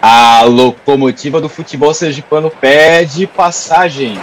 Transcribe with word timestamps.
A 0.00 0.42
locomotiva 0.42 1.40
do 1.40 1.48
futebol 1.48 1.94
sergipano 1.94 2.50
pede 2.50 3.26
passagem. 3.26 4.18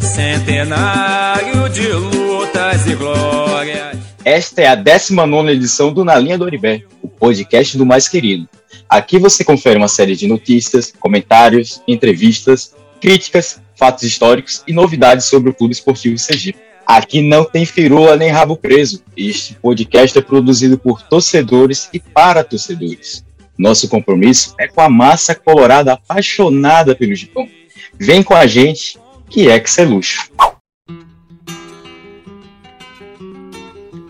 Centenário 0.00 1.68
de 1.68 1.92
lutas 1.92 2.86
e 2.86 2.94
glórias. 2.94 3.96
Esta 4.24 4.62
é 4.62 4.66
a 4.66 4.74
19 4.74 5.50
edição 5.52 5.92
do 5.92 6.04
Na 6.04 6.18
Linha 6.18 6.36
do 6.36 6.44
Oribé, 6.44 6.82
o 7.00 7.08
podcast 7.08 7.78
do 7.78 7.86
Mais 7.86 8.08
Querido. 8.08 8.48
Aqui 8.88 9.18
você 9.18 9.44
confere 9.44 9.78
uma 9.78 9.88
série 9.88 10.16
de 10.16 10.26
notícias, 10.26 10.92
comentários, 10.98 11.80
entrevistas, 11.86 12.74
críticas, 13.00 13.62
fatos 13.76 14.02
históricos 14.02 14.62
e 14.66 14.72
novidades 14.72 15.26
sobre 15.26 15.50
o 15.50 15.54
Clube 15.54 15.72
Esportivo 15.72 16.18
Sergipe. 16.18 16.58
Aqui 16.84 17.22
não 17.22 17.44
tem 17.44 17.64
firula 17.64 18.16
nem 18.16 18.30
rabo 18.30 18.56
preso. 18.56 19.02
Este 19.16 19.54
podcast 19.54 20.18
é 20.18 20.20
produzido 20.20 20.76
por 20.76 21.00
torcedores 21.02 21.88
e 21.92 22.00
para 22.00 22.42
torcedores. 22.42 23.24
Nosso 23.60 23.90
compromisso 23.90 24.54
é 24.58 24.66
com 24.66 24.80
a 24.80 24.88
massa 24.88 25.34
colorada 25.34 25.92
apaixonada 25.92 26.96
pelo 26.96 27.14
Gipão. 27.14 27.46
Vem 27.98 28.22
com 28.22 28.32
a 28.34 28.46
gente, 28.46 28.98
que 29.28 29.50
é 29.50 29.60
que 29.60 29.68
é 29.78 29.84
luxo. 29.84 30.30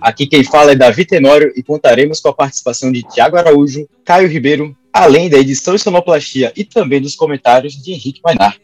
Aqui 0.00 0.28
quem 0.28 0.44
fala 0.44 0.70
é 0.70 0.76
Davi 0.76 1.04
Tenório 1.04 1.52
e 1.56 1.64
contaremos 1.64 2.20
com 2.20 2.28
a 2.28 2.32
participação 2.32 2.92
de 2.92 3.02
Tiago 3.02 3.36
Araújo, 3.36 3.88
Caio 4.04 4.28
Ribeiro, 4.28 4.76
além 4.92 5.28
da 5.28 5.36
edição 5.36 5.74
e 5.74 5.80
sonoplastia 5.80 6.52
e 6.56 6.64
também 6.64 7.02
dos 7.02 7.16
comentários 7.16 7.74
de 7.74 7.90
Henrique 7.90 8.20
Mainar. 8.24 8.56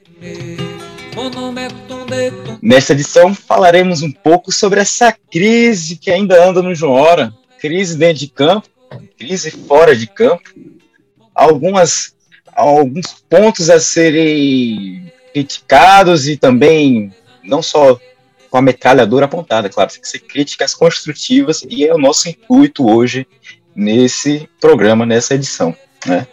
Nesta 2.62 2.92
edição 2.92 3.34
falaremos 3.34 4.02
um 4.02 4.12
pouco 4.12 4.52
sobre 4.52 4.78
essa 4.78 5.10
crise 5.32 5.96
que 5.96 6.12
ainda 6.12 6.48
anda 6.48 6.62
no 6.62 6.76
João 6.76 6.92
Hora, 6.92 7.34
crise 7.60 7.98
dentro 7.98 8.20
de 8.20 8.28
campo, 8.28 8.68
crise 9.18 9.50
fora 9.50 9.96
de 9.96 10.06
campo, 10.06 10.48
algumas 11.36 12.16
alguns 12.54 13.12
pontos 13.28 13.68
a 13.68 13.78
serem 13.78 15.12
criticados 15.34 16.26
e 16.26 16.38
também 16.38 17.12
não 17.44 17.60
só 17.60 18.00
com 18.48 18.56
a 18.56 18.62
metralhadora 18.62 19.26
apontada, 19.26 19.68
claro, 19.68 19.92
tem 19.92 20.00
que 20.00 20.08
ser 20.08 20.20
críticas 20.20 20.74
construtivas 20.74 21.62
e 21.68 21.84
é 21.84 21.94
o 21.94 21.98
nosso 21.98 22.30
intuito 22.30 22.88
hoje 22.88 23.26
nesse 23.74 24.48
programa, 24.58 25.04
nessa 25.04 25.34
edição, 25.34 25.76
né? 26.06 26.26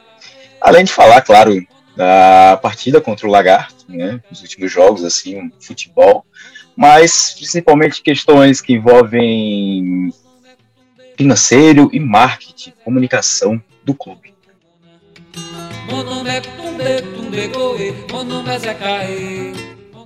Além 0.62 0.86
de 0.86 0.94
falar, 0.94 1.22
claro, 1.22 1.62
da 1.98 2.58
partida 2.62 3.02
contra 3.02 3.28
o 3.28 3.30
Lagarto, 3.30 3.84
né, 3.90 4.22
os 4.32 4.42
últimos 4.42 4.72
jogos, 4.72 5.04
assim, 5.04 5.52
futebol, 5.60 6.26
mas 6.74 7.34
principalmente 7.36 8.02
questões 8.02 8.62
que 8.62 8.74
envolvem 8.74 10.14
financeiro 11.18 11.90
e 11.92 12.00
marketing, 12.00 12.74
comunicação 12.84 13.62
do 13.84 13.94
clube. 13.94 14.33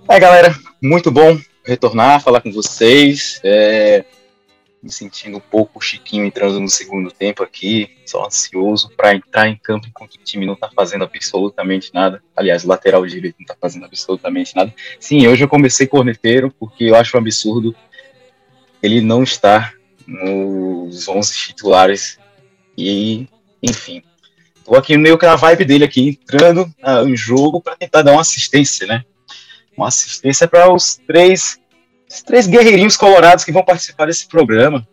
É, 0.09 0.19
galera, 0.19 0.53
muito 0.81 1.09
bom 1.09 1.39
retornar, 1.65 2.21
falar 2.21 2.41
com 2.41 2.51
vocês. 2.51 3.39
É, 3.41 4.03
me 4.83 4.91
sentindo 4.91 5.37
um 5.37 5.41
pouco 5.41 5.81
chiquinho 5.81 6.25
entrando 6.25 6.59
no 6.59 6.67
segundo 6.67 7.09
tempo 7.09 7.41
aqui, 7.41 7.89
só 8.05 8.25
ansioso 8.25 8.89
para 8.97 9.15
entrar 9.15 9.47
em 9.47 9.55
campo 9.55 9.87
enquanto 9.87 10.15
o 10.15 10.23
time 10.23 10.45
não 10.45 10.55
está 10.55 10.69
fazendo 10.75 11.05
absolutamente 11.05 11.93
nada. 11.93 12.21
Aliás, 12.35 12.65
o 12.65 12.67
lateral 12.67 13.05
direito 13.05 13.37
não 13.39 13.45
está 13.45 13.55
fazendo 13.59 13.85
absolutamente 13.85 14.55
nada. 14.55 14.73
Sim, 14.99 15.25
hoje 15.25 15.43
eu 15.43 15.49
comecei 15.49 15.87
corneteiro 15.87 16.53
porque 16.59 16.85
eu 16.85 16.95
acho 16.95 17.15
um 17.15 17.19
absurdo 17.19 17.75
ele 18.83 18.99
não 18.99 19.23
estar 19.23 19.73
nos 20.05 21.07
11 21.07 21.33
titulares 21.33 22.19
e, 22.77 23.27
enfim, 23.63 24.03
Tô 24.67 24.75
aqui 24.75 24.97
meio 24.97 25.17
que 25.17 25.25
na 25.25 25.37
vibe 25.37 25.63
dele 25.63 25.85
aqui, 25.85 26.09
entrando 26.09 26.63
uh, 26.83 27.07
no 27.07 27.15
jogo 27.15 27.61
para 27.61 27.77
tentar 27.77 28.01
dar 28.01 28.11
uma 28.11 28.19
assistência, 28.19 28.85
né? 28.85 29.05
Uma 29.77 29.87
assistência 29.87 30.45
para 30.45 30.69
os 30.69 30.97
três, 31.07 31.57
os 32.09 32.21
três 32.21 32.47
guerreirinhos 32.47 32.97
colorados 32.97 33.45
que 33.45 33.51
vão 33.53 33.63
participar 33.63 34.07
desse 34.07 34.27
programa. 34.27 34.85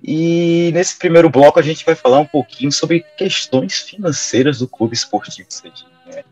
E 0.00 0.70
nesse 0.72 0.96
primeiro 0.96 1.28
bloco 1.28 1.58
a 1.58 1.62
gente 1.62 1.84
vai 1.84 1.96
falar 1.96 2.20
um 2.20 2.26
pouquinho 2.26 2.70
sobre 2.70 3.04
questões 3.18 3.80
financeiras 3.80 4.60
do 4.60 4.68
clube 4.68 4.94
esportivo 4.94 5.48
Sergipe. 5.50 5.90
Né? 6.06 6.22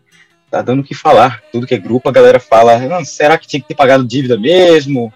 Tá 0.48 0.62
dando 0.62 0.78
o 0.78 0.84
que 0.84 0.94
falar. 0.94 1.42
Tudo 1.50 1.66
que 1.66 1.74
é 1.74 1.78
grupo, 1.78 2.08
a 2.08 2.12
galera 2.12 2.38
fala: 2.38 3.04
será 3.04 3.36
que 3.36 3.48
tinha 3.48 3.60
que 3.60 3.66
ter 3.66 3.74
pagado 3.74 4.06
dívida 4.06 4.38
mesmo? 4.38 5.12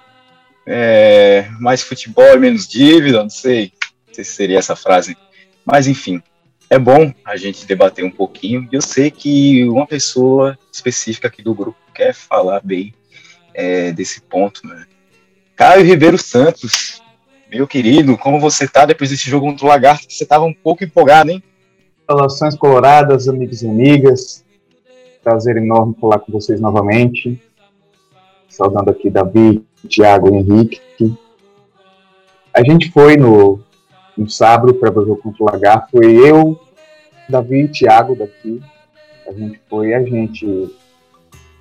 É, 0.66 1.46
mais 1.60 1.82
futebol 1.82 2.34
e 2.34 2.38
menos 2.38 2.66
dívida? 2.66 3.22
Não 3.22 3.30
sei. 3.30 3.72
Não 4.08 4.14
sei 4.14 4.24
se 4.24 4.32
seria 4.32 4.58
essa 4.58 4.74
frase. 4.74 5.16
Mas 5.64 5.86
enfim, 5.86 6.20
é 6.70 6.78
bom 6.78 7.12
a 7.24 7.36
gente 7.36 7.66
debater 7.66 8.04
um 8.04 8.10
pouquinho. 8.10 8.68
Eu 8.70 8.82
sei 8.82 9.10
que 9.10 9.66
uma 9.68 9.86
pessoa 9.86 10.58
específica 10.72 11.28
aqui 11.28 11.42
do 11.42 11.54
grupo 11.54 11.78
quer 11.94 12.12
falar 12.12 12.60
bem 12.62 12.94
é, 13.54 13.90
desse 13.92 14.20
ponto, 14.20 14.66
né? 14.66 14.86
Caio 15.56 15.84
Ribeiro 15.84 16.18
Santos, 16.18 17.02
meu 17.50 17.66
querido, 17.66 18.16
como 18.18 18.38
você 18.38 18.68
tá 18.68 18.84
depois 18.84 19.10
desse 19.10 19.28
jogo 19.28 19.46
contra 19.46 19.64
o 19.64 19.68
Lagarto? 19.68 20.06
Você 20.08 20.22
estava 20.22 20.44
um 20.44 20.54
pouco 20.54 20.84
empolgado, 20.84 21.30
hein? 21.30 21.42
Relações 22.08 22.54
coloradas, 22.54 23.28
amigos 23.28 23.62
e 23.62 23.68
amigas. 23.68 24.44
Prazer 25.24 25.56
enorme 25.56 25.96
falar 26.00 26.20
com 26.20 26.30
vocês 26.30 26.60
novamente. 26.60 27.40
Saudando 28.48 28.90
aqui 28.90 29.10
Davi, 29.10 29.64
Thiago 29.88 30.28
e 30.28 30.36
Henrique. 30.36 30.80
A 32.54 32.62
gente 32.62 32.90
foi 32.90 33.16
no 33.16 33.60
no 34.18 34.28
sábado 34.28 34.74
para 34.74 34.90
ver 34.90 35.00
o 35.00 35.16
contra 35.16 35.44
o 35.44 35.46
Lagar. 35.46 35.88
Foi 35.90 36.16
eu, 36.28 36.58
Davi 37.28 37.62
e 37.62 37.68
Thiago 37.68 38.16
daqui. 38.16 38.60
A 39.26 39.32
gente 39.32 39.60
foi, 39.70 39.94
a 39.94 40.02
gente 40.02 40.74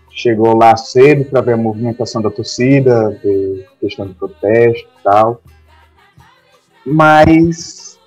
chegou 0.09 0.57
lá 0.57 0.75
cedo 0.75 1.25
para 1.25 1.41
ver 1.41 1.53
a 1.53 1.57
movimentação 1.57 2.21
da 2.21 2.31
torcida, 2.31 3.11
ver 3.23 3.67
questão 3.79 4.07
de 4.07 4.13
protesto 4.15 4.87
e 4.99 5.03
tal. 5.03 5.41
Mas 6.83 7.99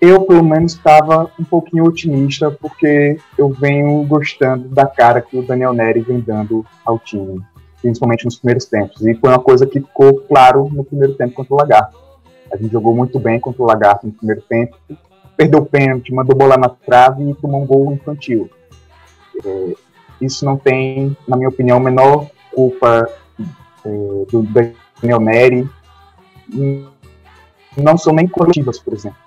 eu, 0.00 0.22
pelo 0.22 0.42
menos, 0.42 0.72
estava 0.72 1.30
um 1.38 1.44
pouquinho 1.44 1.84
otimista, 1.84 2.50
porque 2.50 3.18
eu 3.36 3.50
venho 3.50 4.02
gostando 4.04 4.68
da 4.68 4.86
cara 4.86 5.20
que 5.20 5.36
o 5.36 5.42
Daniel 5.42 5.72
Neri 5.72 6.00
vem 6.00 6.20
dando 6.20 6.66
ao 6.84 6.98
time, 6.98 7.40
principalmente 7.80 8.24
nos 8.24 8.36
primeiros 8.36 8.64
tempos. 8.64 9.06
E 9.06 9.14
foi 9.14 9.30
uma 9.30 9.38
coisa 9.38 9.66
que 9.66 9.80
ficou 9.80 10.20
claro 10.22 10.68
no 10.72 10.82
primeiro 10.82 11.14
tempo 11.14 11.34
contra 11.34 11.54
o 11.54 11.58
Lagarto 11.58 12.07
a 12.52 12.56
gente 12.56 12.72
jogou 12.72 12.94
muito 12.94 13.18
bem 13.18 13.38
contra 13.38 13.62
o 13.62 13.66
Lagarto 13.66 14.06
no 14.06 14.12
primeiro 14.12 14.42
tempo, 14.42 14.76
perdeu 15.36 15.60
o 15.60 15.66
pênalti, 15.66 16.12
mandou 16.12 16.36
bola 16.36 16.56
na 16.56 16.68
trave 16.68 17.30
e 17.30 17.34
tomou 17.34 17.62
um 17.62 17.66
gol 17.66 17.92
infantil. 17.92 18.50
É, 19.44 19.74
isso 20.20 20.44
não 20.44 20.56
tem, 20.56 21.16
na 21.26 21.36
minha 21.36 21.48
opinião, 21.48 21.78
menor 21.78 22.28
culpa 22.52 23.08
é, 23.84 23.88
do 24.30 24.42
Daniel 24.42 25.20
Neri. 25.20 25.68
Não 27.76 27.96
são 27.96 28.12
nem 28.12 28.26
coletivas, 28.26 28.78
por 28.78 28.94
exemplo. 28.94 29.18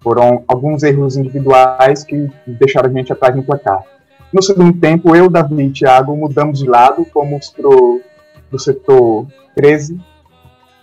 Foram 0.00 0.42
alguns 0.48 0.82
erros 0.82 1.16
individuais 1.16 2.02
que 2.04 2.30
deixaram 2.46 2.88
a 2.88 2.92
gente 2.92 3.12
atrás 3.12 3.36
no 3.36 3.42
placar. 3.42 3.84
No 4.32 4.42
segundo 4.42 4.78
tempo, 4.78 5.14
eu, 5.14 5.28
Davi 5.28 5.64
e 5.64 5.70
Thiago 5.70 6.16
mudamos 6.16 6.60
de 6.60 6.68
lado, 6.68 7.04
fomos 7.12 7.50
pro, 7.50 8.00
pro 8.48 8.58
setor 8.58 9.26
13. 9.56 10.00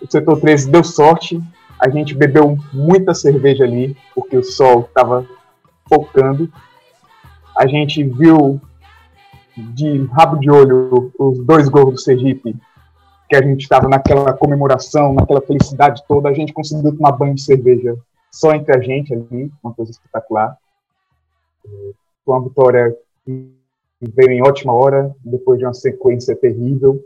O 0.00 0.08
setor 0.08 0.38
13 0.38 0.70
deu 0.70 0.84
sorte, 0.84 1.42
a 1.80 1.88
gente 1.88 2.14
bebeu 2.14 2.56
muita 2.72 3.14
cerveja 3.14 3.64
ali, 3.64 3.96
porque 4.14 4.36
o 4.36 4.42
sol 4.42 4.80
estava 4.80 5.26
focando. 5.88 6.50
A 7.56 7.66
gente 7.66 8.02
viu 8.02 8.60
de 9.56 10.04
rabo 10.06 10.38
de 10.38 10.50
olho 10.50 11.12
os 11.18 11.44
dois 11.44 11.68
gols 11.68 11.94
do 11.94 12.00
Sergipe, 12.00 12.56
que 13.28 13.36
a 13.36 13.42
gente 13.42 13.62
estava 13.62 13.88
naquela 13.88 14.32
comemoração, 14.32 15.12
naquela 15.12 15.40
felicidade 15.40 16.02
toda. 16.08 16.28
A 16.28 16.34
gente 16.34 16.52
conseguiu 16.52 16.96
tomar 16.96 17.12
banho 17.12 17.34
de 17.34 17.42
cerveja 17.42 17.96
só 18.30 18.52
entre 18.52 18.76
a 18.76 18.80
gente 18.80 19.12
ali, 19.14 19.50
uma 19.62 19.72
coisa 19.72 19.90
espetacular. 19.90 20.56
Foi 22.24 22.34
uma 22.34 22.42
vitória 22.42 22.96
que 23.24 23.52
veio 24.00 24.32
em 24.32 24.42
ótima 24.42 24.72
hora, 24.72 25.14
depois 25.24 25.58
de 25.58 25.64
uma 25.64 25.74
sequência 25.74 26.36
terrível. 26.36 27.04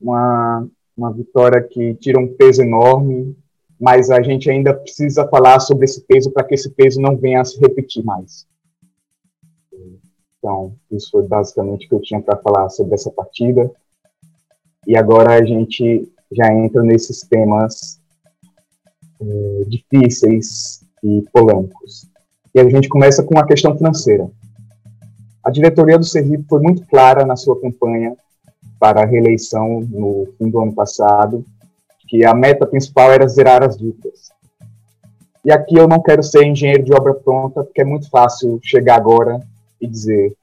Uma, 0.00 0.66
uma 0.96 1.12
vitória 1.12 1.62
que 1.62 1.94
tira 1.94 2.18
um 2.18 2.28
peso 2.28 2.62
enorme, 2.62 3.36
mas 3.80 4.10
a 4.10 4.20
gente 4.20 4.50
ainda 4.50 4.74
precisa 4.74 5.26
falar 5.26 5.58
sobre 5.58 5.86
esse 5.86 6.02
peso 6.02 6.30
para 6.30 6.44
que 6.44 6.54
esse 6.54 6.68
peso 6.70 7.00
não 7.00 7.16
venha 7.16 7.40
a 7.40 7.44
se 7.44 7.58
repetir 7.58 8.04
mais. 8.04 8.46
Então, 10.38 10.74
isso 10.90 11.10
foi 11.10 11.26
basicamente 11.26 11.86
o 11.86 11.88
que 11.88 11.94
eu 11.94 12.02
tinha 12.02 12.20
para 12.20 12.36
falar 12.36 12.68
sobre 12.68 12.94
essa 12.94 13.10
partida. 13.10 13.70
E 14.86 14.96
agora 14.96 15.34
a 15.34 15.44
gente 15.44 16.12
já 16.30 16.52
entra 16.52 16.82
nesses 16.82 17.20
temas 17.20 18.00
é, 19.20 19.64
difíceis 19.66 20.84
e 21.02 21.22
polêmicos. 21.32 22.06
E 22.54 22.60
a 22.60 22.68
gente 22.68 22.88
começa 22.88 23.22
com 23.22 23.38
a 23.38 23.46
questão 23.46 23.76
financeira. 23.76 24.30
A 25.42 25.50
diretoria 25.50 25.98
do 25.98 26.04
Sergipe 26.04 26.44
foi 26.48 26.60
muito 26.60 26.86
clara 26.86 27.24
na 27.24 27.36
sua 27.36 27.58
campanha 27.58 28.14
para 28.78 29.02
a 29.02 29.06
reeleição 29.06 29.80
no 29.80 30.26
fim 30.36 30.50
do 30.50 30.60
ano 30.60 30.74
passado, 30.74 31.44
que 32.10 32.24
a 32.24 32.34
meta 32.34 32.66
principal 32.66 33.12
era 33.12 33.28
zerar 33.28 33.62
as 33.62 33.78
dívidas. 33.78 34.32
E 35.44 35.52
aqui 35.52 35.76
eu 35.76 35.86
não 35.86 36.02
quero 36.02 36.24
ser 36.24 36.44
engenheiro 36.44 36.82
de 36.82 36.92
obra 36.92 37.14
pronta, 37.14 37.62
porque 37.62 37.80
é 37.80 37.84
muito 37.84 38.10
fácil 38.10 38.58
chegar 38.64 38.96
agora 38.96 39.40
e 39.80 39.86
dizer: 39.86 40.34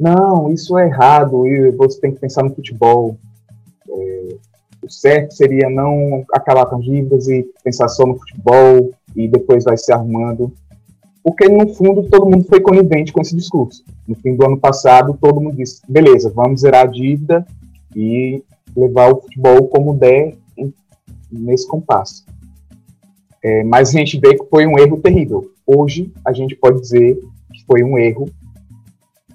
não, 0.00 0.50
isso 0.50 0.76
é 0.78 0.86
errado, 0.86 1.46
e 1.46 1.70
você 1.72 2.00
tem 2.00 2.12
que 2.12 2.18
pensar 2.18 2.42
no 2.42 2.54
futebol. 2.54 3.16
É, 3.88 4.36
o 4.82 4.90
certo 4.90 5.34
seria 5.34 5.68
não 5.68 6.24
acabar 6.32 6.64
com 6.64 6.76
as 6.76 6.84
dívidas 6.84 7.28
e 7.28 7.46
pensar 7.62 7.88
só 7.88 8.06
no 8.06 8.18
futebol 8.18 8.90
e 9.14 9.28
depois 9.28 9.64
vai 9.64 9.76
se 9.76 9.92
arrumando. 9.92 10.50
Porque, 11.22 11.46
no 11.46 11.68
fundo, 11.74 12.04
todo 12.04 12.24
mundo 12.24 12.44
foi 12.44 12.60
conivente 12.60 13.12
com 13.12 13.20
esse 13.20 13.36
discurso. 13.36 13.84
No 14.08 14.14
fim 14.14 14.34
do 14.34 14.46
ano 14.46 14.58
passado, 14.58 15.18
todo 15.20 15.42
mundo 15.42 15.56
disse: 15.56 15.82
beleza, 15.86 16.32
vamos 16.34 16.62
zerar 16.62 16.86
a 16.86 16.90
dívida 16.90 17.46
e 17.94 18.42
levar 18.74 19.12
o 19.12 19.20
futebol 19.20 19.68
como 19.68 19.94
der 19.94 20.34
nesse 21.30 21.66
compasso. 21.66 22.24
É, 23.42 23.62
mas 23.64 23.90
a 23.90 23.92
gente 23.92 24.18
vê 24.18 24.34
que 24.34 24.44
foi 24.50 24.66
um 24.66 24.78
erro 24.78 25.00
terrível. 25.00 25.50
Hoje, 25.66 26.12
a 26.24 26.32
gente 26.32 26.54
pode 26.56 26.80
dizer 26.80 27.16
que 27.52 27.64
foi 27.64 27.82
um 27.82 27.98
erro, 27.98 28.28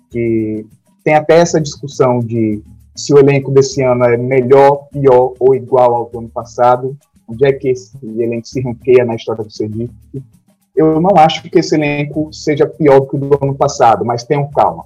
que 0.10 0.66
tem 1.04 1.16
até 1.16 1.40
essa 1.40 1.60
discussão 1.60 2.20
de 2.20 2.62
se 2.96 3.14
o 3.14 3.18
elenco 3.18 3.52
desse 3.52 3.82
ano 3.82 4.04
é 4.04 4.18
melhor, 4.18 4.88
pior 4.92 5.34
ou 5.40 5.56
igual 5.56 5.96
ao 5.96 6.10
do 6.10 6.20
ano 6.20 6.30
passado, 6.30 6.98
onde 7.28 7.46
é 7.46 7.54
que 7.54 7.70
esse 7.70 7.98
elenco 8.04 8.48
se 8.48 8.62
ranqueia 8.62 9.06
na 9.06 9.16
história 9.16 9.44
do 9.44 9.52
Sergipe. 9.52 9.94
Eu 10.76 11.00
não 11.00 11.12
acho 11.18 11.44
que 11.44 11.60
esse 11.60 11.76
elenco 11.76 12.32
seja 12.34 12.68
pior 12.68 13.00
do 13.00 13.08
que 13.08 13.16
o 13.16 13.20
do 13.20 13.40
ano 13.42 13.56
passado, 13.56 14.06
mas 14.06 14.24
tenham 14.24 14.50
calma. 14.52 14.86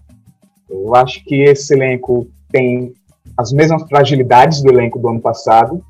Eu 0.69 0.96
acho 0.96 1.24
que 1.24 1.42
esse 1.42 1.74
elenco 1.74 2.28
tem 2.52 2.94
as 3.38 3.52
mesmas 3.52 3.84
fragilidades 3.84 4.62
do 4.62 4.69
elenco 4.69 5.00
do 5.00 5.10
ano 5.10 5.19
passado, 5.19 5.84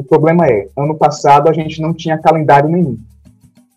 o 0.00 0.02
problema 0.02 0.46
é, 0.46 0.66
ano 0.74 0.96
passado 0.96 1.50
a 1.50 1.52
gente 1.52 1.82
não 1.82 1.92
tinha 1.92 2.16
calendário 2.16 2.70
nenhum. 2.70 2.96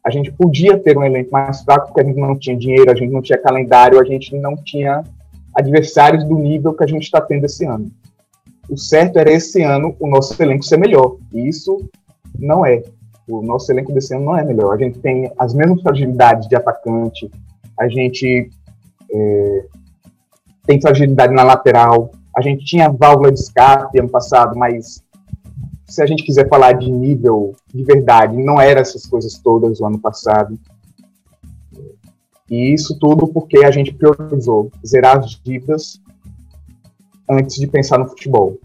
A 0.05 0.09
gente 0.09 0.31
podia 0.31 0.77
ter 0.77 0.97
um 0.97 1.03
elenco 1.03 1.31
mais 1.33 1.61
fraco 1.63 1.87
porque 1.87 1.99
a 1.99 2.03
gente 2.05 2.17
não 2.17 2.33
tinha 2.37 2.55
dinheiro, 2.55 2.89
a 2.89 2.95
gente 2.95 3.11
não 3.11 3.21
tinha 3.21 3.37
calendário, 3.37 3.99
a 3.99 4.05
gente 4.05 4.33
não 4.37 4.55
tinha 4.55 5.03
adversários 5.53 6.23
do 6.23 6.35
nível 6.35 6.73
que 6.73 6.83
a 6.83 6.87
gente 6.87 7.03
está 7.03 7.19
tendo 7.19 7.45
esse 7.45 7.65
ano. 7.65 7.91
O 8.69 8.77
certo 8.77 9.19
era 9.19 9.33
esse 9.33 9.61
ano 9.63 9.97
o 9.99 10.07
nosso 10.07 10.41
elenco 10.41 10.63
ser 10.63 10.77
melhor. 10.77 11.17
E 11.33 11.45
isso 11.45 11.89
não 12.39 12.65
é. 12.65 12.81
O 13.27 13.41
nosso 13.41 13.69
elenco 13.69 13.91
desse 13.91 14.15
ano 14.15 14.23
não 14.23 14.37
é 14.37 14.45
melhor. 14.45 14.73
A 14.73 14.77
gente 14.77 14.99
tem 14.99 15.29
as 15.37 15.53
mesmas 15.53 15.81
fragilidades 15.81 16.47
de 16.47 16.55
atacante, 16.55 17.29
a 17.77 17.89
gente 17.89 18.49
é, 19.11 19.65
tem 20.65 20.79
fragilidade 20.79 21.33
na 21.33 21.43
lateral, 21.43 22.11
a 22.33 22.41
gente 22.41 22.63
tinha 22.63 22.89
válvula 22.89 23.29
de 23.29 23.39
escape 23.39 23.99
ano 23.99 24.09
passado, 24.09 24.57
mas 24.57 25.03
se 25.93 26.01
a 26.01 26.07
gente 26.07 26.23
quiser 26.23 26.49
falar 26.49 26.73
de 26.73 26.91
nível 26.91 27.55
de 27.71 27.83
verdade, 27.83 28.35
não 28.35 28.59
era 28.59 28.81
essas 28.81 29.05
coisas 29.05 29.37
todas 29.37 29.79
o 29.79 29.85
ano 29.85 29.99
passado. 29.99 30.57
E 32.49 32.73
isso 32.73 32.97
tudo 32.97 33.27
porque 33.27 33.63
a 33.63 33.69
gente 33.69 33.93
priorizou 33.93 34.71
zerar 34.83 35.19
as 35.19 35.39
dívidas 35.43 36.01
antes 37.29 37.57
de 37.57 37.67
pensar 37.67 37.99
no 37.99 38.09
futebol. 38.09 38.57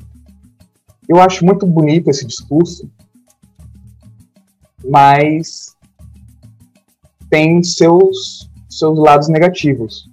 Eu 1.07 1.21
acho 1.21 1.45
muito 1.45 1.67
bonito 1.67 2.09
esse 2.09 2.27
discurso, 2.27 2.91
mas 4.83 5.77
tem 7.29 7.63
seus, 7.63 8.51
seus 8.71 8.99
lados 8.99 9.29
negativos. 9.29 10.11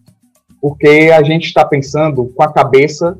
Porque 0.59 1.11
a 1.15 1.23
gente 1.23 1.45
está 1.45 1.63
pensando 1.63 2.25
com 2.25 2.44
a 2.44 2.51
cabeça 2.51 3.18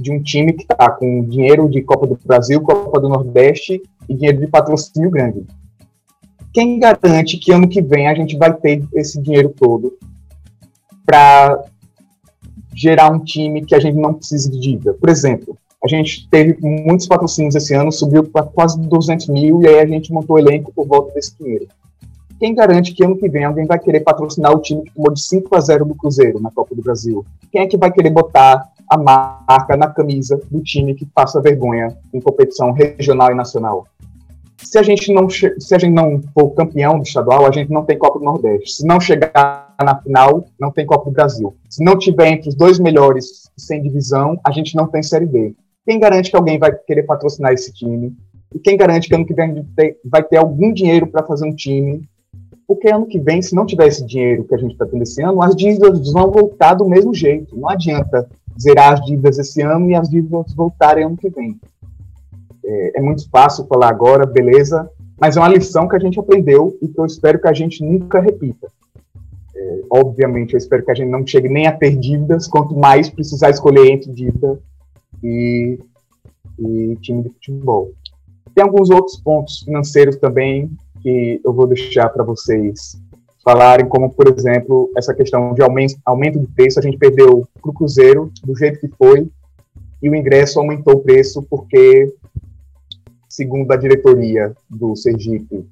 de 0.00 0.12
um 0.12 0.22
time 0.22 0.52
que 0.52 0.62
está 0.62 0.90
com 0.90 1.24
dinheiro 1.24 1.68
de 1.68 1.82
Copa 1.82 2.06
do 2.06 2.18
Brasil, 2.24 2.60
Copa 2.60 3.00
do 3.00 3.08
Nordeste 3.08 3.82
e 4.08 4.14
dinheiro 4.14 4.40
de 4.40 4.46
patrocínio 4.46 5.10
grande. 5.10 5.46
Quem 6.52 6.78
garante 6.78 7.36
que 7.36 7.52
ano 7.52 7.68
que 7.68 7.80
vem 7.80 8.08
a 8.08 8.14
gente 8.14 8.36
vai 8.36 8.52
ter 8.52 8.82
esse 8.94 9.20
dinheiro 9.20 9.50
todo 9.50 9.96
para 11.06 11.64
gerar 12.74 13.12
um 13.12 13.20
time 13.20 13.64
que 13.64 13.74
a 13.74 13.80
gente 13.80 13.96
não 13.96 14.14
precise 14.14 14.50
de 14.50 14.58
dívida? 14.58 14.94
Por 14.94 15.08
exemplo, 15.08 15.56
a 15.82 15.88
gente 15.88 16.28
teve 16.28 16.58
muitos 16.60 17.06
patrocínios 17.06 17.54
esse 17.54 17.74
ano, 17.74 17.92
subiu 17.92 18.24
para 18.24 18.44
quase 18.44 18.80
200 18.80 19.28
mil 19.28 19.62
e 19.62 19.68
aí 19.68 19.80
a 19.80 19.86
gente 19.86 20.12
montou 20.12 20.36
o 20.36 20.38
elenco 20.38 20.72
por 20.74 20.86
volta 20.86 21.14
desse 21.14 21.36
dinheiro. 21.38 21.68
Quem 22.40 22.54
garante 22.54 22.92
que 22.94 23.04
ano 23.04 23.16
que 23.16 23.28
vem 23.28 23.44
alguém 23.44 23.66
vai 23.66 23.78
querer 23.78 24.00
patrocinar 24.00 24.52
o 24.52 24.60
time 24.60 24.82
que 24.82 24.94
tomou 24.94 25.12
de 25.12 25.22
5 25.22 25.54
a 25.54 25.60
0 25.60 25.84
do 25.84 25.94
Cruzeiro 25.94 26.40
na 26.40 26.50
Copa 26.50 26.74
do 26.74 26.82
Brasil? 26.82 27.24
Quem 27.52 27.60
é 27.60 27.66
que 27.66 27.76
vai 27.76 27.92
querer 27.92 28.10
botar 28.10 28.72
a 28.90 28.98
marca 28.98 29.76
na 29.76 29.86
camisa 29.86 30.40
do 30.50 30.60
time 30.60 30.94
que 30.94 31.06
passa 31.06 31.40
vergonha 31.40 31.96
em 32.12 32.20
competição 32.20 32.72
regional 32.72 33.30
e 33.30 33.34
nacional. 33.36 33.86
Se 34.58 34.78
a 34.78 34.82
gente 34.82 35.12
não, 35.12 35.30
se 35.30 35.74
a 35.74 35.78
gente 35.78 35.92
não 35.92 36.20
for 36.34 36.50
campeão 36.50 36.98
do 36.98 37.04
estadual, 37.04 37.46
a 37.46 37.52
gente 37.52 37.70
não 37.70 37.84
tem 37.84 37.96
Copa 37.96 38.18
do 38.18 38.24
Nordeste. 38.24 38.72
Se 38.72 38.86
não 38.86 39.00
chegar 39.00 39.74
na 39.80 39.96
final, 40.02 40.44
não 40.58 40.72
tem 40.72 40.84
Copa 40.84 41.08
do 41.08 41.14
Brasil. 41.14 41.54
Se 41.68 41.82
não 41.82 41.96
tiver 41.96 42.28
entre 42.28 42.48
os 42.48 42.54
dois 42.54 42.78
melhores 42.80 43.48
sem 43.56 43.80
divisão, 43.80 44.38
a 44.44 44.50
gente 44.50 44.74
não 44.74 44.88
tem 44.88 45.02
Série 45.02 45.24
B. 45.24 45.54
Quem 45.86 46.00
garante 46.00 46.30
que 46.30 46.36
alguém 46.36 46.58
vai 46.58 46.72
querer 46.72 47.04
patrocinar 47.04 47.52
esse 47.52 47.72
time? 47.72 48.14
E 48.54 48.58
quem 48.58 48.76
garante 48.76 49.08
que 49.08 49.14
ano 49.14 49.24
que 49.24 49.32
vem 49.32 49.64
vai 50.04 50.22
ter 50.22 50.36
algum 50.36 50.72
dinheiro 50.72 51.06
para 51.06 51.24
fazer 51.24 51.46
um 51.46 51.54
time? 51.54 52.02
Porque 52.70 52.88
ano 52.88 53.04
que 53.04 53.18
vem, 53.18 53.42
se 53.42 53.52
não 53.52 53.66
tiver 53.66 53.88
esse 53.88 54.06
dinheiro 54.06 54.44
que 54.44 54.54
a 54.54 54.56
gente 54.56 54.74
está 54.74 54.86
tendo 54.86 55.02
esse 55.02 55.20
ano, 55.20 55.42
as 55.42 55.56
dívidas 55.56 56.12
vão 56.12 56.30
voltar 56.30 56.74
do 56.74 56.88
mesmo 56.88 57.12
jeito. 57.12 57.58
Não 57.58 57.68
adianta 57.68 58.30
zerar 58.62 58.92
as 58.92 59.04
dívidas 59.04 59.40
esse 59.40 59.60
ano 59.60 59.90
e 59.90 59.96
as 59.96 60.08
dívidas 60.08 60.54
voltarem 60.54 61.04
ano 61.04 61.16
que 61.16 61.28
vem. 61.30 61.58
É, 62.64 62.98
é, 63.00 63.02
muito 63.02 63.28
fácil 63.28 63.66
falar 63.66 63.88
agora, 63.88 64.24
beleza, 64.24 64.88
mas 65.20 65.36
é 65.36 65.40
uma 65.40 65.48
lição 65.48 65.88
que 65.88 65.96
a 65.96 65.98
gente 65.98 66.20
aprendeu 66.20 66.78
e 66.80 66.86
que 66.86 66.96
eu 66.96 67.04
espero 67.04 67.40
que 67.40 67.48
a 67.48 67.52
gente 67.52 67.84
nunca 67.84 68.20
repita. 68.20 68.68
É, 69.56 69.80
obviamente, 69.90 70.54
eu 70.54 70.58
espero 70.58 70.84
que 70.84 70.92
a 70.92 70.94
gente 70.94 71.10
não 71.10 71.26
chegue 71.26 71.48
nem 71.48 71.66
a 71.66 71.76
ter 71.76 71.96
dívidas, 71.96 72.46
quanto 72.46 72.76
mais 72.76 73.10
precisar 73.10 73.50
escolher 73.50 73.90
entre 73.90 74.12
dívida 74.12 74.60
e, 75.24 75.76
e 76.56 76.96
time 77.00 77.24
de 77.24 77.30
futebol. 77.30 77.90
Tem 78.54 78.62
alguns 78.62 78.90
outros 78.90 79.16
pontos 79.16 79.58
financeiros 79.58 80.14
também 80.18 80.70
que 81.02 81.40
eu 81.44 81.52
vou 81.52 81.66
deixar 81.66 82.08
para 82.08 82.24
vocês 82.24 83.00
falarem, 83.44 83.86
como, 83.86 84.12
por 84.12 84.28
exemplo, 84.28 84.90
essa 84.96 85.14
questão 85.14 85.54
de 85.54 85.62
aumento, 85.62 86.38
de 86.38 86.46
preço. 86.48 86.78
A 86.78 86.82
gente 86.82 86.98
perdeu 86.98 87.46
para 87.60 87.70
o 87.70 87.74
Cruzeiro, 87.74 88.30
do 88.44 88.56
jeito 88.56 88.80
que 88.80 88.88
foi, 88.88 89.28
e 90.02 90.08
o 90.08 90.14
ingresso 90.14 90.58
aumentou 90.58 90.94
o 90.94 91.00
preço 91.00 91.42
porque, 91.42 92.12
segundo 93.28 93.70
a 93.72 93.76
diretoria 93.76 94.54
do 94.68 94.96
Sergipe 94.96 95.66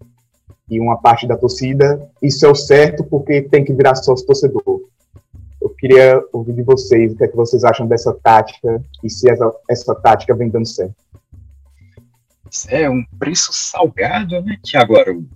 e 0.71 0.81
uma 0.81 0.99
parte 0.99 1.27
da 1.27 1.37
torcida, 1.37 2.11
isso 2.23 2.45
é 2.45 2.49
o 2.49 2.55
certo 2.55 3.05
porque 3.05 3.43
tem 3.43 3.65
que 3.65 3.73
virar 3.73 3.95
sócio 3.95 4.27
torcedor. 4.27 4.83
Eu 5.61 5.71
queria 5.71 6.23
ouvir 6.33 6.53
de 6.53 6.63
vocês 6.63 7.13
o 7.13 7.17
que 7.17 7.25
é 7.25 7.29
que 7.29 7.37
vocês 7.37 7.65
acham 7.65 7.87
dessa 7.87 8.13
tática 8.23 8.83
e 9.03 9.11
se 9.11 9.31
essa, 9.31 9.53
essa 9.69 9.95
tática 9.95 10.35
vem 10.35 10.49
dando 10.49 10.67
certo. 10.67 10.95
É 12.69 12.89
um 12.89 13.05
preço 13.19 13.53
salgado, 13.53 14.41
né, 14.43 14.57
Tiago 14.63 14.97
Araújo? 14.97 15.29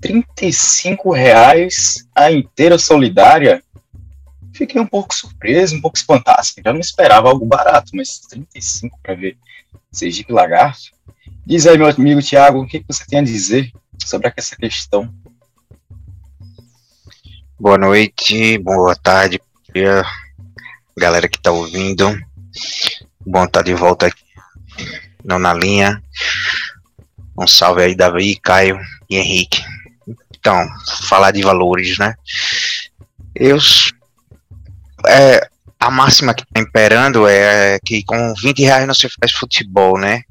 35 0.00 1.12
reais 1.12 2.06
a 2.14 2.30
inteira 2.30 2.78
solidária. 2.78 3.62
Fiquei 4.52 4.80
um 4.80 4.86
pouco 4.86 5.14
surpreso, 5.14 5.76
um 5.76 5.80
pouco 5.80 5.96
espantado. 5.96 6.40
Assim, 6.40 6.60
já 6.64 6.72
não 6.72 6.80
esperava 6.80 7.28
algo 7.28 7.44
barato, 7.46 7.90
mas 7.94 8.20
35 8.20 8.98
para 9.02 9.14
ver 9.14 9.36
Sergipe 9.90 10.32
Lagarto. 10.32 10.90
Diz 11.46 11.66
aí, 11.66 11.78
meu 11.78 11.88
amigo 11.88 12.22
Tiago, 12.22 12.60
o 12.60 12.66
que 12.66 12.84
você 12.86 13.04
tem 13.06 13.20
a 13.20 13.24
dizer 13.24 13.72
sobre 14.04 14.32
essa 14.36 14.56
questão? 14.56 15.12
Boa 17.58 17.78
noite, 17.78 18.58
boa 18.58 18.94
tarde, 18.94 19.40
galera 20.96 21.28
que 21.28 21.38
está 21.38 21.50
ouvindo. 21.50 22.16
Bom 23.26 23.44
estar 23.44 23.60
tá 23.60 23.62
de 23.62 23.74
volta 23.74 24.06
aqui, 24.06 24.22
não 25.24 25.38
na 25.38 25.54
linha. 25.54 26.02
Um 27.38 27.46
salve 27.46 27.82
aí, 27.82 27.94
Davi, 27.94 28.38
Caio 28.42 28.78
e 29.08 29.16
Henrique. 29.16 29.62
Então, 30.38 30.66
falar 31.02 31.30
de 31.30 31.42
valores, 31.42 31.98
né? 31.98 32.14
Eu. 33.34 33.58
É, 35.06 35.48
a 35.78 35.90
máxima 35.90 36.34
que 36.34 36.42
está 36.42 36.60
imperando 36.60 37.26
é 37.28 37.78
que 37.84 38.02
com 38.04 38.34
20 38.34 38.62
reais 38.62 38.86
não 38.86 38.94
se 38.94 39.08
faz 39.08 39.32
futebol, 39.32 39.98
né? 39.98 40.22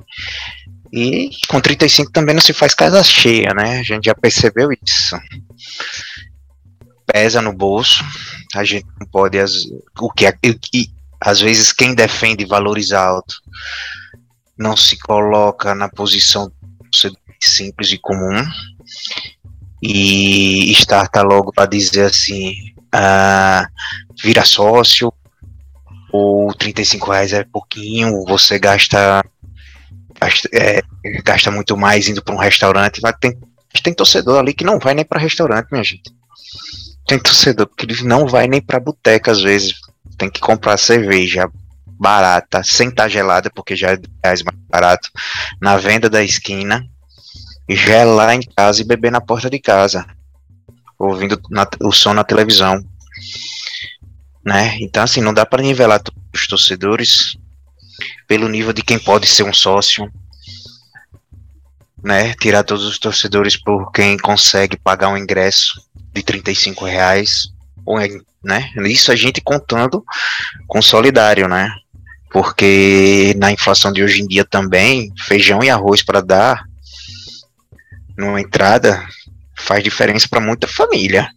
E 0.91 1.29
com 1.47 1.59
35 1.59 2.11
também 2.11 2.35
não 2.35 2.41
se 2.41 2.53
faz 2.53 2.73
casa 2.73 3.03
cheia, 3.03 3.53
né? 3.53 3.79
A 3.79 3.83
gente 3.83 4.05
já 4.05 4.15
percebeu 4.15 4.69
isso. 4.71 5.17
Pesa 7.05 7.41
no 7.41 7.53
bolso. 7.53 8.03
A 8.55 8.63
gente 8.63 8.85
não 8.99 9.07
pode. 9.07 9.39
As, 9.39 9.53
o 9.99 10.11
que, 10.11 10.27
às 11.21 11.39
vezes 11.39 11.71
quem 11.71 11.95
defende 11.95 12.45
valores 12.45 12.91
altos 12.91 13.41
não 14.57 14.75
se 14.75 14.97
coloca 14.97 15.75
na 15.75 15.89
posição 15.89 16.51
simples 17.39 17.91
e 17.91 17.97
comum 17.97 18.43
e 19.81 20.71
starta 20.71 21.21
logo 21.21 21.53
para 21.53 21.69
dizer 21.69 22.05
assim, 22.05 22.53
ah, 22.91 23.67
vira 24.23 24.43
sócio, 24.43 25.13
ou 26.11 26.53
35 26.53 27.11
reais 27.11 27.33
é 27.33 27.43
pouquinho, 27.43 28.23
você 28.25 28.57
gasta, 28.57 29.23
gasta, 30.19 30.49
é, 30.51 30.81
gasta 31.23 31.51
muito 31.51 31.77
mais 31.77 32.07
indo 32.07 32.23
para 32.23 32.33
um 32.33 32.39
restaurante, 32.39 32.99
mas 33.01 33.15
tem 33.19 33.37
tem 33.81 33.93
torcedor 33.93 34.39
ali 34.39 34.53
que 34.53 34.63
não 34.63 34.79
vai 34.79 34.93
nem 34.93 35.05
para 35.05 35.19
restaurante, 35.19 35.69
minha 35.71 35.83
gente. 35.83 36.11
Tem 37.07 37.19
torcedor 37.19 37.67
que 37.67 38.03
não 38.03 38.27
vai 38.27 38.47
nem 38.47 38.61
para 38.61 38.79
boteca 38.79 39.31
às 39.31 39.41
vezes. 39.41 39.75
Tem 40.17 40.29
que 40.29 40.39
comprar 40.39 40.77
cerveja 40.77 41.49
barata, 41.99 42.63
sem 42.63 42.89
estar 42.89 43.09
gelada, 43.09 43.49
porque 43.49 43.75
já 43.75 43.91
é 43.93 43.99
mais 44.23 44.41
barato, 44.69 45.09
na 45.61 45.77
venda 45.77 46.09
da 46.09 46.23
esquina, 46.23 46.87
gelar 47.69 48.33
em 48.33 48.41
casa 48.41 48.81
e 48.81 48.85
beber 48.85 49.11
na 49.11 49.21
porta 49.21 49.49
de 49.49 49.59
casa, 49.59 50.05
ouvindo 50.97 51.39
na, 51.49 51.67
o 51.81 51.91
som 51.91 52.13
na 52.13 52.23
televisão. 52.23 52.83
Né? 54.45 54.77
Então, 54.79 55.03
assim, 55.03 55.21
não 55.21 55.33
dá 55.33 55.45
para 55.45 55.61
nivelar 55.61 56.01
os 56.33 56.47
torcedores 56.47 57.37
pelo 58.27 58.47
nível 58.47 58.73
de 58.73 58.81
quem 58.81 58.99
pode 58.99 59.27
ser 59.27 59.43
um 59.43 59.53
sócio, 59.53 60.11
né? 62.03 62.33
Tirar 62.35 62.63
todos 62.63 62.85
os 62.85 62.99
torcedores 62.99 63.57
por 63.57 63.91
quem 63.91 64.17
consegue 64.17 64.77
pagar 64.77 65.09
um 65.09 65.17
ingresso 65.17 65.81
de 66.13 66.23
35 66.23 66.85
reais, 66.85 67.47
ou, 67.85 67.97
né? 68.43 68.71
Isso 68.85 69.11
a 69.11 69.15
gente 69.15 69.41
contando 69.41 70.03
com 70.67 70.81
solidário, 70.81 71.47
né? 71.47 71.69
Porque 72.29 73.33
na 73.37 73.51
inflação 73.51 73.91
de 73.91 74.03
hoje 74.03 74.21
em 74.21 74.27
dia 74.27 74.43
também, 74.43 75.13
feijão 75.27 75.63
e 75.63 75.69
arroz 75.69 76.03
para 76.03 76.21
dar 76.21 76.63
numa 78.17 78.41
entrada 78.41 79.05
faz 79.55 79.83
diferença 79.83 80.27
para 80.29 80.41
muita 80.41 80.67
família. 80.67 81.29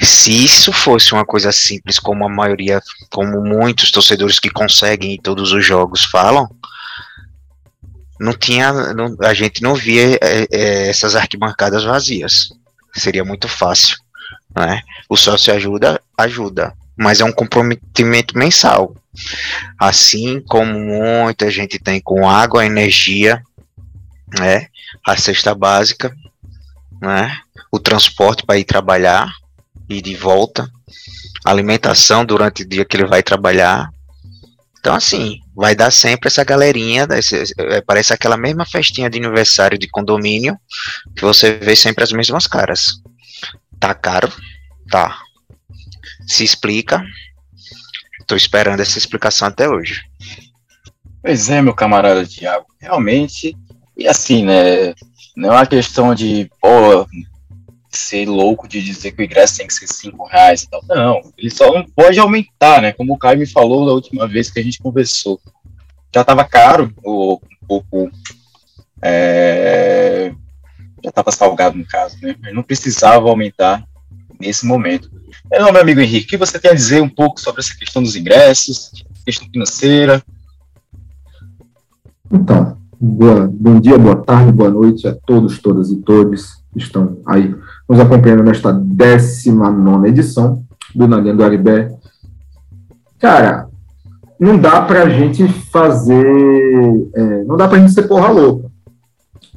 Se 0.00 0.44
isso 0.44 0.72
fosse 0.72 1.12
uma 1.12 1.26
coisa 1.26 1.52
simples, 1.52 1.98
como 1.98 2.24
a 2.24 2.28
maioria, 2.28 2.80
como 3.10 3.42
muitos 3.42 3.90
torcedores 3.90 4.40
que 4.40 4.48
conseguem 4.48 5.14
ir 5.14 5.20
todos 5.20 5.52
os 5.52 5.64
jogos 5.64 6.04
falam, 6.04 6.48
não 8.18 8.34
tinha, 8.34 8.72
não, 8.94 9.16
a 9.20 9.34
gente 9.34 9.62
não 9.62 9.74
via 9.74 10.18
é, 10.22 10.46
é, 10.50 10.88
essas 10.88 11.14
arquibancadas 11.14 11.84
vazias. 11.84 12.50
Seria 12.94 13.24
muito 13.24 13.46
fácil, 13.46 13.96
né? 14.54 14.82
O 15.08 15.16
sócio 15.16 15.54
ajuda, 15.54 16.00
ajuda, 16.16 16.74
mas 17.00 17.18
é 17.18 17.24
um 17.24 17.32
comprometimento 17.32 18.36
mensal. 18.36 18.94
Assim 19.78 20.38
como 20.46 20.78
muita 20.78 21.50
gente 21.50 21.78
tem 21.78 21.98
com 21.98 22.28
água, 22.28 22.66
energia, 22.66 23.42
né? 24.38 24.66
A 25.06 25.16
cesta 25.16 25.54
básica, 25.54 26.14
né? 27.00 27.34
O 27.72 27.78
transporte 27.78 28.44
para 28.44 28.58
ir 28.58 28.64
trabalhar 28.64 29.32
e 29.88 30.02
de 30.02 30.14
volta, 30.14 30.70
alimentação 31.42 32.22
durante 32.22 32.64
o 32.64 32.68
dia 32.68 32.84
que 32.84 32.98
ele 32.98 33.06
vai 33.06 33.22
trabalhar. 33.22 33.88
Então, 34.78 34.94
assim, 34.94 35.38
vai 35.56 35.74
dar 35.74 35.90
sempre 35.90 36.28
essa 36.28 36.44
galerinha, 36.44 37.08
é, 37.58 37.80
parece 37.80 38.12
aquela 38.12 38.36
mesma 38.36 38.66
festinha 38.66 39.08
de 39.08 39.18
aniversário 39.18 39.78
de 39.78 39.88
condomínio, 39.88 40.54
que 41.16 41.22
você 41.22 41.52
vê 41.54 41.74
sempre 41.74 42.04
as 42.04 42.12
mesmas 42.12 42.46
caras. 42.46 43.00
Tá 43.78 43.94
caro? 43.94 44.30
Tá. 44.90 45.18
Se 46.30 46.44
explica? 46.44 47.04
Tô 48.24 48.36
esperando 48.36 48.78
essa 48.78 48.96
explicação 48.96 49.48
até 49.48 49.68
hoje. 49.68 50.04
Pois 51.20 51.50
é, 51.50 51.60
meu 51.60 51.74
camarada 51.74 52.24
Tiago, 52.24 52.66
realmente, 52.80 53.56
e 53.96 54.06
assim, 54.06 54.44
né, 54.44 54.94
não 55.36 55.48
é 55.48 55.56
uma 55.56 55.66
questão 55.66 56.14
de, 56.14 56.48
pô, 56.62 57.04
ser 57.90 58.28
louco 58.28 58.68
de 58.68 58.80
dizer 58.80 59.10
que 59.10 59.22
o 59.22 59.24
ingresso 59.24 59.56
tem 59.56 59.66
que 59.66 59.74
ser 59.74 59.88
5 59.88 60.24
reais 60.28 60.62
e 60.62 60.70
tal. 60.70 60.80
Não, 60.86 61.20
ele 61.36 61.50
só 61.50 61.74
não 61.74 61.84
pode 61.84 62.20
aumentar, 62.20 62.80
né? 62.80 62.92
Como 62.92 63.12
o 63.12 63.18
Caio 63.18 63.40
me 63.40 63.46
falou 63.46 63.84
da 63.84 63.92
última 63.92 64.28
vez 64.28 64.48
que 64.52 64.60
a 64.60 64.62
gente 64.62 64.78
conversou. 64.78 65.40
Já 66.14 66.20
estava 66.20 66.44
caro, 66.44 66.94
ou 67.02 67.42
um 67.42 67.66
pouco. 67.66 68.08
É, 69.02 70.32
já 71.02 71.10
estava 71.10 71.32
salgado 71.32 71.76
no 71.76 71.84
caso, 71.84 72.16
né? 72.22 72.36
Mas 72.40 72.54
não 72.54 72.62
precisava 72.62 73.28
aumentar 73.28 73.84
nesse 74.40 74.66
momento. 74.66 75.10
Então, 75.46 75.72
meu 75.72 75.82
amigo 75.82 76.00
Henrique, 76.00 76.26
o 76.26 76.28
que 76.30 76.36
você 76.36 76.58
tem 76.58 76.70
a 76.70 76.74
dizer 76.74 77.02
um 77.02 77.08
pouco 77.08 77.40
sobre 77.40 77.60
essa 77.60 77.76
questão 77.76 78.02
dos 78.02 78.16
ingressos, 78.16 78.90
questão 79.24 79.48
financeira? 79.52 80.22
Então, 82.30 82.76
boa, 83.00 83.50
bom 83.52 83.80
dia, 83.80 83.98
boa 83.98 84.16
tarde, 84.16 84.52
boa 84.52 84.70
noite 84.70 85.06
a 85.06 85.14
todos, 85.14 85.58
todas 85.58 85.90
e 85.90 85.96
todos 85.96 86.60
que 86.72 86.78
estão 86.78 87.18
aí 87.26 87.54
nos 87.88 87.98
acompanhando 87.98 88.44
nesta 88.44 88.72
19 88.72 90.08
edição 90.08 90.64
do 90.94 91.08
Nalinha 91.08 91.34
do 91.34 91.44
Aribé. 91.44 91.92
Cara, 93.18 93.68
não 94.38 94.56
dá 94.56 94.80
para 94.82 95.02
a 95.02 95.08
gente 95.08 95.46
fazer. 95.48 96.24
É, 97.14 97.44
não 97.44 97.56
dá 97.56 97.68
para 97.68 97.78
a 97.78 97.80
gente 97.80 97.92
ser 97.92 98.04
porra 98.04 98.28
louca. 98.28 98.70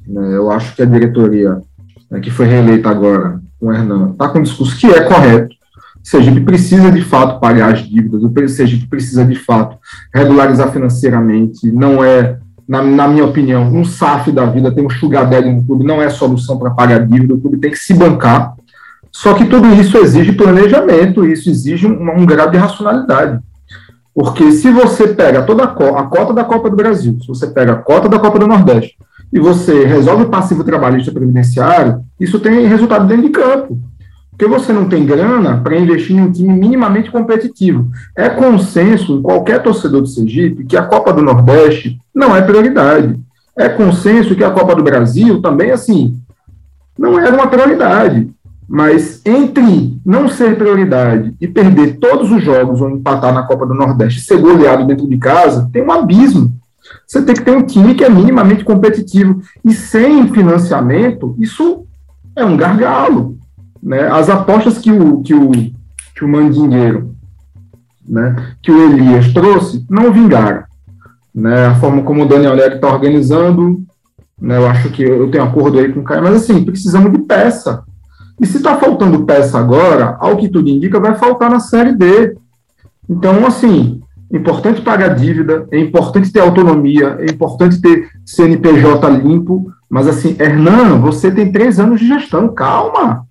Né? 0.05 0.35
Eu 0.35 0.51
acho 0.51 0.75
que 0.75 0.81
a 0.81 0.85
diretoria 0.85 1.61
né, 2.09 2.19
que 2.19 2.29
foi 2.29 2.45
reeleita 2.45 2.89
agora, 2.89 3.41
com 3.63 3.69
o 3.69 3.73
Hernan, 3.73 4.11
está 4.11 4.27
com 4.27 4.39
um 4.39 4.43
discurso 4.43 4.77
que 4.77 4.87
é 4.87 5.01
correto. 5.01 5.55
Se 6.03 6.17
a 6.17 6.21
gente 6.21 6.41
precisa 6.41 6.91
de 6.91 7.01
fato 7.01 7.39
pagar 7.39 7.71
as 7.71 7.79
dívidas, 7.79 8.21
se 8.51 8.61
a 8.61 8.65
gente 8.65 8.85
precisa 8.87 9.23
de 9.23 9.35
fato 9.35 9.77
regularizar 10.13 10.69
financeiramente, 10.69 11.71
não 11.71 12.03
é 12.03 12.39
na, 12.67 12.81
na, 12.81 13.07
minha 13.07 13.23
opinião, 13.23 13.63
um 13.63 13.85
SAF 13.85 14.31
da 14.31 14.45
vida, 14.45 14.71
tem 14.71 14.85
um 14.85 14.89
sugar 14.89 15.29
daddy 15.29 15.49
no 15.49 15.63
clube, 15.65 15.85
não 15.85 16.01
é 16.01 16.09
solução 16.09 16.57
para 16.57 16.71
pagar 16.71 17.05
dívida, 17.05 17.33
o 17.33 17.39
clube 17.39 17.57
tem 17.57 17.71
que 17.71 17.77
se 17.77 17.93
bancar. 17.93 18.53
Só 19.11 19.33
que 19.33 19.45
tudo 19.45 19.67
isso 19.75 19.97
exige 19.97 20.33
planejamento, 20.33 21.25
isso 21.25 21.49
exige 21.49 21.87
um, 21.87 22.19
um 22.19 22.25
grau 22.25 22.49
de 22.49 22.57
racionalidade. 22.57 23.39
Porque 24.13 24.51
se 24.51 24.71
você 24.71 25.07
pega 25.09 25.43
toda 25.43 25.63
a, 25.63 25.67
a 25.67 26.03
cota 26.03 26.33
da 26.33 26.43
Copa 26.43 26.69
do 26.69 26.75
Brasil, 26.75 27.17
se 27.21 27.27
você 27.27 27.47
pega 27.47 27.73
a 27.73 27.77
cota 27.77 28.09
da 28.09 28.19
Copa 28.19 28.39
do 28.39 28.47
Nordeste, 28.47 28.97
e 29.33 29.39
você 29.39 29.83
resolve 29.83 30.25
o 30.25 30.29
passivo 30.29 30.63
trabalhista 30.63 31.11
previdenciário, 31.11 32.01
isso 32.19 32.39
tem 32.39 32.67
resultado 32.67 33.07
dentro 33.07 33.23
de 33.23 33.29
campo. 33.29 33.79
Porque 34.29 34.45
você 34.45 34.71
não 34.71 34.87
tem 34.87 35.05
grana 35.05 35.57
para 35.57 35.77
investir 35.77 36.15
em 36.15 36.21
um 36.21 36.31
time 36.31 36.53
minimamente 36.53 37.09
competitivo. 37.09 37.89
É 38.15 38.29
consenso 38.29 39.17
em 39.17 39.21
qualquer 39.23 39.63
torcedor 39.63 40.01
do 40.01 40.07
Sergipe 40.07 40.65
que 40.65 40.77
a 40.77 40.85
Copa 40.85 41.11
do 41.11 41.23
Nordeste 41.23 41.99
não 42.13 42.35
é 42.35 42.43
prioridade. 42.43 43.19
É 43.57 43.67
consenso 43.69 44.35
que 44.35 44.43
a 44.43 44.51
Copa 44.51 44.75
do 44.75 44.83
Brasil 44.83 45.41
também, 45.41 45.71
assim, 45.71 46.15
não 46.97 47.19
era 47.19 47.35
uma 47.35 47.47
prioridade. 47.47 48.29
Mas 48.67 49.21
entre 49.25 49.97
não 50.05 50.27
ser 50.27 50.57
prioridade 50.57 51.33
e 51.41 51.47
perder 51.47 51.97
todos 51.97 52.31
os 52.31 52.43
jogos 52.43 52.81
ou 52.81 52.89
empatar 52.89 53.33
na 53.33 53.43
Copa 53.43 53.65
do 53.65 53.73
Nordeste 53.73 54.21
ser 54.21 54.37
goleado 54.37 54.85
dentro 54.85 55.07
de 55.07 55.17
casa, 55.17 55.69
tem 55.71 55.83
um 55.83 55.91
abismo. 55.91 56.51
Você 57.07 57.21
tem 57.21 57.35
que 57.35 57.43
ter 57.43 57.51
um 57.51 57.65
time 57.65 57.95
que 57.95 58.03
é 58.03 58.09
minimamente 58.09 58.63
competitivo. 58.63 59.41
E 59.63 59.73
sem 59.73 60.27
financiamento, 60.33 61.35
isso 61.39 61.85
é 62.35 62.43
um 62.43 62.57
gargalo. 62.57 63.37
Né? 63.81 64.07
As 64.07 64.29
apostas 64.29 64.77
que 64.77 64.91
o, 64.91 65.21
que 65.21 65.33
o, 65.33 65.51
que 66.15 66.23
o 66.23 66.27
Mandingueiro, 66.27 67.15
né, 68.07 68.55
que 68.61 68.71
o 68.71 68.91
Elias 68.91 69.33
trouxe, 69.33 69.85
não 69.89 70.11
vingaram. 70.11 70.63
Né? 71.33 71.67
A 71.67 71.75
forma 71.75 72.03
como 72.03 72.23
o 72.23 72.27
Daniel 72.27 72.55
Neri 72.55 72.75
está 72.75 72.91
organizando, 72.91 73.83
né, 74.39 74.57
eu 74.57 74.67
acho 74.67 74.89
que 74.89 75.03
eu 75.03 75.29
tenho 75.29 75.43
acordo 75.43 75.79
aí 75.79 75.91
com 75.91 76.01
o 76.01 76.03
Caio, 76.03 76.23
mas 76.23 76.35
assim, 76.35 76.63
precisamos 76.63 77.11
de 77.11 77.19
peça. 77.19 77.83
E 78.39 78.45
se 78.45 78.57
está 78.57 78.77
faltando 78.77 79.25
peça 79.25 79.59
agora, 79.59 80.17
ao 80.19 80.37
que 80.37 80.49
tudo 80.49 80.69
indica, 80.69 80.99
vai 80.99 81.15
faltar 81.15 81.49
na 81.49 81.59
Série 81.59 81.93
D. 81.93 82.35
Então, 83.09 83.45
assim, 83.45 84.01
importante 84.37 84.81
pagar 84.81 85.15
dívida, 85.15 85.67
é 85.71 85.79
importante 85.79 86.31
ter 86.31 86.39
autonomia, 86.39 87.17
é 87.19 87.25
importante 87.31 87.79
ter 87.79 88.09
CNPJ 88.25 89.09
limpo, 89.09 89.71
mas 89.89 90.07
assim, 90.07 90.35
Hernan, 90.39 90.99
você 90.99 91.29
tem 91.31 91.51
três 91.51 91.79
anos 91.79 91.99
de 91.99 92.07
gestão, 92.07 92.49
calma 92.49 93.25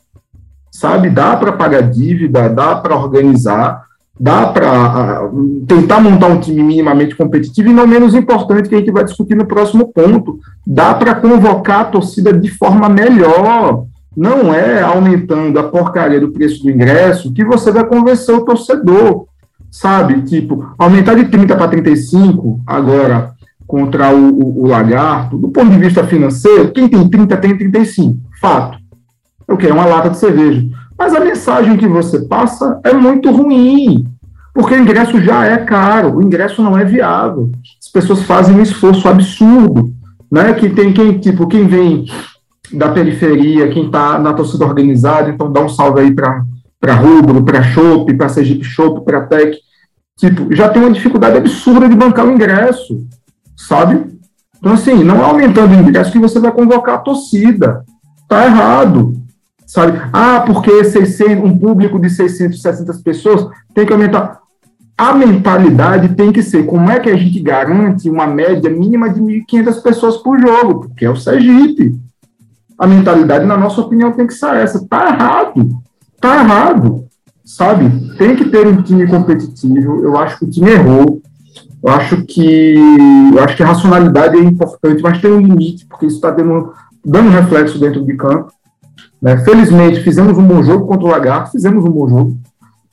sabe? 0.73 1.11
Dá 1.11 1.37
para 1.37 1.53
pagar 1.53 1.83
dívida, 1.83 2.49
dá 2.49 2.75
para 2.75 2.97
organizar, 2.97 3.85
dá 4.19 4.47
para 4.47 5.31
tentar 5.69 6.01
montar 6.01 6.29
um 6.29 6.41
time 6.41 6.63
minimamente 6.63 7.15
competitivo 7.15 7.69
e 7.69 7.75
não 7.75 7.87
menos 7.87 8.15
importante 8.15 8.69
que 8.69 8.75
a 8.75 8.79
gente 8.79 8.91
vai 8.91 9.05
discutir 9.05 9.37
no 9.37 9.47
próximo 9.47 9.93
ponto, 9.93 10.39
dá 10.67 10.95
para 10.95 11.15
convocar 11.15 11.81
a 11.81 11.85
torcida 11.85 12.33
de 12.33 12.51
forma 12.51 12.89
melhor. 12.89 13.85
Não 14.15 14.53
é 14.53 14.83
aumentando 14.83 15.59
a 15.59 15.63
porcaria 15.63 16.21
do 16.21 16.33
preço 16.33 16.63
do 16.63 16.71
ingresso 16.71 17.33
que 17.33 17.45
você 17.45 17.71
vai 17.71 17.85
convencer 17.87 18.35
o 18.35 18.45
torcedor, 18.45 19.27
sabe? 19.73 20.23
Tipo, 20.23 20.73
aumentar 20.79 21.15
de 21.15 21.25
30 21.25 21.57
para 21.57 21.69
35 21.69 22.61
agora 22.65 23.33
contra 23.67 24.15
o, 24.15 24.29
o, 24.29 24.65
o 24.65 24.67
lagarto, 24.69 25.39
do 25.39 25.49
ponto 25.49 25.71
de 25.71 25.79
vista 25.79 26.05
financeiro, 26.05 26.71
quem 26.73 26.87
tem 26.87 27.09
30 27.09 27.37
tem 27.39 27.57
35, 27.57 28.19
fato 28.39 28.83
o 29.49 29.57
que 29.57 29.67
é 29.67 29.73
uma 29.73 29.87
lata 29.87 30.11
de 30.11 30.19
cerveja. 30.19 30.65
Mas 30.99 31.15
a 31.15 31.21
mensagem 31.21 31.77
que 31.77 31.87
você 31.87 32.21
passa 32.21 32.81
é 32.85 32.93
muito 32.93 33.31
ruim, 33.31 34.07
porque 34.55 34.75
o 34.75 34.79
ingresso 34.79 35.21
já 35.21 35.45
é 35.47 35.59
caro, 35.59 36.17
o 36.17 36.23
ingresso 36.23 36.63
não 36.63 36.79
é 36.79 36.85
viável. 36.85 37.51
As 37.81 37.89
pessoas 37.89 38.23
fazem 38.23 38.55
um 38.55 38.63
esforço 38.63 39.09
absurdo, 39.09 39.93
né? 40.31 40.53
Que 40.55 40.71
tem 40.71 40.93
quem 40.93 41.19
tipo 41.19 41.47
quem 41.47 41.67
vem 41.67 42.07
da 42.73 42.91
periferia, 42.91 43.69
quem 43.69 43.87
está 43.87 44.19
na 44.19 44.33
torcida 44.33 44.65
organizada, 44.65 45.31
então 45.31 45.53
dá 45.53 45.61
um 45.61 45.69
salve 45.69 46.01
aí 46.01 46.15
para 46.15 46.45
para 46.83 46.97
Rubro, 46.97 47.45
para 47.45 47.63
Chopp, 47.63 48.13
para 48.13 48.29
Sergipe 48.29 48.65
Chopp, 48.65 49.05
para 49.05 49.21
Tec, 49.21 49.57
tipo, 50.19 50.53
já 50.53 50.69
tem 50.69 50.83
uma 50.83 50.91
dificuldade 50.91 51.37
absurda 51.37 51.89
de 51.89 51.95
bancar 51.95 52.27
o 52.27 52.33
ingresso, 52.33 53.07
sabe? 53.57 54.05
Então, 54.59 54.73
assim, 54.73 55.05
não 55.05 55.19
é 55.19 55.25
aumentando 55.25 55.77
o 55.77 55.79
ingresso 55.81 56.11
que 56.11 56.19
você 56.19 56.41
vai 56.41 56.51
convocar 56.51 56.97
a 56.97 56.99
torcida. 56.99 57.85
Tá 58.29 58.47
errado. 58.47 59.15
Sabe? 59.65 59.97
Ah, 60.13 60.43
porque 60.45 60.83
600, 60.83 61.45
um 61.49 61.57
público 61.57 62.01
de 62.01 62.11
600, 62.11 62.61
700 62.61 63.01
pessoas 63.01 63.47
tem 63.73 63.87
que 63.87 63.93
aumentar. 63.93 64.41
A 64.99 65.15
mentalidade 65.15 66.17
tem 66.17 66.33
que 66.33 66.43
ser 66.43 66.67
como 66.67 66.91
é 66.91 66.99
que 66.99 67.09
a 67.09 67.17
gente 67.17 67.41
garante 67.41 68.11
uma 68.11 68.27
média 68.27 68.69
mínima 68.69 69.09
de 69.09 69.21
1.500 69.21 69.83
pessoas 69.83 70.17
por 70.17 70.39
jogo, 70.41 70.81
porque 70.81 71.05
é 71.05 71.11
o 71.11 71.17
Sergipe. 71.17 71.97
A 72.77 72.89
mentalidade, 72.89 73.47
na 73.47 73.57
nossa 73.57 73.81
opinião, 73.81 74.11
tem 74.11 74.27
que 74.27 74.35
ser 74.35 74.57
essa. 74.57 74.85
Tá 74.89 75.09
errado. 75.09 75.81
Tá 76.23 76.37
errado. 76.37 77.05
Sabe? 77.45 78.15
Tem 78.17 78.37
que 78.37 78.45
ter 78.45 78.65
um 78.65 78.81
time 78.81 79.09
competitivo. 79.09 80.05
Eu 80.05 80.17
acho 80.17 80.39
que 80.39 80.45
o 80.45 80.51
time 80.51 80.71
errou. 80.71 81.21
Eu 81.83 81.91
acho 81.91 82.25
que 82.25 82.77
eu 83.35 83.43
acho 83.43 83.57
que 83.57 83.63
a 83.65 83.67
racionalidade 83.67 84.37
é 84.37 84.41
importante, 84.41 85.03
mas 85.03 85.21
tem 85.21 85.33
um 85.33 85.41
limite, 85.41 85.85
porque 85.87 86.07
isso 86.07 86.15
está 86.17 86.31
dando, 86.31 86.73
dando 87.05 87.31
reflexo 87.31 87.81
dentro 87.81 88.05
de 88.05 88.15
campo. 88.17 88.53
Né? 89.21 89.37
Felizmente, 89.39 90.01
fizemos 90.01 90.39
um 90.39 90.47
bom 90.47 90.63
jogo 90.63 90.87
contra 90.87 91.07
o 91.07 91.11
Lagarto, 91.11 91.51
fizemos 91.51 91.85
um 91.85 91.91
bom 91.91 92.09
jogo, 92.09 92.39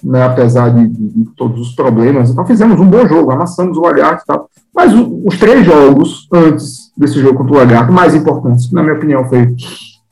né? 0.04 0.24
apesar 0.24 0.70
de, 0.70 0.88
de, 0.88 1.26
todos 1.38 1.70
os 1.70 1.76
problemas. 1.76 2.32
Então, 2.32 2.48
fizemos 2.48 2.80
um 2.80 2.90
bom 2.90 3.08
jogo, 3.08 3.32
amassamos 3.32 3.78
o 3.78 3.82
Lagarto 3.82 4.24
e 4.24 4.26
tal. 4.26 4.50
Mas 4.74 4.92
o, 4.92 5.22
os 5.24 5.38
três 5.38 5.64
jogos 5.64 6.28
antes 6.34 6.92
desse 6.98 7.20
jogo 7.20 7.38
contra 7.38 7.54
o 7.54 7.58
Lagarto, 7.58 7.94
mais 7.94 8.16
importantes, 8.16 8.72
na 8.72 8.82
minha 8.82 8.96
opinião, 8.96 9.24
foi 9.26 9.56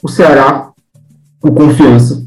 o 0.03 0.07
Ceará, 0.07 0.69
o 1.41 1.51
Confiança 1.51 2.26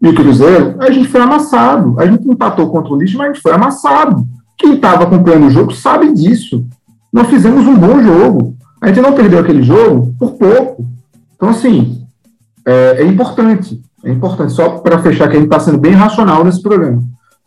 e 0.00 0.08
o 0.08 0.14
Cruzeiro, 0.14 0.76
a 0.78 0.90
gente 0.90 1.08
foi 1.08 1.20
amassado. 1.20 1.98
A 1.98 2.06
gente 2.06 2.28
empatou 2.28 2.68
contra 2.68 2.92
o 2.92 2.98
lixo, 2.98 3.16
mas 3.16 3.30
a 3.30 3.32
gente 3.32 3.42
foi 3.42 3.52
amassado. 3.52 4.26
Quem 4.56 4.74
estava 4.74 5.04
acompanhando 5.04 5.46
o 5.46 5.50
jogo 5.50 5.72
sabe 5.72 6.12
disso. 6.12 6.64
Nós 7.12 7.28
fizemos 7.28 7.66
um 7.66 7.76
bom 7.76 8.02
jogo. 8.02 8.56
A 8.80 8.88
gente 8.88 9.00
não 9.00 9.12
perdeu 9.12 9.38
aquele 9.38 9.62
jogo 9.62 10.14
por 10.18 10.32
pouco. 10.32 10.84
Então, 11.34 11.48
assim, 11.48 12.02
é, 12.66 13.02
é 13.02 13.06
importante. 13.06 13.80
É 14.04 14.10
importante. 14.10 14.52
Só 14.52 14.78
para 14.78 14.98
fechar, 14.98 15.28
que 15.28 15.36
a 15.36 15.40
gente 15.40 15.46
está 15.46 15.60
sendo 15.60 15.78
bem 15.78 15.92
racional 15.92 16.44
nesse 16.44 16.62
programa. 16.62 17.02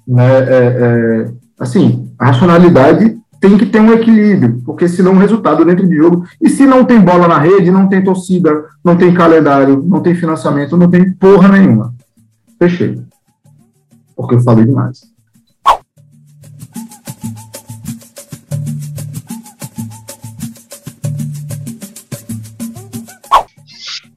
Né? 0.07 0.25
É, 0.25 0.47
é, 0.49 1.31
assim, 1.59 2.09
a 2.17 2.27
racionalidade 2.27 3.17
tem 3.39 3.57
que 3.57 3.65
ter 3.65 3.79
um 3.79 3.93
equilíbrio, 3.93 4.61
porque 4.65 4.87
senão 4.87 5.13
o 5.13 5.19
resultado 5.19 5.63
dentro 5.63 5.87
de 5.87 5.95
jogo. 5.95 6.25
E 6.41 6.49
se 6.49 6.65
não 6.65 6.83
tem 6.83 6.99
bola 6.99 7.27
na 7.27 7.37
rede, 7.37 7.69
não 7.69 7.87
tem 7.87 8.03
torcida, 8.03 8.65
não 8.83 8.95
tem 8.95 9.13
calendário, 9.13 9.83
não 9.85 9.99
tem 9.99 10.15
financiamento, 10.15 10.75
não 10.75 10.89
tem 10.89 11.11
porra 11.11 11.49
nenhuma. 11.49 11.93
Fechei. 12.57 12.99
Porque 14.15 14.35
eu 14.35 14.41
falei 14.41 14.65
demais. 14.65 15.01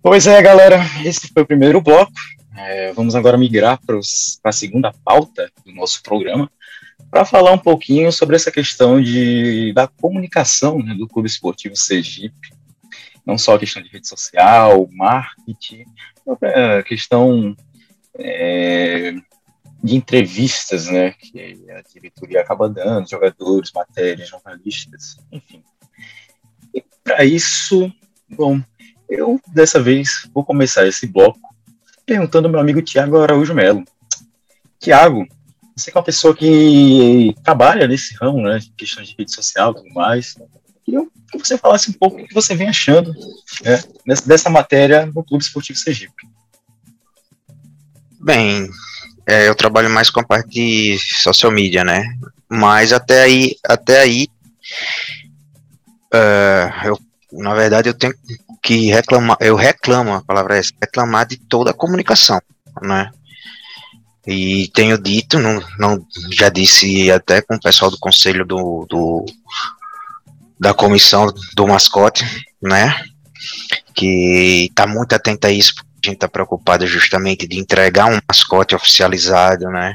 Pois 0.03 0.27
é, 0.27 0.41
galera, 0.41 0.79
esse 1.05 1.29
foi 1.29 1.43
o 1.43 1.47
primeiro 1.47 1.81
bloco. 1.81 2.11
É, 2.57 2.93
vamos 2.95 3.15
agora 3.15 3.37
migrar 3.37 3.79
para 3.85 3.99
a 4.45 4.53
segunda 4.53 4.93
pauta 5.05 5.51
do 5.65 5.73
nosso 5.73 6.03
programa, 6.03 6.51
para 7.11 7.27
falar 7.27 7.53
um 7.53 7.59
pouquinho 7.59 8.11
sobre 8.11 8.37
essa 8.37 8.51
questão 8.51 9.01
de, 9.01 9.73
da 9.75 9.87
comunicação 9.87 10.79
né, 10.79 10.95
do 10.95 11.07
Clube 11.07 11.29
Esportivo 11.29 11.77
Sergipe. 11.77 12.49
Não 13.27 13.37
só 13.37 13.55
a 13.55 13.59
questão 13.59 13.83
de 13.83 13.91
rede 13.91 14.09
social, 14.09 14.89
marketing, 14.91 15.85
a 16.79 16.83
questão 16.83 17.55
é, 18.21 19.15
de 19.83 19.97
entrevistas 19.97 20.87
né, 20.87 21.13
que 21.13 21.67
a 21.71 21.83
diretoria 21.83 22.41
acaba 22.41 22.69
dando, 22.69 23.09
jogadores, 23.09 23.73
matérias, 23.73 24.29
jornalistas, 24.29 25.17
enfim. 25.33 25.63
E 26.75 26.85
para 27.03 27.25
isso, 27.25 27.91
bom, 28.29 28.61
eu, 29.09 29.41
dessa 29.49 29.81
vez, 29.81 30.29
vou 30.35 30.45
começar 30.45 30.87
esse 30.87 31.07
bloco 31.07 31.41
perguntando 32.05 32.47
ao 32.47 32.53
meu 32.53 32.61
amigo 32.61 32.83
Tiago 32.83 33.19
Araújo 33.19 33.55
Melo. 33.55 33.85
Tiago, 34.79 35.27
você 35.77 35.91
é 35.91 35.95
uma 35.95 36.03
pessoa 36.03 36.35
que 36.35 37.35
trabalha 37.43 37.87
nesse 37.87 38.15
ramo, 38.17 38.43
né, 38.43 38.59
de 38.59 38.71
questões 38.73 39.09
de 39.09 39.15
rede 39.17 39.33
social 39.33 39.73
e 39.73 39.75
tudo 39.77 39.95
mais. 39.95 40.37
Queria 40.85 41.07
que 41.31 41.39
você 41.39 41.57
falasse 41.57 41.91
um 41.91 41.93
pouco 41.95 42.21
o 42.21 42.27
que 42.27 42.35
você 42.35 42.55
vem 42.55 42.69
achando 42.69 43.15
né, 43.63 44.15
dessa 44.27 44.51
matéria 44.51 45.07
no 45.07 45.25
Clube 45.25 45.45
Esportivo 45.45 45.79
Sergipe. 45.79 46.29
Bem, 48.23 48.69
é, 49.27 49.49
eu 49.49 49.55
trabalho 49.55 49.89
mais 49.89 50.11
com 50.11 50.21
a 50.21 50.25
parte 50.25 50.51
de 50.51 50.99
social 50.99 51.51
media, 51.51 51.83
né? 51.83 52.05
Mas 52.51 52.93
até 52.93 53.23
aí, 53.23 53.57
até 53.65 54.01
aí, 54.01 54.29
uh, 56.13 56.87
eu, 56.87 56.99
na 57.33 57.55
verdade, 57.55 57.89
eu 57.89 57.95
tenho 57.95 58.13
que 58.63 58.91
reclamar, 58.91 59.39
eu 59.41 59.57
reclamo, 59.57 60.13
a 60.13 60.23
palavra 60.23 60.57
é 60.57 60.59
essa, 60.59 60.73
reclamar 60.79 61.27
de 61.27 61.39
toda 61.39 61.71
a 61.71 61.75
comunicação, 61.75 62.39
né? 62.83 63.11
E 64.27 64.69
tenho 64.75 64.99
dito, 64.99 65.39
não, 65.39 65.59
não, 65.79 66.07
já 66.31 66.51
disse 66.51 67.11
até 67.11 67.41
com 67.41 67.55
o 67.55 67.61
pessoal 67.61 67.91
do 67.91 67.99
conselho 67.99 68.45
do, 68.45 68.85
do 68.87 69.25
da 70.59 70.75
comissão 70.75 71.33
do 71.55 71.67
mascote, 71.67 72.23
né? 72.61 73.03
Que 73.95 74.67
está 74.69 74.87
muito 74.87 75.15
atento 75.15 75.47
a 75.47 75.51
isso, 75.51 75.73
a 76.03 76.11
gente 76.11 76.17
está 76.17 76.29
preocupado 76.29 76.87
justamente 76.87 77.47
de 77.47 77.59
entregar 77.59 78.07
um 78.07 78.19
mascote 78.29 78.75
oficializado, 78.75 79.67
né? 79.67 79.95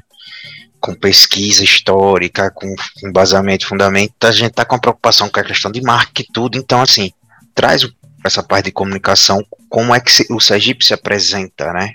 Com 0.79 0.93
pesquisa 0.93 1.63
histórica, 1.63 2.51
com 2.51 2.73
embasamento, 3.03 3.67
fundamento. 3.67 4.13
A 4.23 4.31
gente 4.31 4.51
está 4.51 4.65
com 4.65 4.75
a 4.75 4.79
preocupação 4.79 5.29
com 5.29 5.39
a 5.39 5.43
questão 5.43 5.71
de 5.71 5.81
marca 5.81 6.21
e 6.21 6.27
tudo, 6.31 6.57
então, 6.57 6.81
assim, 6.81 7.11
traz 7.53 7.87
essa 8.23 8.43
parte 8.43 8.65
de 8.65 8.71
comunicação, 8.71 9.45
como 9.69 9.93
é 9.93 9.99
que 9.99 10.11
o 10.31 10.39
Sergipe 10.39 10.83
se 10.83 10.93
apresenta, 10.93 11.71
né? 11.73 11.93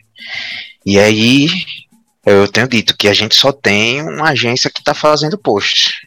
E 0.85 0.99
aí 0.99 1.49
eu 2.25 2.47
tenho 2.49 2.69
dito 2.69 2.97
que 2.97 3.09
a 3.09 3.13
gente 3.13 3.35
só 3.35 3.53
tem 3.53 4.03
uma 4.03 4.31
agência 4.31 4.71
que 4.71 4.81
está 4.81 4.95
fazendo 4.95 5.39
posts. 5.39 6.07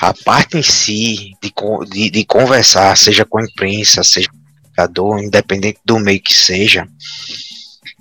A 0.00 0.12
parte 0.12 0.56
em 0.56 0.62
si 0.62 1.32
de, 1.40 1.52
de, 1.90 2.10
de, 2.10 2.24
conversar, 2.24 2.96
seja 2.96 3.24
com 3.24 3.38
a 3.38 3.44
imprensa, 3.44 4.02
seja 4.02 4.28
jogador, 4.76 5.18
independente 5.18 5.78
do 5.84 5.98
meio 5.98 6.20
que 6.20 6.34
seja, 6.34 6.86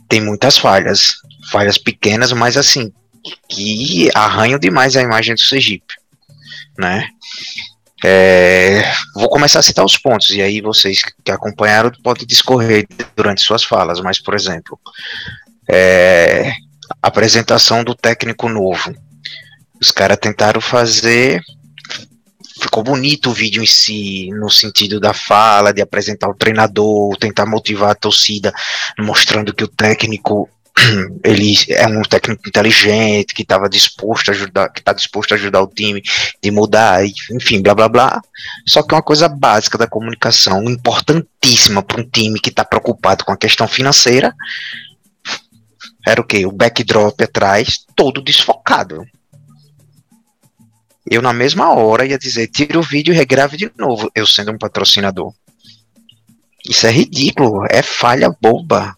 tem 0.09 0.21
muitas 0.21 0.57
falhas. 0.57 1.13
Falhas 1.51 1.77
pequenas, 1.77 2.31
mas 2.31 2.55
assim, 2.55 2.91
que 3.49 4.09
arranham 4.15 4.59
demais 4.59 4.95
a 4.95 5.01
imagem 5.01 5.35
do 5.35 5.41
Sergipe, 5.41 5.93
né? 6.77 7.09
É, 8.03 8.81
vou 9.13 9.29
começar 9.29 9.59
a 9.59 9.63
citar 9.63 9.85
os 9.85 9.97
pontos, 9.97 10.31
e 10.31 10.41
aí 10.41 10.59
vocês 10.59 11.01
que 11.23 11.31
acompanharam 11.31 11.91
podem 12.03 12.25
discorrer 12.25 12.87
durante 13.15 13.41
suas 13.41 13.63
falas, 13.63 13.99
mas, 13.99 14.19
por 14.19 14.33
exemplo, 14.33 14.79
é, 15.69 16.51
apresentação 17.01 17.83
do 17.83 17.93
técnico 17.93 18.49
novo. 18.49 18.95
Os 19.79 19.91
caras 19.91 20.17
tentaram 20.19 20.61
fazer. 20.61 21.41
Ficou 22.59 22.83
bonito 22.83 23.29
o 23.29 23.33
vídeo 23.33 23.63
em 23.63 23.67
si, 23.67 24.29
no 24.31 24.49
sentido 24.49 24.99
da 24.99 25.13
fala, 25.13 25.73
de 25.73 25.81
apresentar 25.81 26.29
o 26.29 26.35
treinador, 26.35 27.15
tentar 27.17 27.45
motivar 27.45 27.91
a 27.91 27.95
torcida, 27.95 28.53
mostrando 28.99 29.53
que 29.53 29.63
o 29.63 29.67
técnico 29.67 30.49
ele 31.23 31.53
é 31.69 31.85
um 31.87 32.01
técnico 32.01 32.47
inteligente 32.47 33.33
que 33.33 33.41
estava 33.41 33.69
disposto 33.69 34.29
a 34.29 34.31
ajudar, 34.31 34.69
que 34.69 34.79
está 34.79 34.93
disposto 34.93 35.33
a 35.33 35.35
ajudar 35.35 35.61
o 35.61 35.67
time 35.67 36.01
de 36.41 36.51
mudar, 36.51 37.03
enfim, 37.31 37.61
blá 37.61 37.75
blá 37.75 37.89
blá. 37.89 38.21
Só 38.67 38.81
que 38.81 38.93
é 38.93 38.97
uma 38.97 39.03
coisa 39.03 39.27
básica 39.27 39.77
da 39.77 39.87
comunicação, 39.87 40.63
importantíssima 40.63 41.83
para 41.83 42.01
um 42.01 42.09
time 42.09 42.39
que 42.39 42.49
está 42.49 42.63
preocupado 42.63 43.23
com 43.25 43.31
a 43.31 43.37
questão 43.37 43.67
financeira. 43.67 44.33
Era 46.05 46.21
o 46.21 46.23
que? 46.23 46.45
O 46.45 46.51
backdrop 46.51 47.21
atrás, 47.21 47.85
todo 47.95 48.23
desfocado. 48.23 49.05
Eu, 51.09 51.21
na 51.21 51.33
mesma 51.33 51.73
hora, 51.73 52.05
ia 52.05 52.17
dizer: 52.17 52.47
tira 52.47 52.79
o 52.79 52.83
vídeo 52.83 53.13
e 53.13 53.17
regrave 53.17 53.57
de 53.57 53.71
novo, 53.77 54.11
eu 54.15 54.25
sendo 54.25 54.51
um 54.51 54.57
patrocinador. 54.57 55.33
Isso 56.67 56.85
é 56.85 56.91
ridículo, 56.91 57.65
é 57.69 57.81
falha 57.81 58.35
boba 58.39 58.95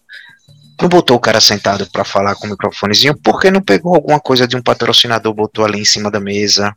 não 0.80 0.88
botou 0.88 1.16
o 1.16 1.20
cara 1.20 1.40
sentado 1.40 1.88
para 1.90 2.04
falar 2.04 2.34
com 2.34 2.46
o 2.46 2.50
microfonezinho, 2.50 3.16
por 3.16 3.40
que 3.40 3.50
não 3.50 3.62
pegou 3.62 3.94
alguma 3.94 4.20
coisa 4.20 4.46
de 4.46 4.56
um 4.56 4.62
patrocinador, 4.62 5.32
botou 5.32 5.64
ali 5.64 5.80
em 5.80 5.84
cima 5.84 6.10
da 6.10 6.20
mesa? 6.20 6.76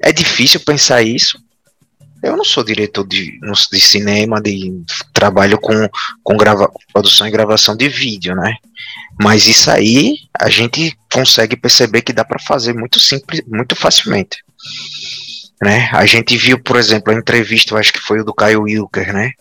É 0.00 0.12
difícil 0.12 0.60
pensar 0.60 1.02
isso. 1.02 1.38
Eu 2.24 2.36
não 2.36 2.44
sou 2.44 2.64
diretor 2.64 3.06
de, 3.06 3.38
de 3.40 3.80
cinema, 3.80 4.40
de 4.40 4.72
trabalho 5.12 5.58
com, 5.58 5.88
com 6.22 6.36
grava, 6.36 6.70
produção 6.92 7.26
e 7.26 7.30
gravação 7.30 7.76
de 7.76 7.88
vídeo, 7.88 8.34
né? 8.34 8.56
Mas 9.20 9.46
isso 9.46 9.70
aí 9.70 10.16
a 10.40 10.48
gente 10.48 10.96
consegue 11.12 11.56
perceber 11.56 12.02
que 12.02 12.12
dá 12.12 12.24
para 12.24 12.38
fazer 12.38 12.72
muito 12.72 12.98
simples, 12.98 13.42
muito 13.46 13.76
facilmente. 13.76 14.38
Né? 15.62 15.88
A 15.92 16.04
gente 16.06 16.36
viu, 16.36 16.58
por 16.58 16.76
exemplo, 16.76 17.12
a 17.12 17.16
entrevista, 17.16 17.76
acho 17.76 17.92
que 17.92 18.00
foi 18.00 18.20
o 18.20 18.24
do 18.24 18.34
Caio 18.34 18.62
Wilker, 18.62 19.12
né? 19.12 19.32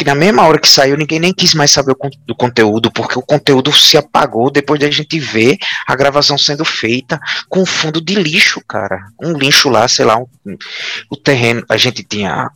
Que 0.00 0.04
na 0.04 0.14
mesma 0.14 0.46
hora 0.46 0.58
que 0.58 0.66
saiu, 0.66 0.96
ninguém 0.96 1.20
nem 1.20 1.30
quis 1.30 1.52
mais 1.52 1.70
saber 1.70 1.94
do 2.26 2.34
conteúdo, 2.34 2.90
porque 2.90 3.18
o 3.18 3.22
conteúdo 3.22 3.70
se 3.70 3.98
apagou 3.98 4.50
depois 4.50 4.80
da 4.80 4.90
gente 4.90 5.20
ver 5.20 5.58
a 5.86 5.94
gravação 5.94 6.38
sendo 6.38 6.64
feita 6.64 7.20
com 7.50 7.66
fundo 7.66 8.00
de 8.00 8.14
lixo, 8.14 8.62
cara. 8.66 8.98
Um 9.22 9.34
lixo 9.34 9.68
lá, 9.68 9.86
sei 9.86 10.06
lá, 10.06 10.16
um, 10.16 10.56
o 11.10 11.16
terreno, 11.18 11.62
a 11.68 11.76
gente 11.76 12.02
tinha 12.02 12.50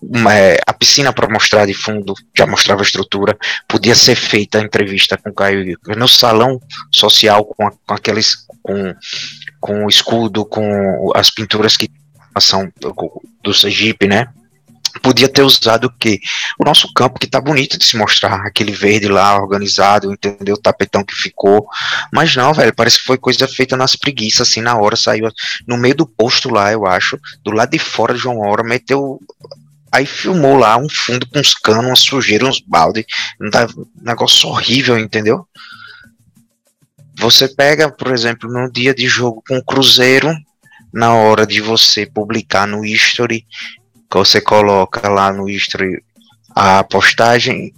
uma, 0.00 0.34
é, 0.34 0.56
a 0.66 0.72
piscina 0.72 1.12
para 1.12 1.28
mostrar 1.28 1.66
de 1.66 1.74
fundo, 1.74 2.14
já 2.34 2.46
mostrava 2.46 2.80
a 2.80 2.84
estrutura, 2.84 3.36
podia 3.68 3.94
ser 3.94 4.14
feita 4.14 4.56
a 4.56 4.62
entrevista 4.62 5.18
com 5.18 5.28
o 5.28 5.34
Caio 5.34 5.76
no 5.86 6.08
salão 6.08 6.58
social, 6.90 7.44
com, 7.44 7.66
a, 7.66 7.72
com 7.72 7.92
aqueles, 7.92 8.46
com, 8.62 8.94
com 9.60 9.84
o 9.84 9.88
escudo, 9.90 10.46
com 10.46 11.12
as 11.14 11.28
pinturas 11.28 11.76
que 11.76 11.90
são 12.40 12.72
do 13.42 13.52
Sergipe, 13.52 14.08
né? 14.08 14.28
Podia 15.02 15.28
ter 15.28 15.42
usado 15.42 15.86
o 15.86 15.92
quê? 15.98 16.20
O 16.58 16.64
nosso 16.64 16.92
campo 16.92 17.18
que 17.18 17.26
tá 17.26 17.40
bonito 17.40 17.78
de 17.78 17.84
se 17.84 17.96
mostrar, 17.96 18.46
aquele 18.46 18.72
verde 18.72 19.08
lá 19.08 19.36
organizado, 19.36 20.12
entendeu? 20.12 20.54
O 20.54 20.60
tapetão 20.60 21.04
que 21.04 21.14
ficou. 21.14 21.66
Mas 22.12 22.34
não, 22.34 22.52
velho, 22.52 22.74
parece 22.74 22.98
que 22.98 23.04
foi 23.04 23.18
coisa 23.18 23.46
feita 23.46 23.76
nas 23.76 23.96
preguiças, 23.96 24.48
assim, 24.48 24.60
na 24.60 24.76
hora, 24.76 24.96
saiu 24.96 25.30
no 25.66 25.76
meio 25.76 25.94
do 25.94 26.06
posto 26.06 26.50
lá, 26.50 26.72
eu 26.72 26.86
acho, 26.86 27.18
do 27.42 27.50
lado 27.50 27.70
de 27.70 27.78
fora 27.78 28.14
de 28.14 28.20
João 28.20 28.40
Hora, 28.40 28.62
meteu. 28.62 29.20
Aí 29.92 30.06
filmou 30.06 30.56
lá 30.56 30.76
um 30.76 30.88
fundo 30.88 31.26
com 31.26 31.40
uns 31.40 31.52
canos, 31.54 31.86
uma 31.86 31.96
sujeira, 31.96 32.46
uns 32.46 32.60
balde, 32.60 33.04
um 33.40 33.50
negócio 34.02 34.48
horrível, 34.48 34.96
entendeu? 34.98 35.46
Você 37.18 37.48
pega, 37.48 37.90
por 37.90 38.12
exemplo, 38.12 38.50
no 38.50 38.70
dia 38.70 38.94
de 38.94 39.06
jogo 39.08 39.42
com 39.46 39.58
o 39.58 39.64
Cruzeiro, 39.64 40.32
na 40.92 41.14
hora 41.14 41.46
de 41.46 41.60
você 41.60 42.06
publicar 42.06 42.66
no 42.66 42.84
History, 42.84 43.46
que 44.10 44.16
você 44.16 44.40
coloca 44.40 45.08
lá 45.08 45.32
no 45.32 45.48
history 45.48 46.02
a 46.54 46.82
postagem, 46.82 47.72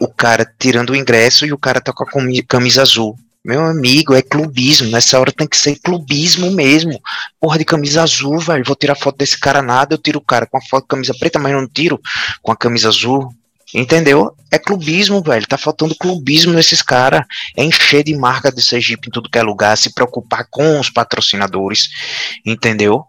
o 0.00 0.06
cara 0.06 0.46
tirando 0.58 0.90
o 0.90 0.96
ingresso 0.96 1.46
e 1.46 1.52
o 1.52 1.58
cara 1.58 1.80
tá 1.80 1.92
com 1.92 2.04
a 2.04 2.42
camisa 2.46 2.82
azul. 2.82 3.18
Meu 3.44 3.64
amigo, 3.64 4.14
é 4.14 4.22
clubismo. 4.22 4.90
Nessa 4.90 5.18
hora 5.18 5.32
tem 5.32 5.48
que 5.48 5.56
ser 5.56 5.76
clubismo 5.80 6.50
mesmo. 6.52 7.00
Porra 7.40 7.58
de 7.58 7.64
camisa 7.64 8.02
azul, 8.02 8.38
velho. 8.38 8.64
Vou 8.64 8.76
tirar 8.76 8.94
foto 8.94 9.16
desse 9.16 9.38
cara 9.38 9.60
nada. 9.60 9.94
Eu 9.94 9.98
tiro 9.98 10.18
o 10.18 10.24
cara 10.24 10.46
com 10.46 10.58
a 10.58 10.60
foto 10.60 10.86
camisa 10.86 11.12
preta, 11.18 11.40
mas 11.40 11.52
não 11.52 11.66
tiro 11.66 12.00
com 12.40 12.52
a 12.52 12.56
camisa 12.56 12.88
azul. 12.88 13.34
Entendeu? 13.74 14.36
É 14.50 14.58
clubismo, 14.58 15.20
velho. 15.22 15.46
Tá 15.48 15.58
faltando 15.58 15.96
clubismo 15.96 16.52
nesses 16.52 16.82
caras. 16.82 17.24
É 17.56 17.64
encher 17.64 18.04
de 18.04 18.14
marca 18.14 18.52
de 18.52 18.62
Sergipe 18.62 19.08
em 19.08 19.10
tudo 19.10 19.30
que 19.30 19.38
é 19.38 19.42
lugar. 19.42 19.76
Se 19.76 19.92
preocupar 19.92 20.46
com 20.48 20.78
os 20.78 20.88
patrocinadores. 20.88 21.88
Entendeu? 22.46 23.04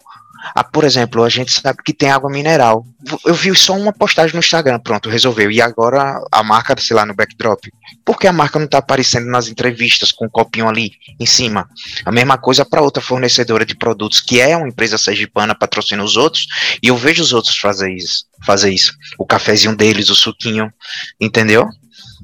Ah, 0.55 0.63
por 0.63 0.83
exemplo, 0.83 1.23
a 1.23 1.29
gente 1.29 1.51
sabe 1.51 1.81
que 1.83 1.93
tem 1.93 2.09
água 2.09 2.29
mineral. 2.29 2.85
Eu 3.25 3.33
vi 3.33 3.55
só 3.55 3.73
uma 3.75 3.93
postagem 3.93 4.33
no 4.33 4.39
Instagram, 4.39 4.79
pronto, 4.79 5.09
resolveu. 5.09 5.49
E 5.49 5.61
agora 5.61 6.21
a 6.31 6.43
marca, 6.43 6.75
sei 6.79 6.95
lá, 6.95 7.05
no 7.05 7.13
backdrop. 7.13 7.65
Por 8.03 8.19
que 8.19 8.27
a 8.27 8.33
marca 8.33 8.59
não 8.59 8.65
está 8.65 8.79
aparecendo 8.79 9.27
nas 9.27 9.47
entrevistas 9.47 10.11
com 10.11 10.25
um 10.25 10.29
copinho 10.29 10.67
ali 10.67 10.91
em 11.19 11.25
cima? 11.25 11.69
A 12.03 12.11
mesma 12.11 12.37
coisa 12.37 12.65
para 12.65 12.81
outra 12.81 13.01
fornecedora 13.01 13.65
de 13.65 13.75
produtos, 13.75 14.19
que 14.19 14.41
é 14.41 14.57
uma 14.57 14.67
empresa 14.67 14.97
sergipana, 14.97 15.55
patrocina 15.55 16.03
os 16.03 16.17
outros, 16.17 16.47
e 16.81 16.89
eu 16.89 16.97
vejo 16.97 17.23
os 17.23 17.31
outros 17.31 17.57
fazer 17.57 17.91
isso. 17.93 18.25
Fazer 18.45 18.71
isso. 18.71 18.93
O 19.17 19.25
cafezinho 19.25 19.75
deles, 19.75 20.09
o 20.09 20.15
suquinho, 20.15 20.71
entendeu? 21.19 21.69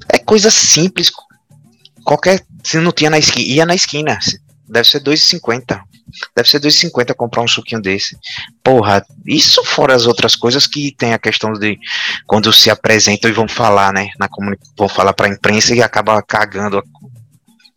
É 0.08 0.18
coisa 0.18 0.50
simples. 0.50 1.10
Qualquer. 2.04 2.44
Se 2.62 2.78
não 2.78 2.92
tinha 2.92 3.08
na 3.08 3.18
esquina, 3.18 3.46
ia 3.48 3.66
na 3.66 3.74
esquina. 3.74 4.18
Deve 4.70 4.88
ser 4.88 5.00
2,50. 5.00 5.82
Deve 6.36 6.48
ser 6.48 6.60
2,50 6.60 7.14
comprar 7.14 7.42
um 7.42 7.48
suquinho 7.48 7.82
desse. 7.82 8.16
Porra, 8.62 9.04
isso 9.26 9.64
fora 9.64 9.94
as 9.94 10.06
outras 10.06 10.36
coisas 10.36 10.66
que 10.66 10.94
tem 10.96 11.12
a 11.12 11.18
questão 11.18 11.52
de 11.52 11.76
quando 12.26 12.52
se 12.52 12.70
apresentam 12.70 13.28
e 13.28 13.34
vão 13.34 13.48
falar, 13.48 13.92
né? 13.92 14.10
Na 14.18 14.28
vão 14.78 14.88
falar 14.88 15.12
para 15.12 15.26
a 15.26 15.30
imprensa 15.30 15.74
e 15.74 15.82
acaba 15.82 16.22
cagando 16.22 16.82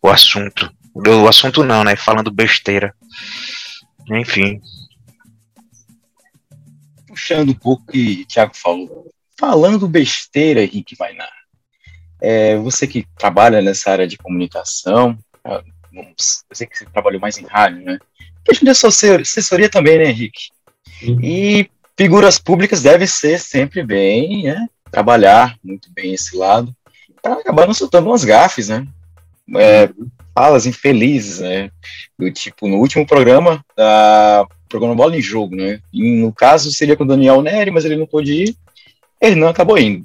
o 0.00 0.08
assunto. 0.08 0.72
O 0.94 1.26
assunto 1.26 1.64
não, 1.64 1.82
né? 1.82 1.96
Falando 1.96 2.30
besteira. 2.30 2.94
Enfim. 4.08 4.60
Puxando 7.08 7.50
um 7.50 7.54
pouco 7.54 7.82
o 7.88 7.92
que 7.92 8.22
o 8.22 8.26
Thiago 8.26 8.56
falou. 8.56 9.12
Falando 9.36 9.88
besteira, 9.88 10.62
Henrique 10.62 10.96
Mainar. 10.98 11.32
É, 12.20 12.56
você 12.56 12.86
que 12.86 13.04
trabalha 13.18 13.60
nessa 13.60 13.90
área 13.90 14.06
de 14.06 14.16
comunicação, 14.16 15.18
eu 16.02 16.56
sei 16.56 16.66
que 16.66 16.78
você 16.78 16.84
trabalhou 16.86 17.20
mais 17.20 17.38
em 17.38 17.46
rádio, 17.46 17.82
né? 17.84 17.98
Questão 18.44 18.64
de 18.64 19.22
assessoria 19.22 19.68
também, 19.68 19.98
né, 19.98 20.10
Henrique? 20.10 20.50
Sim. 21.00 21.18
E 21.22 21.70
figuras 21.96 22.38
públicas 22.38 22.82
devem 22.82 23.06
ser 23.06 23.38
sempre 23.38 23.82
bem, 23.82 24.44
né? 24.44 24.66
Trabalhar 24.90 25.56
muito 25.62 25.88
bem 25.92 26.14
esse 26.14 26.36
lado, 26.36 26.74
para 27.22 27.34
acabar 27.34 27.66
não 27.66 27.74
soltando 27.74 28.08
umas 28.08 28.24
gafes, 28.24 28.68
né? 28.68 28.86
É, 29.56 29.88
falas 30.34 30.66
infelizes, 30.66 31.40
né? 31.40 31.70
Do 32.18 32.30
tipo, 32.30 32.68
no 32.68 32.76
último 32.76 33.06
programa, 33.06 33.64
da 33.76 34.46
programa 34.68 34.94
Bola 34.94 35.16
em 35.16 35.22
Jogo, 35.22 35.54
né? 35.54 35.80
E 35.92 36.20
no 36.20 36.32
caso 36.32 36.72
seria 36.72 36.96
com 36.96 37.04
o 37.04 37.06
Daniel 37.06 37.40
Neri, 37.40 37.70
mas 37.70 37.84
ele 37.84 37.96
não 37.96 38.06
pôde 38.06 38.32
ir, 38.32 38.56
ele 39.20 39.36
não 39.36 39.48
acabou 39.48 39.78
indo. 39.78 40.04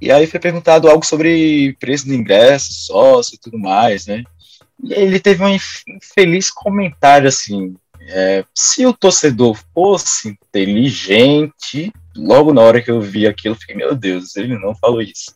E 0.00 0.10
aí 0.10 0.26
foi 0.26 0.40
perguntado 0.40 0.88
algo 0.88 1.04
sobre 1.04 1.76
preço 1.78 2.06
do 2.06 2.14
ingresso, 2.14 2.72
sócio 2.72 3.34
e 3.34 3.38
tudo 3.38 3.58
mais, 3.58 4.06
né? 4.06 4.24
Ele 4.82 5.20
teve 5.20 5.42
um 5.42 5.48
infeliz 5.48 6.50
comentário 6.50 7.28
assim: 7.28 7.74
é, 8.08 8.44
se 8.54 8.84
o 8.84 8.92
torcedor 8.92 9.56
fosse 9.72 10.28
inteligente, 10.28 11.92
logo 12.16 12.52
na 12.52 12.60
hora 12.60 12.82
que 12.82 12.90
eu 12.90 13.00
vi 13.00 13.26
aquilo, 13.26 13.54
eu 13.54 13.58
fiquei, 13.58 13.76
meu 13.76 13.94
Deus, 13.94 14.36
ele 14.36 14.58
não 14.58 14.74
falou 14.74 15.00
isso. 15.00 15.34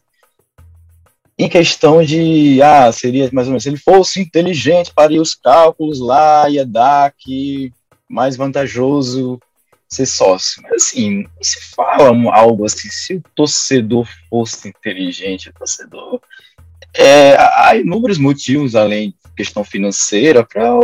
Em 1.38 1.48
questão 1.48 2.02
de, 2.02 2.60
ah, 2.62 2.90
seria 2.90 3.28
mais 3.32 3.46
ou 3.46 3.52
menos, 3.52 3.62
se 3.62 3.68
ele 3.68 3.76
fosse 3.76 4.20
inteligente, 4.20 4.92
faria 4.94 5.20
os 5.20 5.34
cálculos 5.34 6.00
lá, 6.00 6.48
ia 6.48 6.64
dar 6.64 7.12
que 7.12 7.72
mais 8.08 8.36
vantajoso 8.36 9.38
ser 9.88 10.06
sócio. 10.06 10.62
Mas 10.62 10.84
assim, 10.84 11.22
não 11.22 11.42
se 11.42 11.60
fala 11.74 12.10
algo 12.32 12.64
assim, 12.64 12.88
se 12.88 13.14
o 13.16 13.22
torcedor 13.34 14.08
fosse 14.28 14.68
inteligente, 14.68 15.50
o 15.50 15.52
torcedor. 15.52 16.20
É, 16.94 17.36
há 17.36 17.76
inúmeros 17.76 18.16
motivos 18.16 18.74
além 18.74 19.14
questão 19.36 19.62
financeira 19.62 20.44
para 20.44 20.80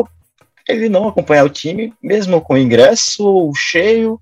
ele 0.69 0.89
não 0.89 1.09
acompanhar 1.09 1.45
o 1.45 1.51
time, 1.51 1.93
mesmo 2.03 2.41
com 2.41 2.57
ingresso 2.57 3.51
cheio 3.55 4.21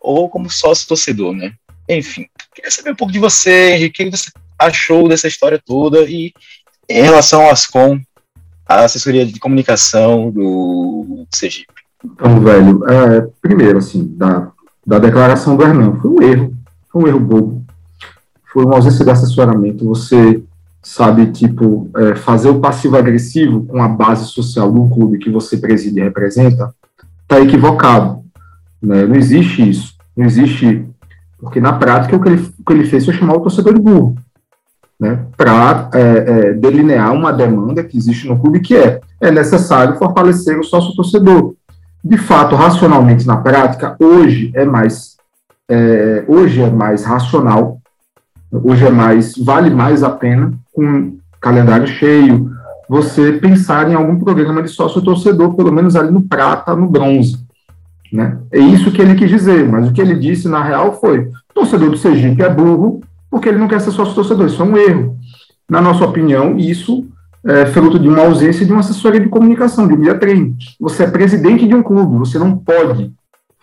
ou 0.00 0.28
como 0.28 0.50
sócio 0.50 0.88
torcedor, 0.88 1.32
né? 1.34 1.52
Enfim, 1.88 2.26
queria 2.54 2.70
saber 2.70 2.92
um 2.92 2.96
pouco 2.96 3.12
de 3.12 3.18
você, 3.18 3.72
Henrique, 3.72 4.02
o 4.02 4.10
que 4.10 4.16
você 4.16 4.30
achou 4.58 5.08
dessa 5.08 5.26
história 5.26 5.60
toda 5.64 6.02
e 6.02 6.32
em 6.88 7.02
relação 7.02 7.42
ao 7.42 7.50
Ascom, 7.50 8.00
a 8.66 8.84
assessoria 8.84 9.26
de 9.26 9.38
comunicação 9.40 10.30
do 10.30 11.26
Sergipe. 11.32 11.72
Então, 12.04 12.40
velho, 12.40 12.84
é, 12.88 13.28
primeiro, 13.42 13.78
assim, 13.78 14.06
da, 14.16 14.52
da 14.86 14.98
declaração 14.98 15.56
do 15.56 15.62
Hernan, 15.62 16.00
foi 16.00 16.10
um 16.10 16.22
erro, 16.22 16.54
foi 16.90 17.02
um 17.02 17.06
erro 17.08 17.20
bobo, 17.20 17.64
foi 18.52 18.64
uma 18.64 18.76
ausência 18.76 19.04
de 19.04 19.10
assessoramento, 19.10 19.84
você 19.84 20.42
sabe, 20.82 21.26
tipo, 21.26 21.90
é, 21.96 22.14
fazer 22.16 22.48
o 22.48 22.60
passivo-agressivo 22.60 23.64
com 23.66 23.82
a 23.82 23.88
base 23.88 24.26
social 24.26 24.70
do 24.72 24.88
clube 24.88 25.18
que 25.18 25.30
você 25.30 25.56
preside 25.56 26.00
e 26.00 26.02
representa, 26.02 26.74
está 27.22 27.40
equivocado. 27.40 28.22
Né? 28.82 29.06
Não 29.06 29.14
existe 29.14 29.68
isso. 29.68 29.94
Não 30.16 30.24
existe. 30.24 30.86
Porque 31.38 31.60
na 31.60 31.72
prática 31.72 32.16
o 32.16 32.20
que 32.20 32.28
ele, 32.28 32.52
o 32.58 32.64
que 32.64 32.72
ele 32.72 32.84
fez 32.84 33.04
foi 33.04 33.14
chamar 33.14 33.34
o 33.34 33.40
torcedor 33.40 33.74
de 33.74 33.80
burro. 33.80 34.16
Né? 34.98 35.26
Para 35.36 35.90
é, 35.94 36.00
é, 36.00 36.52
delinear 36.54 37.12
uma 37.12 37.32
demanda 37.32 37.84
que 37.84 37.96
existe 37.96 38.26
no 38.26 38.38
clube, 38.38 38.60
que 38.60 38.76
é, 38.76 39.00
é 39.20 39.30
necessário 39.30 39.96
fortalecer 39.96 40.58
o 40.58 40.64
sócio-torcedor. 40.64 41.54
De 42.02 42.16
fato, 42.16 42.56
racionalmente, 42.56 43.26
na 43.26 43.36
prática, 43.36 43.94
hoje 44.00 44.50
é 44.54 44.64
mais, 44.64 45.16
é, 45.68 46.24
hoje 46.26 46.62
é 46.62 46.70
mais 46.70 47.04
racional 47.04 47.80
hoje 48.52 48.84
é 48.86 48.90
mais, 48.90 49.36
vale 49.36 49.70
mais 49.70 50.02
a 50.02 50.10
pena, 50.10 50.52
com 50.72 51.18
calendário 51.40 51.86
cheio, 51.86 52.50
você 52.88 53.32
pensar 53.32 53.90
em 53.90 53.94
algum 53.94 54.18
programa 54.18 54.62
de 54.62 54.68
sócio-torcedor, 54.68 55.54
pelo 55.54 55.72
menos 55.72 55.94
ali 55.94 56.10
no 56.10 56.22
prata, 56.22 56.74
no 56.74 56.88
bronze. 56.88 57.38
Né? 58.12 58.38
É 58.50 58.58
isso 58.58 58.90
que 58.90 59.00
ele 59.00 59.14
quis 59.14 59.30
dizer, 59.30 59.68
mas 59.68 59.88
o 59.88 59.92
que 59.92 60.00
ele 60.00 60.16
disse 60.16 60.48
na 60.48 60.62
real 60.62 60.98
foi: 61.00 61.30
torcedor 61.54 61.90
do 61.90 61.96
Sergipe 61.96 62.42
é 62.42 62.48
burro 62.48 63.00
porque 63.30 63.48
ele 63.48 63.58
não 63.58 63.68
quer 63.68 63.80
ser 63.80 63.92
sócio-torcedor. 63.92 64.46
Isso 64.46 64.60
é 64.60 64.64
um 64.64 64.76
erro. 64.76 65.16
Na 65.68 65.80
nossa 65.80 66.04
opinião, 66.04 66.58
isso 66.58 67.06
é 67.44 67.64
fruto 67.66 67.98
de 67.98 68.08
uma 68.08 68.22
ausência 68.22 68.66
de 68.66 68.72
uma 68.72 68.80
assessoria 68.80 69.20
de 69.20 69.28
comunicação, 69.28 69.86
de 69.86 69.94
um 69.94 70.00
dia 70.00 70.18
treino. 70.18 70.56
Você 70.80 71.04
é 71.04 71.10
presidente 71.10 71.66
de 71.66 71.74
um 71.74 71.82
clube, 71.82 72.18
você 72.18 72.38
não 72.38 72.56
pode 72.56 73.12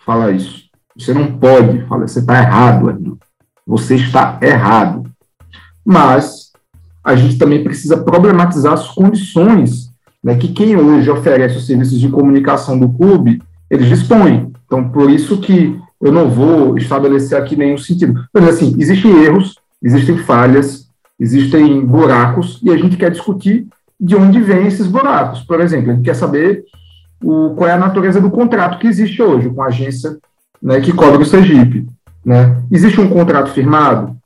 falar 0.04 0.32
isso. 0.32 0.64
Você 0.96 1.12
não 1.12 1.26
pode 1.38 1.82
falar, 1.86 2.08
você 2.08 2.18
está 2.18 2.38
errado, 2.38 2.88
Arnaldo. 2.88 3.18
Você 3.66 3.94
está 3.96 4.38
errado. 4.40 5.04
Mas 5.84 6.47
a 7.08 7.16
gente 7.16 7.38
também 7.38 7.64
precisa 7.64 7.96
problematizar 7.96 8.72
as 8.72 8.88
condições 8.88 9.90
né, 10.22 10.36
que 10.36 10.48
quem 10.48 10.76
hoje 10.76 11.10
oferece 11.10 11.56
os 11.56 11.66
serviços 11.66 11.98
de 11.98 12.08
comunicação 12.08 12.78
do 12.78 12.88
clube, 12.88 13.42
eles 13.70 13.88
dispõem. 13.88 14.52
Então, 14.66 14.88
por 14.88 15.10
isso 15.10 15.38
que 15.38 15.78
eu 16.00 16.12
não 16.12 16.28
vou 16.28 16.76
estabelecer 16.76 17.38
aqui 17.38 17.56
nenhum 17.56 17.78
sentido. 17.78 18.24
Mas, 18.32 18.48
assim, 18.48 18.76
existem 18.78 19.24
erros 19.24 19.56
existem 19.82 20.18
falhas, 20.18 20.88
existem 21.18 21.84
buracos, 21.84 22.60
e 22.62 22.70
a 22.70 22.76
gente 22.76 22.96
quer 22.96 23.10
discutir 23.10 23.66
de 23.98 24.16
onde 24.16 24.40
vêm 24.40 24.66
esses 24.66 24.86
buracos. 24.86 25.40
Por 25.40 25.60
exemplo, 25.60 25.90
a 25.90 25.94
gente 25.94 26.04
quer 26.04 26.14
saber 26.14 26.64
o, 27.22 27.54
qual 27.56 27.68
é 27.68 27.72
a 27.72 27.78
natureza 27.78 28.20
do 28.20 28.30
contrato 28.30 28.78
que 28.78 28.86
existe 28.86 29.20
hoje 29.22 29.50
com 29.50 29.62
a 29.62 29.66
agência 29.66 30.18
né, 30.62 30.80
que 30.80 30.92
cobra 30.92 31.20
o 31.20 31.24
Sergipe. 31.24 31.86
Né? 32.24 32.62
Existe 32.70 33.00
um 33.00 33.08
contrato 33.08 33.50
firmado? 33.52 34.16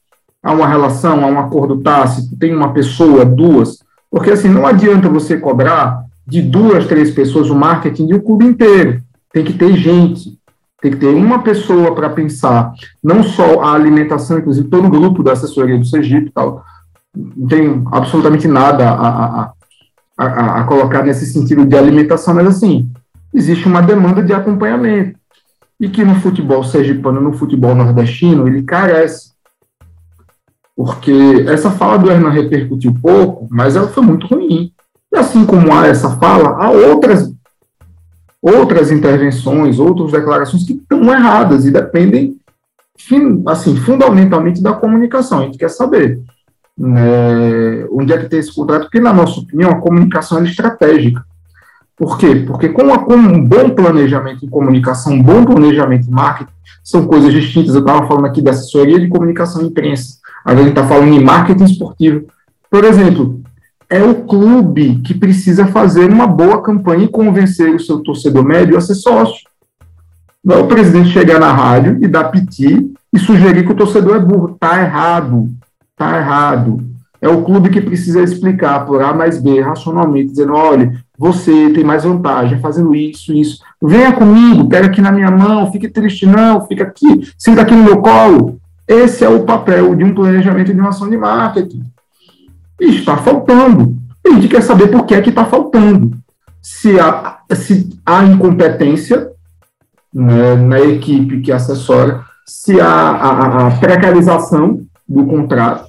Há 0.42 0.52
uma 0.52 0.66
relação, 0.66 1.24
há 1.24 1.28
um 1.28 1.38
acordo 1.38 1.80
tácito, 1.80 2.36
tem 2.36 2.54
uma 2.54 2.72
pessoa, 2.72 3.24
duas? 3.24 3.78
Porque 4.10 4.30
assim, 4.30 4.48
não 4.48 4.66
adianta 4.66 5.08
você 5.08 5.38
cobrar 5.38 6.04
de 6.26 6.42
duas, 6.42 6.86
três 6.86 7.10
pessoas 7.10 7.50
o 7.50 7.54
marketing 7.54 8.06
de 8.06 8.14
um 8.14 8.20
clube 8.20 8.44
inteiro. 8.44 9.00
Tem 9.32 9.44
que 9.44 9.52
ter 9.52 9.74
gente, 9.76 10.38
tem 10.82 10.90
que 10.90 10.98
ter 10.98 11.14
uma 11.14 11.42
pessoa 11.42 11.94
para 11.94 12.10
pensar 12.10 12.72
não 13.02 13.22
só 13.22 13.62
a 13.62 13.72
alimentação, 13.72 14.38
inclusive 14.38 14.68
todo 14.68 14.86
o 14.86 14.90
grupo 14.90 15.22
da 15.22 15.32
assessoria 15.32 15.78
do 15.78 15.84
Sergipe 15.84 16.26
e 16.26 16.32
tal. 16.32 16.64
Não 17.14 17.46
tem 17.46 17.82
absolutamente 17.92 18.48
nada 18.48 18.88
a, 18.90 19.42
a, 19.42 19.52
a, 20.18 20.60
a, 20.60 20.64
colocar 20.64 21.04
nesse 21.04 21.26
sentido 21.26 21.64
de 21.64 21.76
alimentação, 21.76 22.34
mas 22.34 22.48
assim, 22.48 22.90
existe 23.32 23.66
uma 23.66 23.80
demanda 23.80 24.22
de 24.22 24.32
acompanhamento. 24.32 25.18
E 25.78 25.88
que 25.88 26.04
no 26.04 26.16
futebol 26.16 26.62
sergipano, 26.64 27.20
no 27.20 27.32
futebol 27.32 27.74
nordestino, 27.74 28.46
ele 28.46 28.62
carece. 28.62 29.31
Porque 30.84 31.44
essa 31.46 31.70
fala 31.70 31.96
do 31.96 32.10
Hernan 32.10 32.30
repercutiu 32.30 32.92
pouco, 33.00 33.46
mas 33.48 33.76
ela 33.76 33.86
foi 33.86 34.02
muito 34.02 34.26
ruim. 34.26 34.72
E 35.12 35.16
assim 35.16 35.46
como 35.46 35.72
há 35.72 35.86
essa 35.86 36.10
fala, 36.16 36.56
há 36.60 36.70
outras 36.70 37.32
outras 38.42 38.90
intervenções, 38.90 39.78
outras 39.78 40.10
declarações 40.10 40.64
que 40.64 40.72
estão 40.72 41.04
erradas 41.12 41.64
e 41.64 41.70
dependem, 41.70 42.36
assim, 43.46 43.76
fundamentalmente 43.76 44.60
da 44.60 44.72
comunicação. 44.72 45.38
A 45.38 45.44
gente 45.44 45.58
quer 45.58 45.70
saber 45.70 46.18
né, 46.76 47.86
onde 47.92 48.12
é 48.12 48.18
que 48.18 48.28
tem 48.28 48.40
esse 48.40 48.52
contrato, 48.52 48.82
porque, 48.82 48.98
na 48.98 49.12
nossa 49.12 49.38
opinião, 49.38 49.70
a 49.70 49.80
comunicação 49.80 50.38
é 50.40 50.42
estratégica. 50.42 51.24
Por 51.96 52.18
quê? 52.18 52.34
Porque 52.44 52.70
com, 52.70 52.92
a, 52.92 52.98
com, 52.98 53.14
um 53.14 53.44
bom 53.44 53.70
planejamento 53.70 54.44
em 54.44 54.48
comunicação, 54.48 55.12
um 55.12 55.22
bom 55.22 55.44
planejamento 55.44 56.08
em 56.08 56.10
marketing, 56.10 56.50
são 56.82 57.06
coisas 57.06 57.32
distintas. 57.32 57.76
Eu 57.76 57.82
estava 57.82 58.08
falando 58.08 58.26
aqui 58.26 58.42
da 58.42 58.50
assessoria 58.50 58.98
de 58.98 59.06
comunicação 59.06 59.62
e 59.62 59.66
imprensa, 59.66 60.18
a 60.44 60.54
gente 60.54 60.70
está 60.70 60.86
falando 60.86 61.12
em 61.12 61.22
marketing 61.22 61.64
esportivo. 61.64 62.26
Por 62.70 62.84
exemplo, 62.84 63.40
é 63.88 64.02
o 64.02 64.24
clube 64.24 65.00
que 65.04 65.12
precisa 65.12 65.66
fazer 65.66 66.10
uma 66.10 66.26
boa 66.26 66.62
campanha 66.62 67.04
e 67.04 67.08
convencer 67.08 67.74
o 67.74 67.80
seu 67.80 68.00
torcedor 68.00 68.42
médio 68.44 68.76
a 68.76 68.80
ser 68.80 68.94
sócio. 68.94 69.46
Não 70.42 70.56
é 70.56 70.58
o 70.58 70.66
presidente 70.66 71.10
chegar 71.10 71.38
na 71.38 71.52
rádio 71.52 71.98
e 72.02 72.08
dar 72.08 72.24
piti 72.24 72.92
e 73.12 73.18
sugerir 73.18 73.64
que 73.64 73.72
o 73.72 73.76
torcedor 73.76 74.16
é 74.16 74.20
burro. 74.20 74.54
Está 74.54 74.80
errado. 74.80 75.50
Está 75.92 76.18
errado. 76.18 76.82
É 77.20 77.28
o 77.28 77.42
clube 77.42 77.70
que 77.70 77.80
precisa 77.80 78.20
explicar 78.20 78.84
por 78.84 79.00
A 79.00 79.14
mais 79.14 79.40
B, 79.40 79.60
racionalmente, 79.60 80.30
dizendo: 80.30 80.54
olha, 80.54 80.92
você 81.16 81.70
tem 81.70 81.84
mais 81.84 82.02
vantagem 82.02 82.58
fazendo 82.58 82.94
isso, 82.96 83.32
isso. 83.32 83.62
Venha 83.80 84.12
comigo, 84.12 84.68
pega 84.68 84.86
aqui 84.86 85.00
na 85.00 85.12
minha 85.12 85.30
mão, 85.30 85.70
fique 85.70 85.88
triste, 85.88 86.26
não, 86.26 86.66
fica 86.66 86.82
aqui, 86.82 87.30
senta 87.38 87.62
aqui 87.62 87.74
no 87.74 87.84
meu 87.84 87.98
colo. 87.98 88.58
Esse 88.86 89.24
é 89.24 89.28
o 89.28 89.44
papel 89.44 89.94
de 89.94 90.04
um 90.04 90.14
planejamento 90.14 90.72
de 90.72 90.80
uma 90.80 90.90
ação 90.90 91.08
de 91.08 91.16
marketing. 91.16 91.82
E 92.80 92.96
está 92.96 93.16
faltando. 93.16 93.96
a 94.26 94.30
gente 94.30 94.48
quer 94.48 94.62
saber 94.62 94.88
por 94.88 95.06
que 95.06 95.14
é 95.14 95.22
que 95.22 95.30
está 95.30 95.44
faltando. 95.44 96.12
Se 96.60 96.98
há, 96.98 97.38
se 97.54 97.98
há 98.04 98.24
incompetência 98.24 99.30
né, 100.12 100.56
na 100.56 100.80
equipe 100.80 101.40
que 101.40 101.52
assessora, 101.52 102.24
se 102.46 102.80
há 102.80 102.86
a, 102.86 103.66
a, 103.68 103.70
precarização 103.78 104.80
do 105.08 105.26
contrato, 105.26 105.86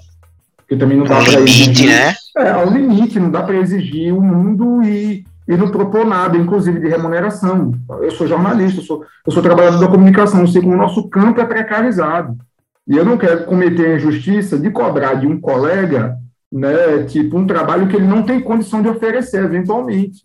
que 0.67 0.75
também 0.75 0.97
não 0.97 1.05
dá 1.05 1.21
para 1.21 1.41
exigir. 1.41 1.89
Né? 1.89 2.13
É, 2.37 2.49
ao 2.51 2.69
limite, 2.69 3.19
não 3.19 3.29
dá 3.29 3.43
para 3.43 3.57
exigir 3.57 4.13
o 4.13 4.21
mundo 4.21 4.81
e, 4.83 5.25
e 5.47 5.57
não 5.57 5.69
propor 5.69 6.05
nada, 6.05 6.37
inclusive 6.37 6.79
de 6.79 6.87
remuneração. 6.87 7.73
Eu 8.01 8.11
sou 8.11 8.27
jornalista, 8.27 8.79
eu 8.79 8.85
sou, 8.85 9.03
eu 9.25 9.31
sou 9.31 9.43
trabalhador 9.43 9.79
da 9.79 9.87
comunicação, 9.87 10.41
eu 10.41 10.47
sei 10.47 10.61
como 10.61 10.73
o 10.73 10.77
nosso 10.77 11.07
campo 11.09 11.41
é 11.41 11.45
precarizado. 11.45 12.37
E 12.87 12.97
eu 12.97 13.05
não 13.05 13.17
quero 13.17 13.45
cometer 13.45 13.87
a 13.87 13.95
injustiça 13.95 14.57
de 14.57 14.69
cobrar 14.69 15.15
de 15.15 15.27
um 15.27 15.39
colega 15.39 16.17
né, 16.51 17.03
tipo 17.05 17.37
um 17.37 17.47
trabalho 17.47 17.87
que 17.87 17.95
ele 17.95 18.05
não 18.05 18.21
tem 18.21 18.39
condição 18.39 18.81
de 18.81 18.87
oferecer 18.87 19.43
eventualmente. 19.43 20.23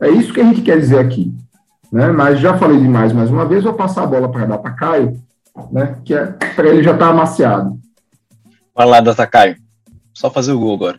É 0.00 0.08
isso 0.08 0.32
que 0.32 0.40
a 0.40 0.44
gente 0.44 0.62
quer 0.62 0.78
dizer 0.80 0.98
aqui. 0.98 1.32
Né? 1.92 2.08
Mas 2.08 2.40
já 2.40 2.58
falei 2.58 2.80
demais 2.80 3.12
mais 3.12 3.30
uma 3.30 3.46
vez, 3.46 3.62
vou 3.62 3.74
passar 3.74 4.02
a 4.02 4.06
bola 4.06 4.28
para 4.28 4.46
dar 4.46 4.58
para 4.58 4.72
Caio, 4.72 5.16
né, 5.70 5.96
que 6.04 6.12
é 6.12 6.26
para 6.26 6.68
ele 6.68 6.82
já 6.82 6.92
estar 6.92 7.06
tá 7.06 7.12
amaciado. 7.12 7.78
Vai 8.74 8.86
lá, 8.86 9.00
Data 9.00 9.26
Caio. 9.26 9.56
Só 10.12 10.28
fazer 10.28 10.52
o 10.52 10.58
gol 10.58 10.74
agora. 10.74 10.98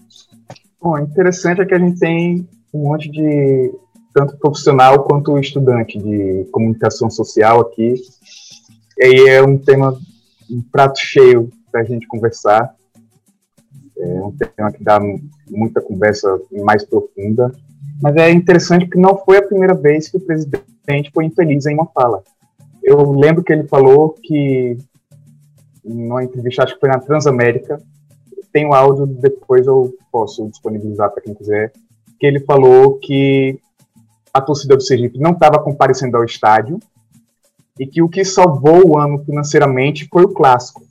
Bom, 0.81 0.97
interessante 0.99 1.61
é 1.61 1.65
que 1.65 1.73
a 1.73 1.79
gente 1.79 1.99
tem 1.99 2.47
um 2.73 2.83
monte 2.83 3.09
de 3.11 3.73
tanto 4.13 4.37
profissional 4.37 5.03
quanto 5.03 5.37
estudante 5.37 5.97
de 5.97 6.47
comunicação 6.51 7.09
social 7.09 7.59
aqui. 7.59 7.95
E 8.97 9.03
aí 9.03 9.29
é 9.29 9.43
um 9.43 9.57
tema, 9.57 9.97
um 10.49 10.62
prato 10.71 10.99
cheio 10.99 11.49
para 11.71 11.81
a 11.81 11.84
gente 11.84 12.08
conversar. 12.08 12.75
É 13.97 14.05
um 14.21 14.31
tema 14.31 14.71
que 14.71 14.84
dá 14.84 14.99
muita 15.49 15.81
conversa 15.81 16.39
mais 16.63 16.84
profunda. 16.84 17.51
Mas 18.01 18.15
é 18.17 18.29
interessante 18.31 18.88
que 18.88 18.97
não 18.97 19.17
foi 19.17 19.38
a 19.38 19.47
primeira 19.47 19.73
vez 19.73 20.10
que 20.10 20.17
o 20.17 20.21
presidente 20.21 21.12
foi 21.13 21.25
infeliz 21.25 21.65
em 21.65 21.75
uma 21.75 21.88
fala. 21.88 22.23
Eu 22.84 23.12
lembro 23.12 23.43
que 23.43 23.51
ele 23.51 23.67
falou 23.67 24.15
que, 24.21 24.77
numa 25.84 26.23
entrevista, 26.23 26.63
acho 26.63 26.75
que 26.75 26.79
foi 26.79 26.89
na 26.89 26.99
Transamérica, 26.99 27.81
tem 28.51 28.65
o 28.65 28.73
áudio, 28.73 29.05
depois 29.05 29.65
eu 29.65 29.93
posso 30.12 30.47
disponibilizar 30.49 31.12
para 31.12 31.21
quem 31.21 31.34
quiser, 31.34 31.73
que 32.19 32.25
ele 32.25 32.39
falou 32.41 32.97
que 32.99 33.60
a 34.34 34.39
torcida 34.39 34.75
do 34.75 34.84
Sergipe 34.84 35.19
não 35.19 35.31
estava 35.31 35.60
comparecendo 35.60 36.17
ao 36.17 36.23
estádio 36.23 36.79
e 37.79 37.85
que 37.85 38.01
o 38.01 38.09
que 38.09 38.23
salvou 38.23 38.89
o 38.89 38.97
ano 38.97 39.23
financeiramente 39.23 40.07
foi 40.11 40.23
o 40.23 40.33
clássico. 40.33 40.83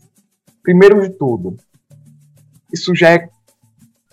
Primeiro 0.63 1.01
de 1.03 1.11
tudo, 1.11 1.57
isso 2.73 2.95
já 2.95 3.11
é 3.11 3.29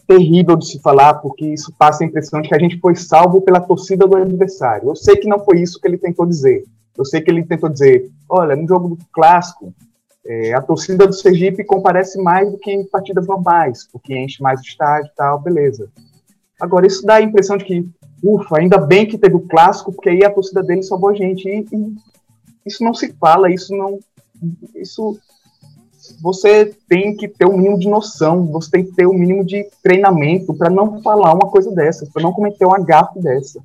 terrível 0.07 0.55
de 0.55 0.67
se 0.67 0.79
falar, 0.79 1.15
porque 1.15 1.45
isso 1.45 1.73
passa 1.77 2.03
a 2.03 2.07
impressão 2.07 2.41
de 2.41 2.49
que 2.49 2.55
a 2.55 2.59
gente 2.59 2.79
foi 2.79 2.95
salvo 2.95 3.41
pela 3.41 3.61
torcida 3.61 4.05
do 4.05 4.17
adversário. 4.17 4.89
Eu 4.89 4.95
sei 4.95 5.15
que 5.15 5.27
não 5.27 5.39
foi 5.39 5.61
isso 5.61 5.79
que 5.79 5.87
ele 5.87 5.97
tentou 5.97 6.25
dizer. 6.25 6.63
Eu 6.97 7.05
sei 7.05 7.21
que 7.21 7.31
ele 7.31 7.43
tentou 7.43 7.69
dizer, 7.69 8.09
olha, 8.29 8.55
no 8.55 8.67
jogo 8.67 8.89
do 8.89 8.97
clássico, 9.13 9.73
é, 10.25 10.53
a 10.53 10.61
torcida 10.61 11.07
do 11.07 11.13
Sergipe 11.13 11.63
comparece 11.63 12.21
mais 12.21 12.51
do 12.51 12.57
que 12.57 12.71
em 12.71 12.85
partidas 12.85 13.25
normais, 13.25 13.87
porque 13.91 14.17
enche 14.17 14.43
mais 14.43 14.59
o 14.59 14.63
estádio 14.63 15.09
e 15.11 15.15
tal, 15.15 15.39
beleza. 15.39 15.89
Agora, 16.59 16.85
isso 16.85 17.05
dá 17.05 17.15
a 17.15 17.21
impressão 17.21 17.57
de 17.57 17.65
que, 17.65 17.87
ufa, 18.23 18.59
ainda 18.59 18.77
bem 18.77 19.07
que 19.07 19.17
teve 19.17 19.35
o 19.35 19.47
clássico, 19.47 19.91
porque 19.91 20.09
aí 20.09 20.23
a 20.23 20.29
torcida 20.29 20.61
dele 20.61 20.83
salvou 20.83 21.09
a 21.09 21.15
gente. 21.15 21.47
E, 21.47 21.65
e 21.71 21.95
isso 22.65 22.83
não 22.83 22.93
se 22.93 23.13
fala, 23.13 23.51
isso 23.51 23.75
não. 23.75 23.99
Isso 24.75 25.19
você 26.21 26.73
tem 26.89 27.15
que 27.15 27.27
ter 27.27 27.45
o 27.45 27.51
um 27.51 27.57
mínimo 27.57 27.79
de 27.79 27.87
noção, 27.87 28.45
você 28.47 28.71
tem 28.71 28.85
que 28.85 28.91
ter 28.93 29.05
o 29.05 29.11
um 29.11 29.17
mínimo 29.17 29.45
de 29.45 29.67
treinamento 29.83 30.53
para 30.53 30.69
não 30.69 31.01
falar 31.01 31.33
uma 31.33 31.49
coisa 31.49 31.71
dessa, 31.71 32.07
para 32.11 32.23
não 32.23 32.33
cometer 32.33 32.65
uma 32.65 32.79
gafe 32.79 33.19
dessa. 33.19 33.61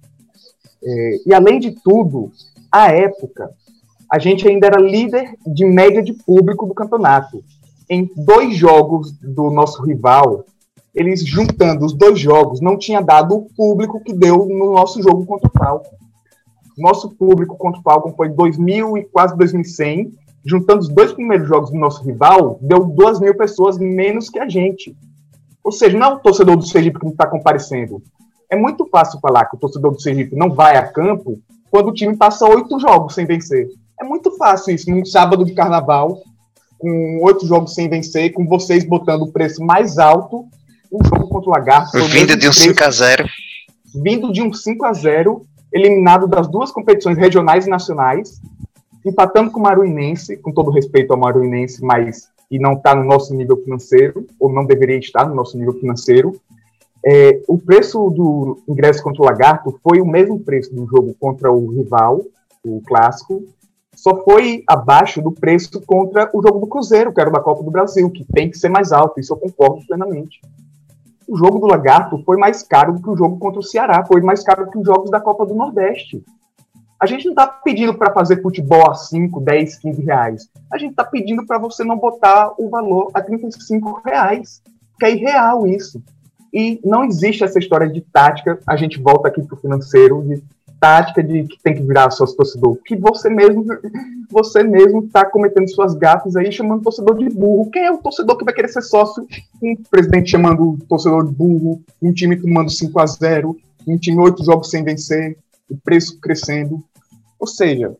É, 0.82 1.20
e 1.26 1.34
além 1.34 1.58
de 1.58 1.72
tudo, 1.72 2.30
à 2.70 2.92
época, 2.92 3.50
a 4.10 4.18
gente 4.18 4.46
ainda 4.46 4.66
era 4.66 4.80
líder 4.80 5.34
de 5.46 5.64
média 5.64 6.02
de 6.02 6.12
público 6.12 6.66
do 6.66 6.74
campeonato. 6.74 7.42
Em 7.88 8.08
dois 8.16 8.56
jogos 8.56 9.12
do 9.12 9.50
nosso 9.50 9.82
rival, 9.82 10.44
eles 10.94 11.24
juntando 11.24 11.84
os 11.84 11.92
dois 11.92 12.18
jogos, 12.18 12.60
não 12.60 12.78
tinha 12.78 13.00
dado 13.00 13.36
o 13.36 13.48
público 13.54 14.00
que 14.00 14.12
deu 14.12 14.46
no 14.46 14.72
nosso 14.72 15.02
jogo 15.02 15.26
contra 15.26 15.48
o 15.48 15.58
Falcon. 15.58 15.96
Nosso 16.76 17.10
público 17.10 17.56
contra 17.56 17.80
o 17.80 17.82
Falcon 17.82 18.12
foi 18.12 18.28
2.000 18.28 18.98
e 18.98 19.04
quase 19.04 19.34
2.100, 19.34 20.10
juntando 20.44 20.80
os 20.80 20.88
dois 20.88 21.12
primeiros 21.12 21.48
jogos 21.48 21.70
do 21.70 21.78
nosso 21.78 22.04
rival, 22.04 22.58
deu 22.60 22.84
duas 22.84 23.18
mil 23.18 23.34
pessoas 23.34 23.78
menos 23.78 24.28
que 24.28 24.38
a 24.38 24.48
gente. 24.48 24.94
Ou 25.64 25.72
seja, 25.72 25.98
não 25.98 26.06
é 26.06 26.14
o 26.14 26.18
torcedor 26.18 26.56
do 26.56 26.66
Sergipe 26.66 26.98
que 26.98 27.04
não 27.04 27.12
está 27.12 27.26
comparecendo. 27.26 28.00
É 28.48 28.54
muito 28.54 28.86
fácil 28.86 29.18
falar 29.18 29.46
que 29.46 29.56
o 29.56 29.58
torcedor 29.58 29.92
do 29.92 30.00
Sergipe 30.00 30.36
não 30.36 30.50
vai 30.50 30.76
a 30.76 30.86
campo 30.86 31.40
quando 31.70 31.88
o 31.88 31.92
time 31.92 32.16
passa 32.16 32.46
oito 32.46 32.78
jogos 32.78 33.14
sem 33.14 33.26
vencer. 33.26 33.68
É 34.00 34.04
muito 34.04 34.36
fácil 34.36 34.74
isso, 34.74 34.88
num 34.88 35.04
sábado 35.04 35.44
de 35.44 35.52
carnaval, 35.52 36.22
com 36.78 37.20
oito 37.22 37.46
jogos 37.46 37.74
sem 37.74 37.88
vencer, 37.88 38.32
com 38.32 38.46
vocês 38.46 38.84
botando 38.84 39.22
o 39.22 39.32
preço 39.32 39.64
mais 39.64 39.98
alto, 39.98 40.44
um 40.92 41.04
jogo 41.04 41.28
contra 41.28 41.50
o 41.50 41.52
Lagarto. 41.52 41.98
Vindo 42.04 42.36
de 42.36 42.46
um 42.48 42.52
5x0. 42.52 43.26
Vindo 43.94 44.32
de 44.32 44.42
um 44.42 44.50
5x0, 44.50 45.40
eliminado 45.76 46.26
das 46.26 46.48
duas 46.48 46.70
competições 46.70 47.18
regionais 47.18 47.66
e 47.66 47.70
nacionais, 47.70 48.40
empatando 49.04 49.50
com 49.50 49.60
o 49.60 49.62
Maruinense, 49.62 50.36
com 50.36 50.52
todo 50.52 50.70
respeito 50.70 51.12
ao 51.12 51.18
Maruinense, 51.18 51.84
mas 51.84 52.28
e 52.50 52.58
não 52.58 52.74
está 52.74 52.94
no 52.94 53.04
nosso 53.04 53.34
nível 53.34 53.56
financeiro, 53.62 54.26
ou 54.38 54.52
não 54.52 54.64
deveria 54.64 54.98
estar 54.98 55.28
no 55.28 55.34
nosso 55.34 55.58
nível 55.58 55.74
financeiro. 55.74 56.40
É, 57.04 57.40
o 57.48 57.58
preço 57.58 58.10
do 58.10 58.62
ingresso 58.68 59.02
contra 59.02 59.22
o 59.22 59.24
Lagarto 59.24 59.78
foi 59.82 60.00
o 60.00 60.06
mesmo 60.06 60.40
preço 60.40 60.74
do 60.74 60.86
jogo 60.86 61.14
contra 61.20 61.52
o 61.52 61.66
rival, 61.68 62.22
o 62.64 62.80
clássico, 62.84 63.44
só 63.94 64.22
foi 64.22 64.62
abaixo 64.66 65.22
do 65.22 65.32
preço 65.32 65.80
contra 65.86 66.28
o 66.32 66.42
jogo 66.42 66.60
do 66.60 66.66
Cruzeiro, 66.66 67.12
que 67.12 67.20
era 67.20 67.30
da 67.30 67.40
Copa 67.40 67.62
do 67.62 67.70
Brasil, 67.70 68.10
que 68.10 68.24
tem 68.24 68.50
que 68.50 68.58
ser 68.58 68.68
mais 68.68 68.92
alto, 68.92 69.18
isso 69.18 69.32
eu 69.32 69.38
concordo 69.38 69.86
plenamente. 69.86 70.40
O 71.26 71.36
jogo 71.36 71.58
do 71.58 71.66
Lagarto 71.66 72.22
foi 72.24 72.36
mais 72.36 72.62
caro 72.62 72.94
do 72.94 73.02
que 73.02 73.10
o 73.10 73.16
jogo 73.16 73.38
contra 73.38 73.60
o 73.60 73.62
Ceará, 73.62 74.04
foi 74.06 74.20
mais 74.20 74.42
caro 74.44 74.64
do 74.64 74.70
que 74.70 74.78
os 74.78 74.86
jogos 74.86 75.10
da 75.10 75.20
Copa 75.20 75.44
do 75.44 75.54
Nordeste. 75.54 76.24
A 76.98 77.04
gente 77.04 77.26
não 77.26 77.32
está 77.32 77.46
pedindo 77.46 77.94
para 77.94 78.12
fazer 78.12 78.40
futebol 78.40 78.90
a 78.90 78.94
5, 78.94 79.40
10, 79.40 79.78
15 79.78 80.02
reais. 80.02 80.48
A 80.72 80.78
gente 80.78 80.92
está 80.92 81.04
pedindo 81.04 81.44
para 81.44 81.58
você 81.58 81.84
não 81.84 81.98
botar 81.98 82.54
o 82.58 82.70
valor 82.70 83.10
a 83.12 83.20
35 83.20 84.00
reais. 84.04 84.62
Que 84.98 85.04
é 85.04 85.14
irreal 85.14 85.66
isso. 85.66 86.02
E 86.52 86.80
não 86.82 87.04
existe 87.04 87.44
essa 87.44 87.58
história 87.58 87.86
de 87.86 88.00
tática. 88.00 88.58
A 88.66 88.76
gente 88.76 88.98
volta 88.98 89.28
aqui 89.28 89.42
para 89.42 89.54
o 89.54 89.60
financeiro, 89.60 90.24
tática 90.80 91.22
de 91.22 91.44
que 91.44 91.62
tem 91.62 91.74
que 91.74 91.82
virar 91.82 92.10
sócio 92.10 92.36
torcedor, 92.36 92.76
que 92.84 92.96
você 92.96 93.28
mesmo 93.28 93.64
você 94.30 94.62
mesmo 94.62 95.04
está 95.04 95.24
cometendo 95.24 95.68
suas 95.68 95.94
gafas 95.94 96.36
aí 96.36 96.50
chamando 96.50 96.82
torcedor 96.82 97.16
de 97.16 97.28
burro. 97.30 97.70
Quem 97.70 97.84
é 97.84 97.92
o 97.92 97.98
torcedor 97.98 98.36
que 98.36 98.44
vai 98.44 98.52
querer 98.52 98.68
ser 98.68 98.82
sócio? 98.82 99.26
Um 99.62 99.76
presidente 99.90 100.30
chamando 100.30 100.70
o 100.70 100.78
torcedor 100.88 101.26
de 101.26 101.34
burro, 101.34 101.80
um 102.02 102.12
time 102.12 102.36
tomando 102.36 102.70
5 102.70 102.98
a 103.00 103.06
0 103.06 103.56
um 103.86 103.96
time 103.96 104.20
oito 104.20 104.44
jogos 104.44 104.68
sem 104.68 104.82
vencer, 104.82 105.38
o 105.70 105.76
preço 105.76 106.18
crescendo. 106.20 106.82
Ou 107.38 107.46
seja, 107.46 107.94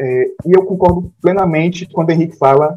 é, 0.00 0.24
e 0.46 0.56
eu 0.56 0.64
concordo 0.64 1.12
plenamente 1.20 1.86
quando 1.86 2.10
o 2.10 2.12
Henrique 2.12 2.36
fala 2.36 2.74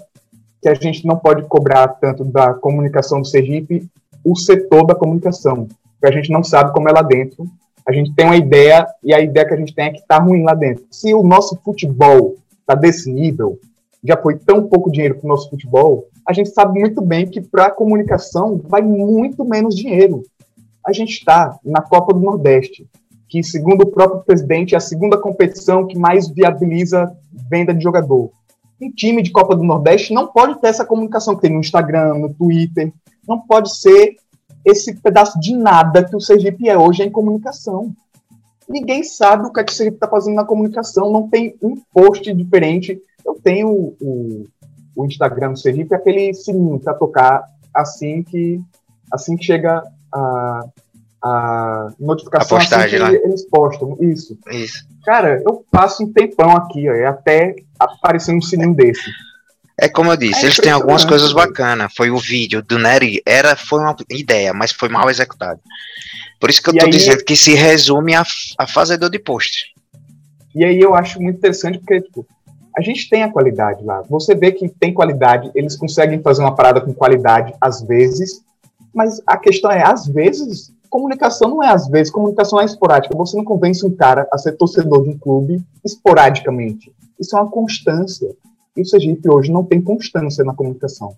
que 0.61 0.69
a 0.69 0.73
gente 0.73 1.05
não 1.05 1.17
pode 1.17 1.43
cobrar 1.43 1.87
tanto 1.87 2.23
da 2.23 2.53
comunicação 2.53 3.21
do 3.21 3.27
Sergipe 3.27 3.87
o 4.23 4.35
setor 4.35 4.85
da 4.85 4.95
comunicação, 4.95 5.67
porque 5.93 6.07
a 6.07 6.11
gente 6.11 6.31
não 6.31 6.43
sabe 6.43 6.71
como 6.73 6.87
é 6.87 6.91
lá 6.91 7.01
dentro, 7.01 7.45
a 7.91 7.93
gente 7.93 8.13
tem 8.13 8.25
uma 8.25 8.37
ideia 8.37 8.87
e 9.03 9.13
a 9.13 9.19
ideia 9.19 9.45
que 9.45 9.53
a 9.53 9.57
gente 9.57 9.75
tem 9.75 9.85
é 9.85 9.91
que 9.91 9.99
está 9.99 10.17
ruim 10.17 10.43
lá 10.43 10.53
dentro. 10.53 10.85
Se 10.89 11.13
o 11.13 11.21
nosso 11.21 11.59
futebol 11.63 12.35
está 12.59 12.73
desse 12.73 13.11
nível, 13.11 13.59
já 14.03 14.17
foi 14.17 14.37
tão 14.37 14.67
pouco 14.67 14.91
dinheiro 14.91 15.15
para 15.15 15.25
o 15.25 15.29
nosso 15.29 15.49
futebol, 15.49 16.07
a 16.27 16.33
gente 16.33 16.49
sabe 16.49 16.79
muito 16.79 17.01
bem 17.01 17.27
que 17.27 17.41
para 17.41 17.65
a 17.65 17.71
comunicação 17.71 18.59
vai 18.67 18.81
muito 18.81 19.43
menos 19.43 19.75
dinheiro. 19.75 20.23
A 20.85 20.93
gente 20.93 21.11
está 21.11 21.59
na 21.63 21.81
Copa 21.81 22.13
do 22.13 22.19
Nordeste, 22.19 22.87
que, 23.27 23.43
segundo 23.43 23.83
o 23.83 23.91
próprio 23.91 24.23
presidente, 24.23 24.73
é 24.73 24.77
a 24.77 24.81
segunda 24.81 25.17
competição 25.17 25.85
que 25.85 25.97
mais 25.97 26.29
viabiliza 26.29 27.11
venda 27.49 27.73
de 27.73 27.83
jogador. 27.83 28.31
Um 28.81 28.89
time 28.89 29.21
de 29.21 29.31
Copa 29.31 29.55
do 29.55 29.63
Nordeste 29.63 30.13
não 30.13 30.27
pode 30.27 30.59
ter 30.59 30.67
essa 30.67 30.85
comunicação 30.85 31.35
que 31.35 31.41
tem 31.41 31.51
no 31.51 31.59
Instagram, 31.59 32.15
no 32.15 32.33
Twitter, 32.33 32.91
não 33.27 33.39
pode 33.39 33.75
ser 33.75 34.15
esse 34.65 34.95
pedaço 34.95 35.39
de 35.39 35.55
nada 35.55 36.03
que 36.03 36.15
o 36.15 36.21
Sergipe 36.21 36.69
é 36.69 36.77
hoje 36.77 37.01
é 37.03 37.05
em 37.05 37.11
comunicação. 37.11 37.93
Ninguém 38.67 39.03
sabe 39.03 39.47
o 39.47 39.51
que, 39.51 39.59
é 39.59 39.63
que 39.63 39.71
o 39.71 39.75
Sergipe 39.75 39.97
está 39.97 40.07
fazendo 40.07 40.35
na 40.35 40.45
comunicação, 40.45 41.11
não 41.11 41.27
tem 41.27 41.55
um 41.61 41.75
post 41.93 42.31
diferente. 42.33 43.01
Eu 43.25 43.35
tenho 43.43 43.69
o, 43.69 44.45
o 44.95 45.05
Instagram 45.05 45.53
do 45.53 45.59
Sergipe, 45.59 45.93
aquele 45.93 46.33
sininho 46.33 46.79
para 46.79 46.93
tocar 46.93 47.43
assim 47.73 48.23
que, 48.23 48.61
assim 49.11 49.35
que 49.35 49.43
chega 49.43 49.83
a, 50.13 50.65
a 51.23 51.93
notificação, 51.99 52.57
A 52.57 52.61
postagem 52.61 52.99
assim 52.99 53.11
que 53.11 53.19
lá. 53.19 53.27
eles 53.27 53.45
postam. 53.45 53.97
Isso. 53.99 54.37
Isso. 54.51 54.85
Cara, 55.03 55.41
eu 55.45 55.65
passo 55.71 56.03
um 56.03 56.11
tempão 56.11 56.51
aqui, 56.51 56.89
ó, 56.89 56.93
é 56.93 57.05
até 57.07 57.55
aparecer 57.79 58.33
um 58.35 58.41
sininho 58.41 58.75
desse. 58.75 59.09
É 59.81 59.89
como 59.89 60.11
eu 60.11 60.15
disse, 60.17 60.41
É 60.41 60.45
eles 60.45 60.57
têm 60.57 60.71
algumas 60.71 61.03
coisas 61.03 61.33
velho. 61.33 61.47
bacanas. 61.47 61.91
Foi 61.97 62.11
o 62.11 62.17
vídeo 62.19 62.61
do 62.61 62.77
Nery, 62.77 63.19
era, 63.25 63.55
foi 63.55 63.79
uma 63.79 63.95
ideia, 64.11 64.53
mas 64.53 64.71
foi 64.71 64.87
mal 64.89 65.09
executado. 65.09 65.59
Por 66.39 66.49
isso 66.51 66.61
que 66.61 66.69
eu 66.69 66.75
E 66.75 66.79
tô 66.79 66.85
aí- 66.85 66.91
dizendo 66.91 67.23
que 67.23 67.35
se 67.35 67.55
resume 67.55 68.13
a, 68.13 68.23
a 68.59 68.67
fazedor 68.67 69.09
de 69.09 69.17
post. 69.17 69.73
E 70.53 70.63
aí 70.63 70.79
eu 70.79 70.93
acho 70.93 71.19
muito 71.19 71.37
interessante 71.37 71.79
porque, 71.79 71.99
tipo, 72.01 72.27
a 72.77 72.81
gente 72.81 73.09
tem 73.09 73.23
a 73.23 73.31
qualidade 73.31 73.83
lá. 73.83 74.03
Você 74.07 74.35
vê 74.35 74.51
que 74.51 74.69
tem 74.69 74.93
qualidade, 74.93 75.49
eles 75.55 75.75
conseguem 75.75 76.21
fazer 76.21 76.41
uma 76.41 76.55
parada 76.55 76.79
com 76.79 76.93
qualidade 76.93 77.53
às 77.59 77.81
vezes, 77.81 78.41
mas 78.93 79.19
a 79.25 79.35
questão 79.37 79.71
é, 79.71 79.81
às 79.83 80.05
vezes, 80.07 80.71
comunicação 80.91 81.49
não 81.49 81.63
é 81.63 81.69
às 81.69 81.87
vezes, 81.87 82.11
comunicação 82.11 82.61
é 82.61 82.65
esporádica. 82.65 83.15
Você 83.17 83.35
não 83.35 83.43
convence 83.43 83.83
um 83.85 83.95
cara 83.95 84.27
a 84.31 84.37
ser 84.37 84.51
torcedor 84.53 85.03
de 85.03 85.09
um 85.09 85.17
clube 85.17 85.59
esporadicamente. 85.83 86.91
Isso 87.19 87.35
é 87.35 87.41
uma 87.41 87.49
constância. 87.49 88.29
E 88.75 88.81
o 88.81 88.85
Sergipe 88.85 89.29
hoje 89.29 89.51
não 89.51 89.65
tem 89.65 89.81
constância 89.81 90.45
na 90.45 90.53
comunicação. 90.53 91.17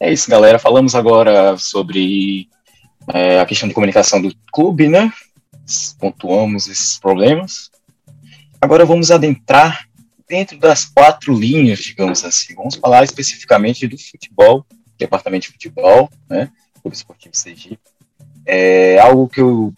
É 0.00 0.10
isso, 0.10 0.30
galera. 0.30 0.58
Falamos 0.58 0.94
agora 0.94 1.58
sobre 1.58 2.48
é, 3.12 3.40
a 3.40 3.44
questão 3.44 3.68
de 3.68 3.74
comunicação 3.74 4.22
do 4.22 4.34
clube, 4.50 4.88
né? 4.88 5.12
Pontuamos 5.98 6.66
esses 6.66 6.98
problemas. 6.98 7.70
Agora 8.58 8.86
vamos 8.86 9.10
adentrar 9.10 9.86
dentro 10.26 10.58
das 10.58 10.86
quatro 10.86 11.34
linhas, 11.34 11.80
digamos 11.80 12.24
assim. 12.24 12.54
Vamos 12.54 12.76
falar 12.76 13.04
especificamente 13.04 13.86
do 13.86 13.98
futebol, 13.98 14.64
departamento 14.96 15.48
de 15.48 15.52
futebol, 15.52 16.08
né? 16.26 16.50
Clube 16.80 16.96
Esportivo 16.96 17.36
Sergipe. 17.36 17.97
É 18.50 18.98
algo 18.98 19.28
que 19.28 19.40
eu, 19.40 19.74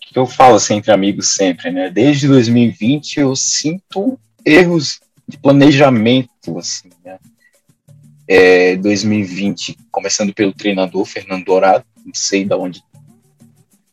que 0.00 0.18
eu 0.18 0.26
falo 0.26 0.56
assim, 0.56 0.74
entre 0.74 0.92
amigos 0.92 1.34
sempre, 1.34 1.70
né? 1.70 1.90
Desde 1.90 2.28
2020 2.28 3.20
eu 3.20 3.34
sinto 3.34 4.18
erros 4.44 5.00
de 5.26 5.38
planejamento, 5.38 6.58
assim, 6.58 6.90
né? 7.02 7.18
é, 8.28 8.76
2020, 8.76 9.76
começando 9.90 10.32
pelo 10.34 10.52
treinador 10.52 11.04
Fernando 11.04 11.44
Dourado, 11.44 11.84
não 12.04 12.14
sei 12.14 12.44
de 12.44 12.54
onde 12.54 12.82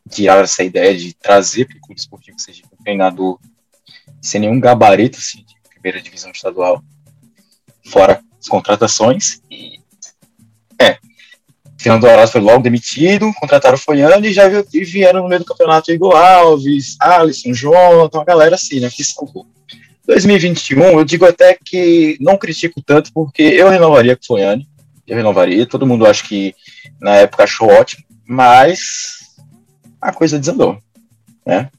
tiraram 0.10 0.44
essa 0.44 0.64
ideia 0.64 0.96
de 0.96 1.14
trazer 1.14 1.66
para 1.66 1.78
o 1.78 1.82
Clube 1.82 2.00
Esportivo 2.00 2.40
Sergipe 2.40 2.68
um 2.74 2.84
treinador 2.84 3.40
sem 4.22 4.42
nenhum 4.42 4.60
gabarito 4.60 5.18
assim, 5.18 5.44
de 5.46 5.56
primeira 5.70 6.02
divisão 6.02 6.32
estadual, 6.32 6.84
fora 7.86 8.22
as 8.40 8.48
contratações. 8.48 9.42
E, 9.50 9.80
é, 10.80 10.98
Fernando 11.82 12.02
Dourado 12.02 12.32
foi 12.32 12.42
logo 12.42 12.62
demitido, 12.62 13.34
contrataram 13.40 13.76
o 13.76 13.80
Foiane 13.80 14.28
e 14.28 14.34
já 14.34 14.48
vi- 14.48 14.84
vieram 14.84 15.24
no 15.24 15.28
meio 15.30 15.40
do 15.40 15.46
campeonato 15.46 15.92
Igor 15.92 16.16
Alves, 16.16 16.96
Alisson, 17.00 17.54
João, 17.54 18.08
uma 18.14 18.24
galera 18.24 18.54
assim, 18.56 18.80
né, 18.80 18.90
que 18.90 19.04
salvou. 19.04 19.48
2021, 20.06 21.00
eu 21.00 21.04
digo 21.04 21.26
até 21.26 21.58
que 21.64 22.18
não 22.20 22.38
critico 22.38 22.82
tanto, 22.82 23.12
porque 23.12 23.42
eu 23.42 23.70
renovaria 23.70 24.16
com 24.16 24.36
o 24.36 24.38
eu 24.40 25.18
renovaria, 25.18 25.66
todo 25.66 25.86
mundo 25.86 26.06
acha 26.06 26.24
que 26.24 26.54
na 27.00 27.16
época 27.16 27.44
achou 27.44 27.68
ótimo, 27.68 28.04
mas 28.28 29.32
a 30.00 30.14
coisa 30.14 30.40
desandou, 30.40 30.78
né? 31.46 31.70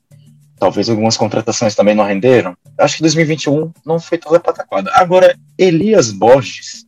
Talvez 0.58 0.88
algumas 0.90 1.16
contratações 1.16 1.74
também 1.74 1.94
não 1.94 2.04
renderam. 2.04 2.56
Acho 2.78 2.96
que 2.96 3.02
2021 3.02 3.72
não 3.86 3.98
foi 3.98 4.18
toda 4.18 4.38
pataquada. 4.38 4.90
Agora, 4.94 5.36
Elias 5.56 6.10
Borges, 6.12 6.86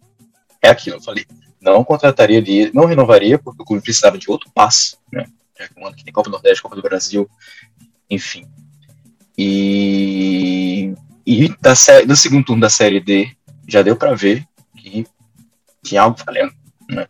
é 0.61 0.68
aquilo, 0.68 0.96
eu 0.96 1.03
falei, 1.03 1.24
não 1.72 1.85
contrataria 1.85 2.38
ele, 2.38 2.70
não 2.74 2.85
renovaria, 2.85 3.38
porque 3.38 3.62
o 3.62 3.64
clube 3.64 3.83
precisava 3.83 4.18
de 4.18 4.31
outro 4.31 4.50
passo, 4.55 4.98
né? 5.12 5.27
Já 5.59 5.68
que 5.68 5.83
ano 5.83 5.94
que 5.94 6.05
tem 6.05 6.12
Copa 6.12 6.29
do 6.29 6.33
Nordeste, 6.33 6.62
Copa 6.62 6.77
do 6.77 6.83
Brasil, 6.83 7.29
enfim. 8.11 8.46
E, 9.37 10.94
e 11.27 11.48
da 11.61 11.74
sé- 11.74 12.05
do 12.05 12.16
segundo 12.16 12.44
turno 12.44 12.62
da 12.62 12.70
Série 12.70 13.00
D, 13.00 13.31
já 13.66 13.83
deu 13.83 13.96
para 13.96 14.14
ver 14.14 14.44
que 14.77 15.07
tinha 15.83 16.03
algo 16.03 16.18
falhando, 16.18 16.53
né? 16.88 17.07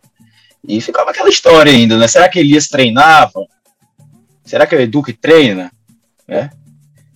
E 0.67 0.81
ficava 0.81 1.11
aquela 1.11 1.29
história 1.29 1.71
ainda, 1.71 1.97
né? 1.97 2.07
Será 2.07 2.27
que 2.27 2.39
Elias 2.39 2.67
treinava? 2.67 3.45
Será 4.43 4.65
que 4.65 4.73
é 4.75 4.79
o 4.79 4.81
Edu 4.81 5.03
que 5.03 5.13
treina? 5.13 5.71
Né? 6.27 6.49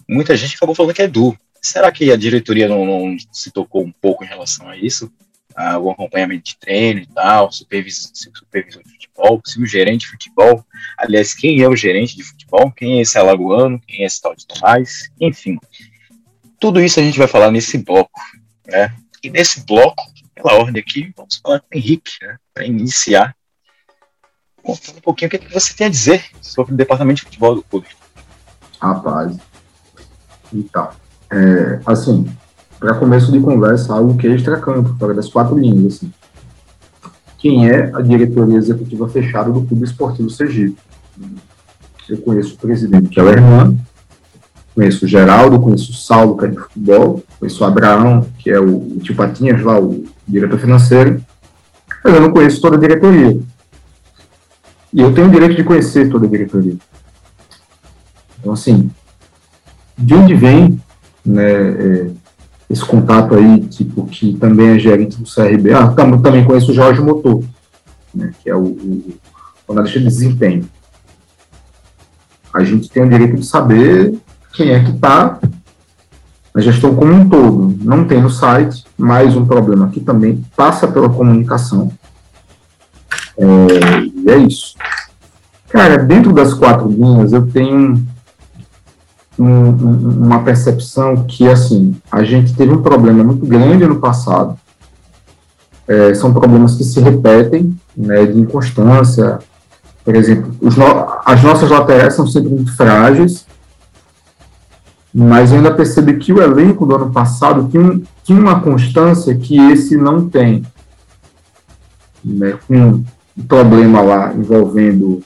Muita 0.08 0.36
gente 0.38 0.56
acabou 0.56 0.76
falando 0.76 0.94
que 0.94 1.02
é 1.02 1.06
Edu. 1.06 1.38
Será 1.62 1.92
que 1.92 2.12
a 2.12 2.16
diretoria 2.16 2.68
não, 2.68 2.86
não 2.86 3.18
se 3.32 3.52
tocou 3.52 3.84
um 3.84 3.92
pouco 3.92 4.24
em 4.24 4.28
relação 4.28 4.70
a 4.70 4.78
isso? 4.78 5.12
O 5.82 5.92
acompanhamento 5.92 6.44
de 6.44 6.58
treino 6.58 7.02
e 7.02 7.06
tal, 7.08 7.52
supervisor, 7.52 8.12
supervisor 8.14 8.82
de 8.82 8.92
futebol, 8.92 9.42
se 9.46 9.62
o 9.62 9.66
gerente 9.66 10.02
de 10.02 10.08
futebol. 10.08 10.66
Aliás, 10.98 11.34
quem 11.34 11.62
é 11.62 11.68
o 11.68 11.76
gerente 11.76 12.16
de 12.16 12.24
futebol? 12.24 12.72
Quem 12.72 13.00
é 13.00 13.02
esse 13.02 13.18
alagoano? 13.18 13.82
Quem 13.86 14.04
é 14.04 14.06
esse 14.06 14.22
tal 14.22 14.34
de 14.34 14.48
Tomás? 14.48 15.12
Enfim, 15.20 15.60
tudo 16.60 16.82
isso 16.82 17.00
a 17.00 17.04
gente 17.04 17.18
vai 17.18 17.28
falar 17.28 17.52
nesse 17.52 17.78
bloco, 17.78 18.22
né? 18.68 18.96
E 19.24 19.30
nesse 19.30 19.66
bloco, 19.66 20.02
pela 20.34 20.54
ordem 20.54 20.82
aqui, 20.82 21.14
vamos 21.16 21.38
falar 21.38 21.60
com 21.60 21.68
o 21.74 21.78
Henrique, 21.78 22.12
né? 22.22 22.38
Para 22.54 22.66
iniciar, 22.66 23.36
contando 24.64 24.98
um 24.98 25.02
pouquinho 25.02 25.28
o 25.28 25.30
que, 25.32 25.36
é 25.36 25.40
que 25.40 25.54
você 25.54 25.74
tem 25.74 25.88
a 25.88 25.90
dizer 25.90 26.26
sobre 26.42 26.74
o 26.74 26.78
departamento 26.78 27.18
de 27.18 27.26
futebol 27.26 27.56
do 27.56 27.64
clube. 27.64 27.88
Rapaz. 28.82 29.38
Então, 30.54 30.90
é, 31.32 31.80
assim, 31.86 32.26
para 32.80 32.96
começo 32.96 33.32
de 33.32 33.40
conversa, 33.40 33.94
algo 33.94 34.16
que 34.18 34.28
é 34.28 34.36
extracampo, 34.36 34.96
fora 34.98 35.14
das 35.14 35.28
quatro 35.28 35.58
linhas, 35.58 35.96
assim. 35.96 36.12
Quem 37.38 37.70
é 37.70 37.92
a 37.94 38.02
diretoria 38.02 38.58
executiva 38.58 39.08
fechada 39.08 39.52
do 39.52 39.64
Clube 39.64 39.84
Esportivo 39.84 40.30
Sergipe? 40.30 40.78
Eu 42.10 42.18
conheço 42.18 42.56
o 42.56 42.58
presidente, 42.58 43.10
que 43.10 43.20
é 43.20 43.24
o 43.24 43.30
Hernan, 43.30 43.78
conheço 44.74 45.06
o 45.06 45.08
Geraldo, 45.08 45.60
conheço 45.60 45.92
o 45.92 45.96
Saulo, 45.96 46.38
que 46.38 46.46
é 46.46 46.48
de 46.48 46.58
futebol, 46.58 47.24
conheço 47.40 47.64
o 47.64 47.68
Abraão, 47.68 48.26
que 48.40 48.50
é 48.50 48.60
o, 48.60 48.78
o 48.78 49.00
tio 49.02 49.16
Patinhas 49.16 49.62
lá, 49.62 49.80
o 49.80 50.06
diretor 50.28 50.58
financeiro, 50.58 51.24
mas 52.04 52.14
eu 52.14 52.22
não 52.22 52.32
conheço 52.32 52.62
toda 52.62 52.78
a 52.78 52.80
diretoria. 52.80 53.40
E 54.92 55.02
eu 55.02 55.14
tenho 55.14 55.28
o 55.28 55.32
direito 55.32 55.56
de 55.56 55.64
conhecer 55.64 56.10
toda 56.10 56.26
a 56.26 56.30
diretoria. 56.30 56.76
Então, 58.40 58.54
assim, 58.54 58.90
de 59.98 60.14
onde 60.14 60.34
vem 60.34 60.82
né, 61.26 61.52
é, 61.52 62.12
esse 62.70 62.86
contato 62.86 63.36
aí, 63.36 63.62
tipo, 63.62 64.06
que 64.06 64.34
também 64.34 64.70
é 64.70 64.80
gerente 64.80 65.18
do 65.18 65.24
CRB? 65.24 65.74
Ah, 65.74 65.88
também 65.88 66.46
conheço 66.46 66.72
o 66.72 66.76
Jorge 66.76 67.02
Motor, 67.02 67.44
né, 68.14 68.32
que 68.42 68.50
é 68.50 68.56
o, 68.56 68.64
o, 68.64 69.14
o 69.68 69.72
analista 69.72 70.00
de 70.00 70.06
desempenho. 70.06 70.70
A 72.54 72.64
gente 72.64 72.90
tem 72.90 73.04
o 73.04 73.10
direito 73.10 73.36
de 73.36 73.46
saber 73.46 74.20
quem 74.54 74.70
é 74.72 74.84
que 74.84 74.92
está 74.92 75.40
na 76.54 76.62
gestão 76.62 76.96
como 76.96 77.12
um 77.12 77.28
todo. 77.28 77.76
Não 77.82 78.06
tem 78.06 78.22
no 78.22 78.30
site, 78.30 78.84
mais 78.98 79.36
um 79.36 79.46
problema 79.46 79.90
que 79.90 80.00
também 80.00 80.44
passa 80.56 80.88
pela 80.88 81.10
comunicação. 81.10 81.92
É, 83.38 84.00
e 84.02 84.30
é 84.30 84.38
isso. 84.38 84.76
Cara, 85.70 85.98
dentro 85.98 86.34
das 86.34 86.54
quatro 86.54 86.90
linhas, 86.90 87.32
eu 87.32 87.48
tenho 87.48 88.06
um, 89.40 89.70
uma 90.26 90.44
percepção 90.44 91.24
que, 91.24 91.48
assim, 91.48 91.96
a 92.12 92.24
gente 92.24 92.54
teve 92.54 92.74
um 92.74 92.82
problema 92.82 93.24
muito 93.24 93.46
grande 93.46 93.88
no 93.88 94.00
passado. 94.00 94.58
É, 95.88 96.14
são 96.14 96.34
problemas 96.34 96.76
que 96.76 96.84
se 96.84 97.00
repetem, 97.00 97.76
né, 97.96 98.26
de 98.26 98.40
inconstância. 98.40 99.40
Por 100.04 100.16
exemplo, 100.16 100.54
no, 100.62 101.22
as 101.26 101.42
nossas 101.42 101.70
laterais 101.70 102.14
são 102.14 102.28
sempre 102.28 102.50
muito 102.50 102.76
frágeis, 102.76 103.48
mas 105.14 105.52
eu 105.52 105.58
ainda 105.58 105.74
percebi 105.74 106.18
que 106.18 106.34
o 106.34 106.42
elenco 106.42 106.86
do 106.86 106.96
ano 106.96 107.12
passado 107.12 107.68
tinha, 107.70 108.02
tinha 108.24 108.40
uma 108.40 108.60
constância 108.60 109.36
que 109.36 109.58
esse 109.72 109.96
não 109.98 110.30
tem. 110.30 110.64
Né, 112.24 112.58
com 112.68 112.76
um 112.76 113.44
problema 113.48 114.02
lá 114.02 114.34
envolvendo 114.34 115.22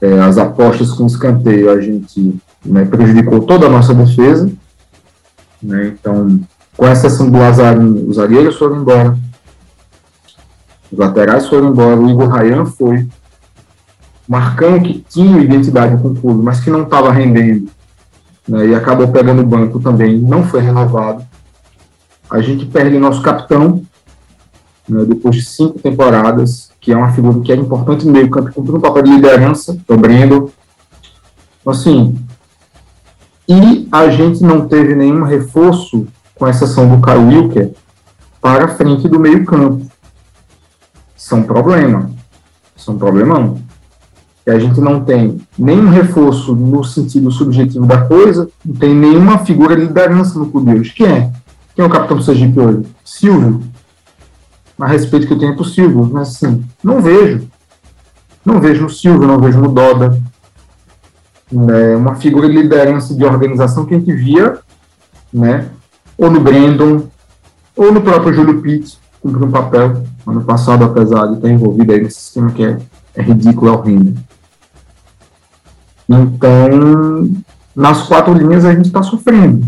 é, 0.00 0.20
as 0.20 0.36
apostas 0.36 0.90
com 0.92 1.06
escanteio, 1.06 1.70
a 1.70 1.80
gente 1.80 2.38
né, 2.64 2.84
prejudicou 2.84 3.40
toda 3.40 3.66
a 3.66 3.70
nossa 3.70 3.94
defesa. 3.94 4.50
Né, 5.62 5.88
então, 5.88 6.40
com 6.76 6.88
exceção 6.88 7.30
do 7.30 7.38
Lazarinho, 7.38 8.08
os 8.08 8.16
zagueiros 8.16 8.56
foram 8.56 8.80
embora, 8.80 9.18
os 10.90 10.98
laterais 10.98 11.46
foram 11.46 11.68
embora, 11.68 12.00
o 12.00 12.10
Igor 12.10 12.28
Rayan 12.28 12.64
foi. 12.64 13.06
Marcão, 14.26 14.80
que 14.80 15.04
tinha 15.08 15.40
identidade 15.40 16.00
com 16.00 16.08
o 16.08 16.14
clube, 16.14 16.42
mas 16.42 16.60
que 16.60 16.70
não 16.70 16.84
estava 16.84 17.10
rendendo, 17.10 17.68
né, 18.48 18.68
e 18.68 18.74
acabou 18.74 19.08
pegando 19.08 19.42
o 19.42 19.46
banco 19.46 19.80
também, 19.80 20.18
não 20.18 20.44
foi 20.44 20.60
renovado. 20.60 21.24
A 22.30 22.40
gente 22.40 22.64
perde 22.66 22.98
nosso 22.98 23.22
capitão, 23.22 23.82
né, 24.88 25.04
depois 25.04 25.34
de 25.34 25.42
cinco 25.42 25.78
temporadas, 25.80 26.70
que 26.80 26.92
é 26.92 26.96
uma 26.96 27.12
figura 27.12 27.40
que 27.40 27.52
é 27.52 27.56
importante 27.56 28.06
no 28.06 28.12
meio 28.12 28.30
campo, 28.30 28.52
cumprindo 28.52 28.78
um 28.78 28.80
papel 28.80 29.02
de 29.02 29.10
liderança, 29.10 29.76
o 29.86 29.96
Brendo. 29.96 30.50
Então, 31.60 31.72
assim, 31.72 32.16
e 33.50 33.88
a 33.90 34.08
gente 34.10 34.44
não 34.44 34.68
teve 34.68 34.94
nenhum 34.94 35.24
reforço, 35.24 36.06
com 36.36 36.46
exceção 36.46 36.88
do 36.88 37.02
Caio 37.02 37.26
Wilker, 37.26 37.72
para 38.40 38.66
a 38.66 38.68
frente 38.68 39.08
do 39.08 39.18
meio-campo. 39.18 39.84
São 41.16 41.42
problema. 41.42 42.12
São 42.76 42.96
problemão. 42.96 43.60
E 44.46 44.52
a 44.52 44.58
gente 44.58 44.80
não 44.80 45.04
tem 45.04 45.40
nenhum 45.58 45.90
reforço 45.90 46.54
no 46.54 46.84
sentido 46.84 47.28
subjetivo 47.32 47.86
da 47.86 48.02
coisa, 48.06 48.48
não 48.64 48.76
tem 48.76 48.94
nenhuma 48.94 49.38
figura 49.38 49.74
de 49.74 49.82
liderança 49.82 50.38
no 50.38 50.48
clube 50.48 50.72
hoje. 50.72 50.94
Quem 50.94 51.06
é? 51.06 51.32
Quem 51.74 51.84
é 51.84 51.88
o 51.88 51.90
capitão 51.90 52.18
do 52.18 52.22
Sergipe 52.22 52.60
hoje? 52.60 52.86
Silvio. 53.04 53.64
A 54.78 54.86
respeito 54.86 55.26
que 55.26 55.32
eu 55.32 55.38
tenho 55.38 55.56
por 55.56 55.66
Silvio, 55.66 56.08
mas 56.10 56.28
assim, 56.28 56.64
não 56.84 57.02
vejo. 57.02 57.48
Não 58.44 58.60
vejo 58.60 58.82
no 58.82 58.90
Silvio, 58.90 59.26
não 59.26 59.40
vejo 59.40 59.60
no 59.60 59.72
Doda, 59.72 60.22
né, 61.50 61.96
uma 61.96 62.14
figura 62.14 62.48
de 62.48 62.56
liderança 62.56 63.14
de 63.14 63.24
organização 63.24 63.84
que 63.84 63.94
a 63.94 63.98
gente 63.98 64.12
via, 64.12 64.58
né, 65.32 65.68
ou 66.16 66.30
no 66.30 66.40
Brandon, 66.40 67.08
ou 67.74 67.92
no 67.92 68.00
próprio 68.00 68.32
Júlio 68.32 68.62
Pitt, 68.62 68.98
cumprindo 69.20 69.46
um 69.46 69.50
papel 69.50 70.04
ano 70.26 70.44
passado, 70.44 70.84
apesar 70.84 71.26
de 71.26 71.36
estar 71.36 71.48
envolvido 71.48 71.92
aí 71.92 72.02
nesse 72.02 72.20
sistema 72.20 72.52
que 72.52 72.64
é, 72.64 72.78
é 73.14 73.22
ridículo, 73.22 73.70
é 73.70 73.72
horrível. 73.72 74.14
Então, 76.08 77.30
nas 77.74 78.02
quatro 78.02 78.32
linhas 78.34 78.64
a 78.64 78.72
gente 78.72 78.86
está 78.86 79.02
sofrendo. 79.02 79.66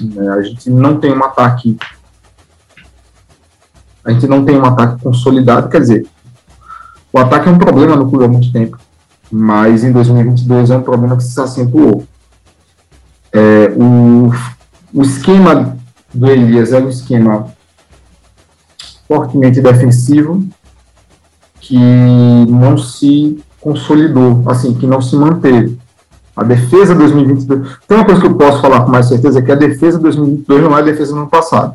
Né, 0.00 0.28
a 0.30 0.42
gente 0.42 0.70
não 0.70 0.98
tem 0.98 1.12
um 1.12 1.24
ataque. 1.24 1.76
A 4.04 4.12
gente 4.12 4.26
não 4.26 4.44
tem 4.44 4.58
um 4.58 4.64
ataque 4.64 5.02
consolidado, 5.02 5.68
quer 5.68 5.80
dizer, 5.80 6.06
o 7.12 7.18
ataque 7.18 7.48
é 7.48 7.52
um 7.52 7.58
problema 7.58 7.96
no 7.96 8.08
clube 8.08 8.24
há 8.24 8.28
muito 8.28 8.50
tempo 8.50 8.78
mas 9.30 9.84
em 9.84 9.92
2022 9.92 10.70
é 10.70 10.76
um 10.76 10.82
problema 10.82 11.16
que 11.16 11.24
se 11.24 11.40
acentuou. 11.40 12.04
É, 13.32 13.72
o, 13.76 14.30
o 14.92 15.02
esquema 15.02 15.76
do 16.12 16.30
Elias 16.30 16.72
é 16.72 16.80
um 16.80 16.88
esquema 16.88 17.48
fortemente 19.06 19.60
defensivo 19.60 20.46
que 21.60 21.78
não 22.48 22.78
se 22.78 23.42
consolidou, 23.60 24.42
assim, 24.46 24.74
que 24.74 24.86
não 24.86 25.00
se 25.00 25.16
manteve. 25.16 25.78
A 26.34 26.44
defesa 26.44 26.94
2022. 26.94 27.78
Tem 27.86 27.98
uma 27.98 28.04
coisa 28.04 28.20
que 28.20 28.26
eu 28.26 28.34
posso 28.34 28.62
falar 28.62 28.82
com 28.84 28.90
mais 28.90 29.06
certeza, 29.06 29.42
que 29.42 29.50
a 29.50 29.56
defesa 29.56 29.98
2022 29.98 30.62
não 30.62 30.76
é 30.76 30.80
a 30.80 30.84
defesa 30.84 31.12
do 31.12 31.20
ano 31.20 31.28
passado. 31.28 31.74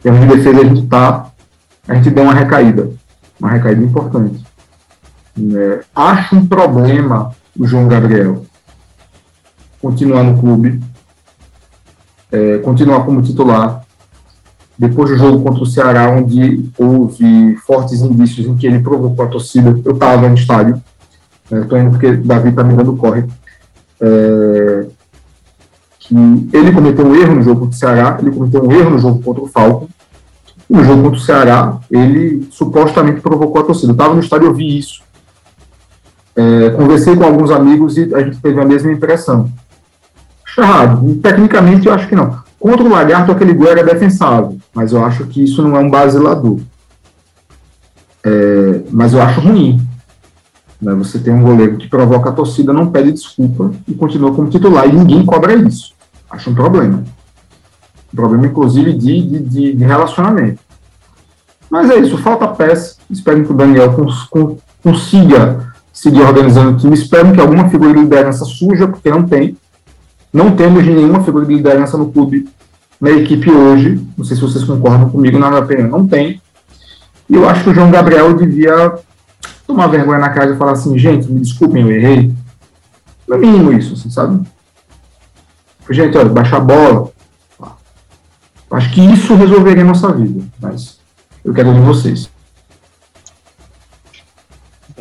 Em 0.00 0.02
termos 0.02 0.20
de 0.20 0.36
defesa, 0.36 0.60
a 0.60 0.64
gente 0.64 0.86
tá. 0.86 1.30
A 1.86 1.94
gente 1.94 2.10
deu 2.10 2.24
uma 2.24 2.34
recaída. 2.34 2.90
Uma 3.40 3.50
recaída 3.50 3.82
importante. 3.82 4.44
É, 5.38 5.84
acho 5.94 6.36
um 6.36 6.46
problema 6.46 7.32
o 7.58 7.66
João 7.66 7.88
Gabriel 7.88 8.44
continuar 9.80 10.24
no 10.24 10.38
clube, 10.38 10.80
é, 12.32 12.58
continuar 12.58 13.04
como 13.04 13.22
titular. 13.22 13.84
Depois 14.78 15.08
do 15.08 15.16
jogo 15.16 15.42
contra 15.42 15.62
o 15.62 15.66
Ceará, 15.66 16.10
onde 16.10 16.70
houve 16.76 17.56
fortes 17.66 18.02
indícios 18.02 18.46
em 18.46 18.56
que 18.56 18.66
ele 18.66 18.80
provocou 18.80 19.24
a 19.24 19.28
torcida, 19.28 19.80
eu 19.84 19.92
estava 19.92 20.28
no 20.28 20.34
estádio, 20.34 20.82
estou 21.50 21.78
é, 21.78 21.80
indo 21.80 21.90
porque 21.90 22.12
Davi 22.12 22.50
está 22.50 22.62
me 22.62 22.74
dando 22.74 22.94
corre. 22.96 23.24
É, 23.98 24.86
que 25.98 26.14
ele 26.52 26.72
cometeu 26.72 27.06
um 27.06 27.14
erro 27.14 27.36
no 27.36 27.42
jogo 27.42 27.60
contra 27.60 27.74
o 27.74 27.78
Ceará, 27.78 28.18
ele 28.20 28.30
cometeu 28.30 28.62
um 28.62 28.72
erro 28.72 28.90
no 28.90 28.98
jogo 28.98 29.22
contra 29.22 29.42
o 29.42 29.48
Falcon. 29.48 29.88
No 30.68 30.84
jogo 30.84 31.02
contra 31.04 31.18
o 31.18 31.22
Ceará, 31.22 31.78
ele 31.90 32.46
supostamente 32.50 33.20
provocou 33.20 33.62
a 33.62 33.64
torcida. 33.64 33.88
Eu 33.88 33.94
estava 33.94 34.14
no 34.14 34.20
estádio 34.20 34.46
e 34.46 34.48
ouvi 34.48 34.78
isso. 34.78 35.02
É, 36.36 36.70
conversei 36.70 37.16
com 37.16 37.24
alguns 37.24 37.50
amigos 37.50 37.96
e 37.96 38.14
a 38.14 38.20
gente 38.20 38.38
teve 38.38 38.60
a 38.60 38.64
mesma 38.64 38.92
impressão. 38.92 39.50
Errado. 40.56 41.14
Tecnicamente, 41.22 41.86
eu 41.86 41.94
acho 41.94 42.06
que 42.08 42.14
não. 42.14 42.38
Contra 42.58 42.84
o 42.84 42.88
Lagarto, 42.88 43.32
aquele 43.32 43.54
gol 43.54 43.68
era 43.68 43.82
defensável, 43.82 44.56
mas 44.74 44.92
eu 44.92 45.04
acho 45.04 45.26
que 45.26 45.42
isso 45.42 45.62
não 45.62 45.76
é 45.76 45.80
um 45.80 45.90
basilador. 45.90 46.58
É, 48.24 48.80
mas 48.90 49.12
eu 49.12 49.22
acho 49.22 49.40
ruim. 49.40 49.80
Né? 50.80 50.92
Você 50.94 51.18
tem 51.18 51.32
um 51.32 51.42
goleiro 51.42 51.76
que 51.76 51.88
provoca 51.88 52.30
a 52.30 52.32
torcida, 52.32 52.72
não 52.72 52.90
pede 52.90 53.12
desculpa 53.12 53.70
e 53.86 53.94
continua 53.94 54.34
como 54.34 54.50
titular, 54.50 54.86
e 54.86 54.92
ninguém 54.92 55.24
cobra 55.24 55.54
isso. 55.54 55.94
Acho 56.30 56.50
um 56.50 56.54
problema. 56.54 57.04
Um 58.12 58.16
problema, 58.16 58.46
inclusive, 58.46 58.92
de, 58.92 59.40
de, 59.40 59.74
de 59.74 59.84
relacionamento. 59.84 60.60
Mas 61.70 61.90
é 61.90 61.96
isso, 61.98 62.18
falta 62.18 62.48
peça. 62.48 62.96
Espero 63.10 63.44
que 63.44 63.52
o 63.52 63.56
Daniel 63.56 63.92
cons, 63.92 64.24
cons, 64.24 64.58
consiga 64.82 65.74
seguir 65.96 66.20
organizando 66.20 66.72
o 66.72 66.76
time. 66.76 66.92
Espero 66.92 67.32
que 67.32 67.40
alguma 67.40 67.70
figura 67.70 67.94
de 67.94 68.00
liderança 68.00 68.44
surja, 68.44 68.86
porque 68.86 69.10
não 69.10 69.22
tem. 69.22 69.56
Não 70.30 70.54
temos 70.54 70.84
nenhuma 70.84 71.24
figura 71.24 71.46
de 71.46 71.54
liderança 71.54 71.96
no 71.96 72.12
clube, 72.12 72.46
na 73.00 73.10
equipe 73.10 73.50
hoje. 73.50 74.06
Não 74.16 74.24
sei 74.24 74.36
se 74.36 74.42
vocês 74.42 74.62
concordam 74.62 75.08
comigo, 75.08 75.38
na 75.38 75.48
minha 75.48 75.62
opinião, 75.62 75.88
não 75.88 76.06
tem. 76.06 76.40
E 77.30 77.34
eu 77.34 77.48
acho 77.48 77.64
que 77.64 77.70
o 77.70 77.74
João 77.74 77.90
Gabriel 77.90 78.34
devia 78.34 78.94
tomar 79.66 79.86
vergonha 79.86 80.18
na 80.18 80.28
cara 80.28 80.52
e 80.52 80.58
falar 80.58 80.72
assim: 80.72 80.98
gente, 80.98 81.32
me 81.32 81.40
desculpem, 81.40 81.82
eu 81.82 81.90
errei. 81.90 82.32
No 83.26 83.38
mínimo 83.38 83.72
isso, 83.72 83.94
assim, 83.94 84.10
sabe? 84.10 84.46
Gente, 85.88 86.18
olha, 86.18 86.28
baixar 86.28 86.58
a 86.58 86.60
bola. 86.60 87.10
Acho 88.70 88.92
que 88.92 89.00
isso 89.00 89.34
resolveria 89.34 89.82
a 89.82 89.86
nossa 89.86 90.12
vida. 90.12 90.44
Mas 90.60 90.98
eu 91.42 91.54
quero 91.54 91.68
ouvir 91.68 91.80
vocês. 91.80 92.28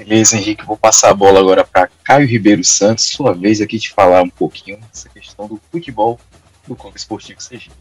Beleza, 0.07 0.37
Henrique, 0.37 0.63
vou 0.63 0.77
passar 0.77 1.09
a 1.09 1.13
bola 1.15 1.39
agora 1.39 1.65
para 1.65 1.89
Caio 2.03 2.27
Ribeiro 2.27 2.63
Santos, 2.63 3.05
sua 3.05 3.33
vez 3.33 3.59
aqui 3.59 3.79
de 3.79 3.89
falar 3.89 4.21
um 4.21 4.29
pouquinho 4.29 4.77
dessa 4.77 5.09
questão 5.09 5.47
do 5.47 5.59
futebol 5.71 6.19
do 6.67 6.75
Clube 6.75 6.95
Esportivo 6.95 7.41
Sergipe. 7.41 7.75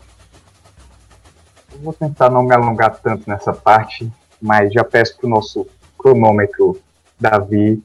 Eu 1.71 1.81
vou 1.81 1.93
tentar 1.93 2.31
não 2.31 2.43
me 2.43 2.55
alongar 2.55 2.99
tanto 3.03 3.29
nessa 3.29 3.53
parte, 3.53 4.11
mas 4.41 4.73
já 4.73 4.83
peço 4.83 5.19
para 5.19 5.27
o 5.27 5.31
nosso 5.31 5.67
cronômetro 5.99 6.81
Davi 7.21 7.83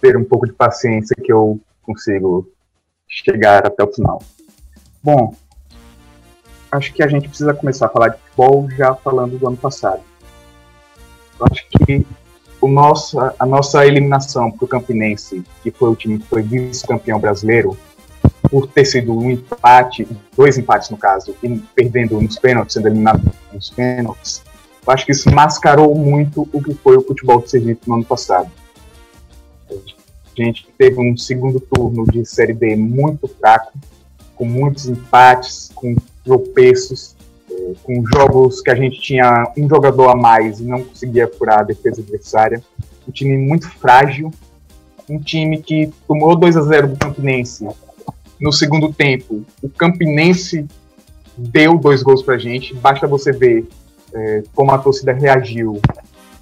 ter 0.00 0.16
um 0.16 0.24
pouco 0.24 0.46
de 0.46 0.52
paciência 0.52 1.16
que 1.16 1.32
eu 1.32 1.60
consigo 1.82 2.48
chegar 3.08 3.66
até 3.66 3.82
o 3.82 3.92
final. 3.92 4.22
Bom, 5.02 5.34
acho 6.70 6.92
que 6.92 7.02
a 7.02 7.08
gente 7.08 7.28
precisa 7.28 7.52
começar 7.52 7.86
a 7.86 7.90
falar 7.90 8.10
de 8.10 8.18
futebol 8.18 8.70
já 8.70 8.94
falando 8.94 9.36
do 9.36 9.48
ano 9.48 9.56
passado. 9.56 10.04
Eu 11.40 11.46
acho 11.50 11.66
que 11.68 12.06
o 12.66 12.68
nosso, 12.68 13.18
a 13.18 13.46
nossa 13.46 13.86
eliminação 13.86 14.50
para 14.50 14.64
o 14.64 14.68
Campinense, 14.68 15.42
que 15.62 15.70
foi 15.70 15.90
o 15.90 15.94
time 15.94 16.18
que 16.18 16.26
foi 16.26 16.42
vice-campeão 16.42 17.18
brasileiro, 17.18 17.76
por 18.50 18.66
ter 18.66 18.84
sido 18.84 19.16
um 19.16 19.30
empate, 19.30 20.06
dois 20.36 20.58
empates 20.58 20.90
no 20.90 20.96
caso, 20.96 21.34
e 21.42 21.56
perdendo 21.74 22.20
nos 22.20 22.38
pênaltis, 22.38 22.74
sendo 22.74 22.88
eliminado 22.88 23.22
nos 23.52 23.70
pênaltis, 23.70 24.42
eu 24.86 24.92
acho 24.92 25.04
que 25.04 25.12
isso 25.12 25.30
mascarou 25.32 25.94
muito 25.94 26.48
o 26.52 26.62
que 26.62 26.74
foi 26.74 26.96
o 26.96 27.02
futebol 27.02 27.40
do 27.40 27.48
Sergipe 27.48 27.88
no 27.88 27.94
ano 27.94 28.04
passado. 28.04 28.50
A 29.70 30.42
gente 30.42 30.68
teve 30.78 31.00
um 31.00 31.16
segundo 31.16 31.58
turno 31.58 32.04
de 32.04 32.24
Série 32.24 32.52
B 32.52 32.76
muito 32.76 33.26
fraco, 33.26 33.72
com 34.36 34.44
muitos 34.44 34.86
empates, 34.86 35.70
com 35.74 35.96
tropeços, 36.24 37.15
com 37.82 38.04
jogos 38.06 38.60
que 38.60 38.70
a 38.70 38.74
gente 38.74 39.00
tinha 39.00 39.52
um 39.56 39.68
jogador 39.68 40.08
a 40.08 40.16
mais 40.16 40.60
e 40.60 40.64
não 40.64 40.82
conseguia 40.84 41.28
furar 41.28 41.60
a 41.60 41.64
defesa 41.64 42.00
adversária. 42.00 42.62
Um 43.08 43.12
time 43.12 43.36
muito 43.36 43.68
frágil, 43.68 44.30
um 45.08 45.18
time 45.18 45.62
que 45.62 45.92
tomou 46.06 46.34
2 46.36 46.56
a 46.56 46.62
0 46.62 46.88
do 46.88 46.96
Campinense 46.96 47.66
no 48.40 48.52
segundo 48.52 48.92
tempo. 48.92 49.44
O 49.62 49.68
Campinense 49.68 50.66
deu 51.36 51.78
dois 51.78 52.02
gols 52.02 52.22
pra 52.22 52.38
gente, 52.38 52.74
basta 52.74 53.06
você 53.06 53.32
ver 53.32 53.66
é, 54.14 54.42
como 54.54 54.70
a 54.72 54.78
torcida 54.78 55.12
reagiu 55.12 55.80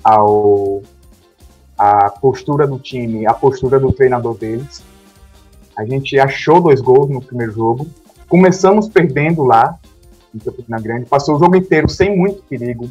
ao 0.03 0.83
a 1.77 2.09
postura 2.09 2.67
do 2.67 2.79
time, 2.79 3.27
a 3.27 3.35
postura 3.35 3.81
do 3.81 3.93
treinador 3.93 4.37
deles. 4.39 4.83
A 5.77 5.85
gente 5.85 6.19
achou 6.19 6.61
dois 6.61 6.81
gols 6.81 7.11
no 7.11 7.21
primeiro 7.21 7.53
jogo. 7.53 7.87
Começamos 8.29 8.89
perdendo 8.89 9.43
lá, 9.43 9.77
em 10.35 10.39
Campina 10.39 10.81
Grande. 10.81 11.07
Passou 11.07 11.37
o 11.37 11.39
jogo 11.39 11.57
inteiro 11.57 11.89
sem 11.89 12.17
muito 12.17 12.43
perigo. 12.43 12.91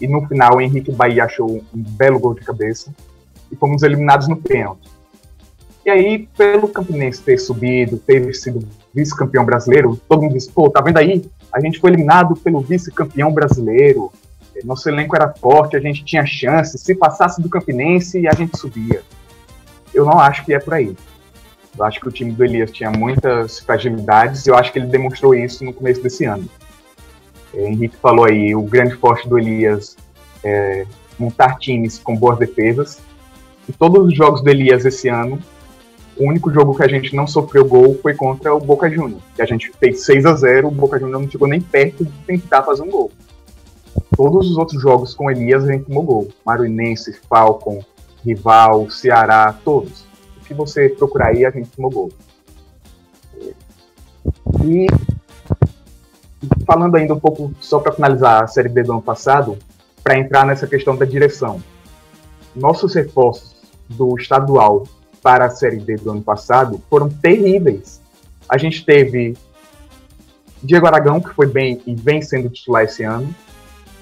E 0.00 0.06
no 0.06 0.26
final, 0.26 0.56
o 0.56 0.60
Henrique 0.60 0.92
Bahia 0.92 1.24
achou 1.24 1.62
um 1.74 1.82
belo 1.82 2.18
gol 2.18 2.34
de 2.34 2.42
cabeça. 2.42 2.92
E 3.50 3.56
fomos 3.56 3.82
eliminados 3.82 4.28
no 4.28 4.36
pênalti. 4.36 4.90
E 5.84 5.90
aí, 5.90 6.28
pelo 6.36 6.68
Campinense 6.68 7.20
ter 7.20 7.38
subido, 7.38 7.98
ter 7.98 8.32
sido 8.34 8.66
vice-campeão 8.94 9.44
brasileiro, 9.44 10.00
todo 10.08 10.22
mundo 10.22 10.34
disse, 10.34 10.50
pô, 10.50 10.70
tá 10.70 10.80
vendo 10.80 10.98
aí? 10.98 11.24
A 11.52 11.60
gente 11.60 11.80
foi 11.80 11.90
eliminado 11.90 12.36
pelo 12.36 12.60
vice-campeão 12.60 13.32
brasileiro. 13.32 14.12
Nosso 14.64 14.88
elenco 14.88 15.16
era 15.16 15.32
forte, 15.32 15.76
a 15.76 15.80
gente 15.80 16.04
tinha 16.04 16.24
chance. 16.24 16.78
Se 16.78 16.94
passasse 16.94 17.42
do 17.42 17.48
Campinense, 17.48 18.28
a 18.28 18.32
gente 18.32 18.56
subia. 18.56 19.02
Eu 19.92 20.04
não 20.04 20.20
acho 20.20 20.44
que 20.44 20.54
é 20.54 20.60
por 20.60 20.74
aí. 20.74 20.96
Eu 21.76 21.84
acho 21.84 22.00
que 22.00 22.08
o 22.08 22.12
time 22.12 22.32
do 22.32 22.44
Elias 22.44 22.70
tinha 22.70 22.90
muitas 22.90 23.58
fragilidades 23.60 24.46
e 24.46 24.50
eu 24.50 24.56
acho 24.56 24.72
que 24.72 24.78
ele 24.78 24.86
demonstrou 24.86 25.34
isso 25.34 25.64
no 25.64 25.72
começo 25.72 26.02
desse 26.02 26.24
ano. 26.24 26.48
É, 27.54 27.68
Henrique 27.68 27.96
falou 27.96 28.24
aí, 28.24 28.54
o 28.54 28.62
grande 28.62 28.94
forte 28.96 29.28
do 29.28 29.38
Elias 29.38 29.96
é 30.42 30.86
montar 31.18 31.58
times 31.58 31.98
com 31.98 32.16
boas 32.16 32.38
defesas. 32.38 33.00
E 33.68 33.72
todos 33.72 34.06
os 34.06 34.16
jogos 34.16 34.42
do 34.42 34.50
Elias 34.50 34.84
esse 34.84 35.08
ano, 35.08 35.38
o 36.16 36.26
único 36.26 36.52
jogo 36.52 36.74
que 36.74 36.82
a 36.82 36.88
gente 36.88 37.14
não 37.14 37.26
sofreu 37.26 37.64
gol 37.64 37.98
foi 38.02 38.14
contra 38.14 38.54
o 38.54 38.60
Boca 38.60 38.90
Juniors. 38.90 39.22
Que 39.34 39.42
a 39.42 39.46
gente 39.46 39.70
fez 39.78 40.04
6 40.04 40.26
a 40.26 40.34
0 40.34 40.68
o 40.68 40.70
Boca 40.70 40.98
Juniors 40.98 41.22
não 41.22 41.30
chegou 41.30 41.48
nem 41.48 41.60
perto 41.60 42.04
de 42.04 42.12
tentar 42.26 42.62
fazer 42.62 42.82
um 42.82 42.90
gol. 42.90 43.10
Todos 44.16 44.50
os 44.50 44.56
outros 44.56 44.80
jogos 44.80 45.14
com 45.14 45.30
Elias 45.30 45.64
a 45.64 45.72
gente 45.72 45.84
tomou 45.84 46.02
gol. 46.02 46.28
Maruinense, 46.44 47.18
Falcon, 47.28 47.82
Rival, 48.24 48.90
Ceará, 48.90 49.54
todos. 49.64 50.04
O 50.36 50.44
que 50.44 50.54
você 50.54 50.88
procurar 50.88 51.28
aí, 51.28 51.44
a 51.46 51.50
gente 51.50 51.70
tomou 51.70 51.90
gol. 51.90 52.10
E 54.64 54.86
falando 56.66 56.96
ainda 56.96 57.14
um 57.14 57.20
pouco, 57.20 57.52
só 57.60 57.78
para 57.78 57.92
finalizar 57.92 58.42
a 58.42 58.46
Série 58.46 58.68
B 58.68 58.82
do 58.82 58.92
ano 58.92 59.02
passado, 59.02 59.58
para 60.02 60.18
entrar 60.18 60.44
nessa 60.44 60.66
questão 60.66 60.96
da 60.96 61.04
direção. 61.04 61.62
Nossos 62.54 62.94
reforços 62.94 63.56
do 63.88 64.16
estadual 64.18 64.84
para 65.22 65.46
a 65.46 65.50
Série 65.50 65.76
D 65.76 65.96
do 65.96 66.10
ano 66.10 66.22
passado 66.22 66.82
foram 66.90 67.08
terríveis. 67.08 68.00
A 68.48 68.58
gente 68.58 68.84
teve 68.84 69.36
Diego 70.62 70.86
Aragão, 70.86 71.20
que 71.20 71.30
foi 71.30 71.46
bem 71.46 71.80
e 71.86 71.94
vem 71.94 72.20
sendo 72.20 72.48
titular 72.48 72.84
esse 72.84 73.02
ano, 73.04 73.32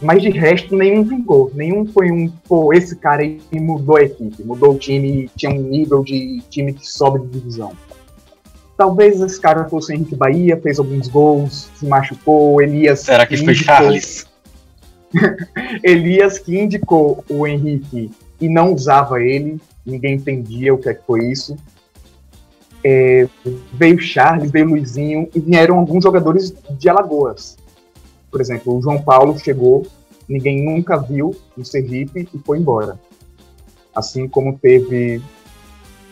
mas 0.01 0.23
de 0.23 0.31
resto 0.31 0.75
nenhum 0.75 1.05
vingou. 1.05 1.51
Nenhum 1.55 1.87
foi 1.87 2.11
um, 2.11 2.29
pô, 2.49 2.73
esse 2.73 2.97
cara 2.97 3.23
aí 3.23 3.41
mudou 3.55 3.97
a 3.97 4.03
equipe, 4.03 4.43
mudou 4.43 4.75
o 4.75 4.79
time, 4.79 5.31
tinha 5.37 5.53
um 5.53 5.63
nível 5.63 6.03
de 6.03 6.43
time 6.49 6.73
que 6.73 6.87
sobe 6.87 7.21
de 7.21 7.39
divisão. 7.39 7.73
Talvez 8.81 9.21
esse 9.21 9.39
cara 9.39 9.69
fosse 9.69 9.93
o 9.93 9.95
Henrique 9.95 10.17
Bahia, 10.17 10.57
fez 10.57 10.79
alguns 10.79 11.07
gols, 11.07 11.69
se 11.75 11.85
machucou, 11.85 12.63
Elias. 12.63 13.01
Será 13.01 13.27
que, 13.27 13.37
que 13.37 13.45
foi 13.45 13.53
indicou... 13.53 13.77
Charles? 13.77 14.27
Elias 15.85 16.39
que 16.39 16.59
indicou 16.59 17.23
o 17.29 17.47
Henrique 17.47 18.11
e 18.41 18.49
não 18.49 18.73
usava 18.73 19.21
ele, 19.21 19.61
ninguém 19.85 20.15
entendia 20.15 20.73
o 20.73 20.79
que, 20.79 20.89
é 20.89 20.95
que 20.95 21.05
foi 21.05 21.27
isso. 21.27 21.59
É, 22.83 23.29
veio 23.75 23.99
Charles, 23.99 24.51
veio 24.51 24.69
Luizinho 24.69 25.29
e 25.35 25.41
vieram 25.41 25.79
alguns 25.79 26.03
jogadores 26.03 26.55
de 26.71 26.89
Alagoas. 26.89 27.59
Por 28.31 28.41
exemplo, 28.41 28.79
o 28.79 28.81
João 28.81 29.03
Paulo 29.03 29.39
chegou, 29.39 29.87
ninguém 30.27 30.65
nunca 30.65 30.97
viu 30.97 31.37
no 31.55 31.67
Sergipe 31.67 32.27
e 32.33 32.39
foi 32.39 32.57
embora. 32.57 32.99
Assim 33.95 34.27
como 34.27 34.59
teve. 34.59 35.21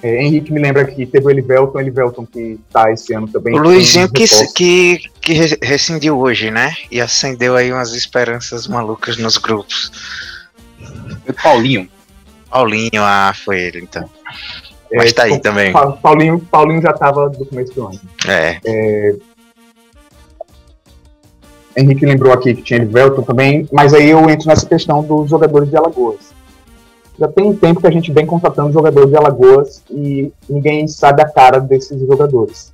É, 0.03 0.23
Henrique 0.23 0.53
me 0.53 0.61
lembra 0.61 0.85
que 0.85 1.05
teve 1.07 1.27
o 1.27 1.31
Elivelton, 1.31 1.81
Elivelton 1.81 2.25
que 2.25 2.59
tá 2.73 2.93
esse 2.93 3.13
ano 3.13 3.27
também. 3.27 3.55
O 3.55 3.59
Luizinho 3.59 4.09
que, 4.11 4.27
que, 4.55 4.99
que 5.21 5.33
rescindiu 5.63 6.19
hoje, 6.19 6.51
né? 6.51 6.73
E 6.91 7.01
acendeu 7.01 7.57
aí 7.57 7.73
umas 7.73 7.93
esperanças 7.95 8.69
malucas 8.69 9.17
nos 9.17 9.37
grupos. 9.37 9.91
O 11.29 11.33
Paulinho. 11.33 11.89
Paulinho, 12.49 13.03
ah, 13.03 13.33
foi 13.35 13.61
ele 13.61 13.81
então. 13.81 14.09
Mas 14.93 15.11
é, 15.11 15.15
tá 15.15 15.23
aí 15.25 15.39
também. 15.41 15.73
Paulinho, 15.73 16.39
Paulinho 16.39 16.81
já 16.81 16.93
tava 16.93 17.29
do 17.29 17.45
começo 17.45 17.75
do 17.75 17.87
ano. 17.89 18.01
É. 18.27 18.59
é 18.65 19.17
Henrique 21.77 22.07
lembrou 22.07 22.33
aqui 22.33 22.55
que 22.55 22.63
tinha 22.63 22.81
Elivelton 22.81 23.23
também, 23.23 23.69
mas 23.73 23.95
aí 23.95 24.11
eu 24.11 24.29
entro 24.29 24.49
nessa 24.49 24.67
questão 24.67 25.03
dos 25.03 25.31
jogadores 25.31 25.69
de 25.69 25.77
Alagoas. 25.77 26.38
Já 27.19 27.27
tem 27.27 27.45
um 27.47 27.57
tempo 27.57 27.81
que 27.81 27.87
a 27.87 27.91
gente 27.91 28.13
vem 28.13 28.25
contratando 28.25 28.73
jogadores 28.73 29.11
de 29.11 29.17
Alagoas 29.17 29.83
e 29.91 30.33
ninguém 30.49 30.87
sabe 30.87 31.21
a 31.21 31.29
cara 31.29 31.59
desses 31.59 32.01
jogadores. 32.01 32.73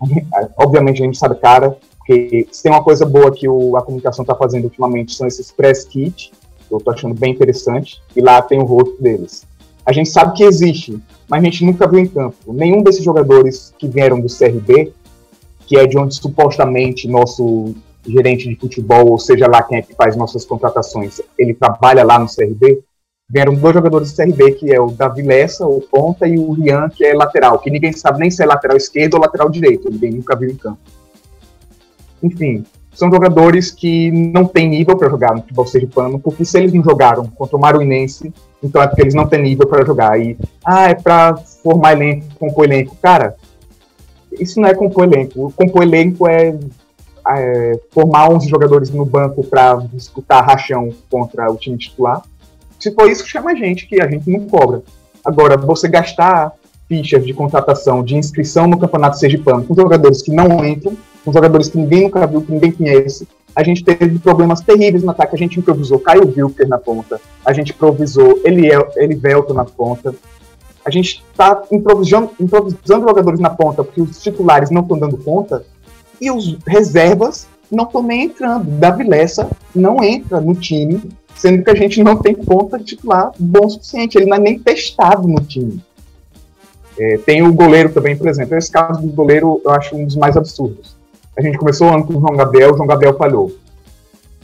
Obviamente 0.56 1.02
a 1.02 1.06
gente 1.06 1.16
sabe 1.16 1.34
a 1.34 1.38
cara, 1.38 1.76
porque 1.96 2.46
se 2.52 2.62
tem 2.62 2.70
uma 2.70 2.84
coisa 2.84 3.06
boa 3.06 3.30
que 3.30 3.48
o, 3.48 3.76
a 3.76 3.82
comunicação 3.82 4.22
está 4.22 4.34
fazendo 4.34 4.64
ultimamente 4.64 5.14
são 5.14 5.26
esses 5.26 5.50
press 5.50 5.84
kits, 5.84 6.30
eu 6.70 6.78
estou 6.78 6.92
achando 6.92 7.14
bem 7.14 7.32
interessante, 7.32 8.00
e 8.14 8.20
lá 8.20 8.40
tem 8.42 8.60
o 8.60 8.64
rosto 8.64 9.02
deles. 9.02 9.46
A 9.84 9.92
gente 9.92 10.10
sabe 10.10 10.36
que 10.36 10.44
existe, 10.44 11.00
mas 11.28 11.40
a 11.40 11.44
gente 11.44 11.64
nunca 11.64 11.88
viu 11.88 11.98
em 11.98 12.06
campo. 12.06 12.52
Nenhum 12.52 12.82
desses 12.82 13.02
jogadores 13.02 13.74
que 13.78 13.88
vieram 13.88 14.20
do 14.20 14.28
CRB, 14.28 14.92
que 15.66 15.76
é 15.76 15.86
de 15.86 15.98
onde 15.98 16.14
supostamente 16.14 17.08
nosso 17.08 17.74
gerente 18.06 18.48
de 18.48 18.56
futebol, 18.56 19.08
ou 19.08 19.18
seja 19.18 19.46
lá 19.48 19.62
quem 19.62 19.78
é 19.78 19.82
que 19.82 19.94
faz 19.94 20.16
nossas 20.16 20.44
contratações, 20.44 21.20
ele 21.38 21.54
trabalha 21.54 22.04
lá 22.04 22.18
no 22.18 22.26
CRB, 22.26 22.82
vieram 23.30 23.54
dois 23.54 23.74
jogadores 23.74 24.12
do 24.12 24.16
CRB, 24.16 24.52
que 24.52 24.72
é 24.72 24.80
o 24.80 24.90
Davi 24.90 25.22
Lessa, 25.22 25.66
o 25.66 25.80
ponta, 25.80 26.26
e 26.26 26.38
o 26.38 26.50
Rian, 26.52 26.88
que 26.88 27.04
é 27.04 27.14
lateral, 27.14 27.58
que 27.58 27.70
ninguém 27.70 27.92
sabe 27.92 28.18
nem 28.18 28.30
se 28.30 28.42
é 28.42 28.46
lateral 28.46 28.76
esquerdo 28.76 29.14
ou 29.14 29.20
lateral 29.20 29.48
direito, 29.48 29.90
ninguém 29.90 30.12
nunca 30.12 30.36
viu 30.36 30.50
em 30.50 30.56
campo. 30.56 30.80
Enfim, 32.22 32.64
são 32.92 33.10
jogadores 33.10 33.70
que 33.70 34.10
não 34.10 34.44
têm 34.44 34.68
nível 34.68 34.96
para 34.96 35.08
jogar 35.08 35.34
no 35.34 35.42
futebol 35.42 35.66
sergipano, 35.66 36.18
porque 36.18 36.44
se 36.44 36.58
eles 36.58 36.72
não 36.72 36.82
jogaram 36.82 37.24
contra 37.26 37.56
o 37.56 37.60
Maruinense, 37.60 38.32
então 38.62 38.82
é 38.82 38.86
porque 38.86 39.02
eles 39.02 39.14
não 39.14 39.26
têm 39.26 39.42
nível 39.42 39.66
para 39.66 39.86
jogar. 39.86 40.20
E, 40.20 40.36
ah, 40.64 40.88
é 40.90 40.94
para 40.94 41.36
formar 41.36 41.92
elenco, 41.92 42.26
compor 42.38 42.64
elenco. 42.64 42.96
Cara, 43.00 43.36
isso 44.32 44.60
não 44.60 44.68
é 44.68 44.74
compor 44.74 45.04
elenco. 45.04 45.52
Compor 45.56 45.82
elenco 45.82 46.28
é 46.28 46.58
é, 47.28 47.78
formar 47.90 48.30
11 48.30 48.48
jogadores 48.48 48.90
no 48.90 49.04
banco 49.04 49.44
para 49.44 49.76
disputar 49.92 50.44
rachão 50.44 50.90
contra 51.10 51.50
o 51.50 51.56
time 51.56 51.76
titular. 51.76 52.22
Se 52.80 52.90
for 52.92 53.10
isso, 53.10 53.26
chama 53.26 53.52
a 53.52 53.54
gente, 53.54 53.86
que 53.86 54.00
a 54.00 54.08
gente 54.08 54.28
não 54.28 54.40
cobra. 54.46 54.82
Agora, 55.24 55.56
você 55.56 55.86
gastar 55.86 56.52
fichas 56.88 57.24
de 57.24 57.32
contratação, 57.32 58.02
de 58.02 58.16
inscrição 58.16 58.66
no 58.66 58.78
Campeonato 58.78 59.18
Sergipano 59.18 59.62
com 59.64 59.74
jogadores 59.74 60.22
que 60.22 60.32
não 60.32 60.64
entram, 60.64 60.96
com 61.24 61.32
jogadores 61.32 61.68
que 61.68 61.78
ninguém 61.78 62.02
nunca 62.04 62.26
viu, 62.26 62.40
que 62.40 62.50
ninguém 62.50 62.72
conhece, 62.72 63.28
a 63.54 63.62
gente 63.62 63.84
teve 63.84 64.18
problemas 64.18 64.60
terríveis 64.60 65.02
no 65.02 65.10
ataque. 65.10 65.34
A 65.34 65.38
gente 65.38 65.58
improvisou 65.58 65.98
Caio 65.98 66.32
Wilker 66.36 66.68
na 66.68 66.78
ponta, 66.78 67.20
a 67.44 67.52
gente 67.52 67.72
improvisou 67.72 68.40
Eliel, 68.44 68.90
Elivelto 68.96 69.52
na 69.52 69.64
ponta. 69.64 70.14
A 70.84 70.90
gente 70.90 71.22
está 71.30 71.62
improvisando, 71.70 72.30
improvisando 72.40 73.06
jogadores 73.06 73.38
na 73.38 73.50
ponta 73.50 73.84
porque 73.84 74.00
os 74.00 74.22
titulares 74.22 74.70
não 74.70 74.80
estão 74.80 74.98
dando 74.98 75.18
conta 75.18 75.62
e 76.20 76.30
os 76.30 76.56
reservas 76.66 77.46
não 77.70 77.84
estão 77.84 78.02
nem 78.02 78.24
entrando. 78.24 78.64
Davi 78.64 79.04
Lessa 79.04 79.48
não 79.74 80.02
entra 80.02 80.40
no 80.40 80.54
time, 80.54 81.02
sendo 81.40 81.64
que 81.64 81.70
a 81.70 81.74
gente 81.74 82.02
não 82.02 82.16
tem 82.16 82.34
ponta 82.34 82.78
titular 82.78 83.32
bom 83.38 83.64
o 83.64 83.70
suficiente. 83.70 84.18
Ele 84.18 84.26
não 84.26 84.36
é 84.36 84.40
nem 84.40 84.58
testado 84.58 85.26
no 85.26 85.40
time. 85.40 85.82
É, 86.98 87.16
tem 87.16 87.42
o 87.42 87.52
goleiro 87.52 87.90
também, 87.90 88.14
por 88.14 88.28
exemplo. 88.28 88.58
Esse 88.58 88.70
caso 88.70 89.00
do 89.00 89.08
goleiro 89.08 89.58
eu 89.64 89.70
acho 89.70 89.96
um 89.96 90.04
dos 90.04 90.16
mais 90.16 90.36
absurdos. 90.36 90.94
A 91.34 91.40
gente 91.40 91.56
começou 91.56 91.88
o 91.88 91.94
ano 91.94 92.06
com 92.06 92.14
o 92.14 92.20
João 92.20 92.36
Gabriel, 92.36 92.74
o 92.74 92.76
João 92.76 92.86
Gabriel 92.86 93.16
falhou. 93.16 93.50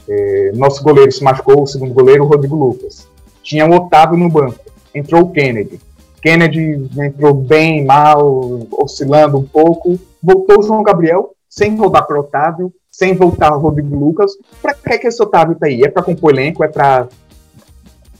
É, 0.09 0.51
nosso 0.55 0.81
goleiro 0.81 1.11
se 1.11 1.23
machucou, 1.23 1.61
o 1.61 1.67
segundo 1.67 1.93
goleiro, 1.93 2.23
o 2.23 2.27
Rodrigo 2.27 2.55
Lucas. 2.55 3.07
Tinha 3.43 3.67
o 3.67 3.75
Otávio 3.75 4.17
no 4.17 4.27
banco. 4.27 4.59
entrou 4.95 5.21
o 5.21 5.31
Kennedy. 5.31 5.79
Kennedy 6.19 6.89
entrou 6.97 7.31
bem, 7.35 7.85
mal, 7.85 8.65
oscilando 8.71 9.37
um 9.37 9.43
pouco. 9.43 9.99
Voltou 10.23 10.59
o 10.59 10.63
João 10.63 10.81
Gabriel, 10.81 11.35
sem 11.47 11.75
rodar 11.77 12.07
para 12.07 12.19
Otávio, 12.19 12.73
sem 12.97 13.13
voltar 13.13 13.55
o 13.55 13.59
Rodrigo 13.59 13.95
Lucas. 13.95 14.31
Para 14.59 14.73
que, 14.73 14.97
que 14.97 15.07
esse 15.07 15.21
Otávio 15.21 15.55
tá 15.55 15.67
aí? 15.67 15.83
É 15.83 15.87
para 15.87 16.01
compor 16.01 16.31
elenco? 16.31 16.63
É 16.63 16.67
para. 16.67 17.07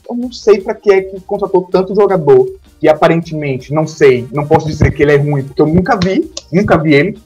Eu 0.08 0.16
não 0.16 0.32
sei 0.32 0.62
para 0.62 0.76
que 0.76 0.92
é 0.92 1.02
que 1.02 1.20
contratou 1.22 1.64
tanto 1.64 1.96
jogador 1.96 2.48
que 2.80 2.88
aparentemente, 2.88 3.74
não 3.74 3.88
sei, 3.88 4.28
não 4.32 4.46
posso 4.46 4.68
dizer 4.68 4.92
que 4.92 5.02
ele 5.02 5.14
é 5.14 5.18
ruim, 5.18 5.44
porque 5.44 5.60
eu 5.60 5.66
nunca 5.66 5.98
vi, 5.98 6.32
nunca 6.54 6.78
vi 6.78 6.94
ele. 6.94 7.20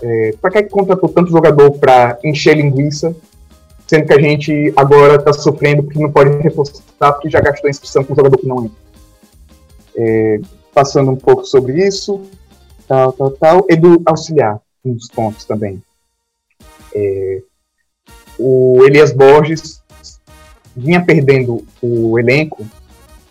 É, 0.00 0.34
para 0.40 0.50
que 0.52 0.58
é 0.58 0.62
que 0.62 0.70
contratou 0.70 1.08
tanto 1.08 1.32
jogador 1.32 1.72
para 1.72 2.16
encher 2.22 2.56
linguiça, 2.56 3.14
sendo 3.88 4.06
que 4.06 4.12
a 4.12 4.20
gente 4.20 4.72
agora 4.76 5.16
está 5.16 5.32
sofrendo 5.32 5.82
porque 5.82 5.98
não 5.98 6.12
pode 6.12 6.30
reforçar, 6.38 7.12
porque 7.12 7.28
já 7.28 7.40
gastou 7.40 7.68
inscrição 7.68 8.04
com 8.04 8.12
um 8.12 8.16
jogador 8.16 8.38
que 8.38 8.46
não 8.46 8.64
entra. 8.64 8.78
É, 9.96 10.40
passando 10.72 11.10
um 11.10 11.16
pouco 11.16 11.44
sobre 11.44 11.84
isso, 11.84 12.20
tal, 12.86 13.12
tal, 13.12 13.30
tal. 13.32 13.66
Edu 13.68 14.00
auxiliar, 14.06 14.60
um 14.84 14.94
dos 14.94 15.08
pontos 15.08 15.44
também. 15.44 15.82
É, 16.94 17.42
o 18.38 18.82
Elias 18.84 19.12
Borges 19.12 19.82
vinha 20.76 21.04
perdendo 21.04 21.64
o 21.80 22.18
elenco 22.18 22.66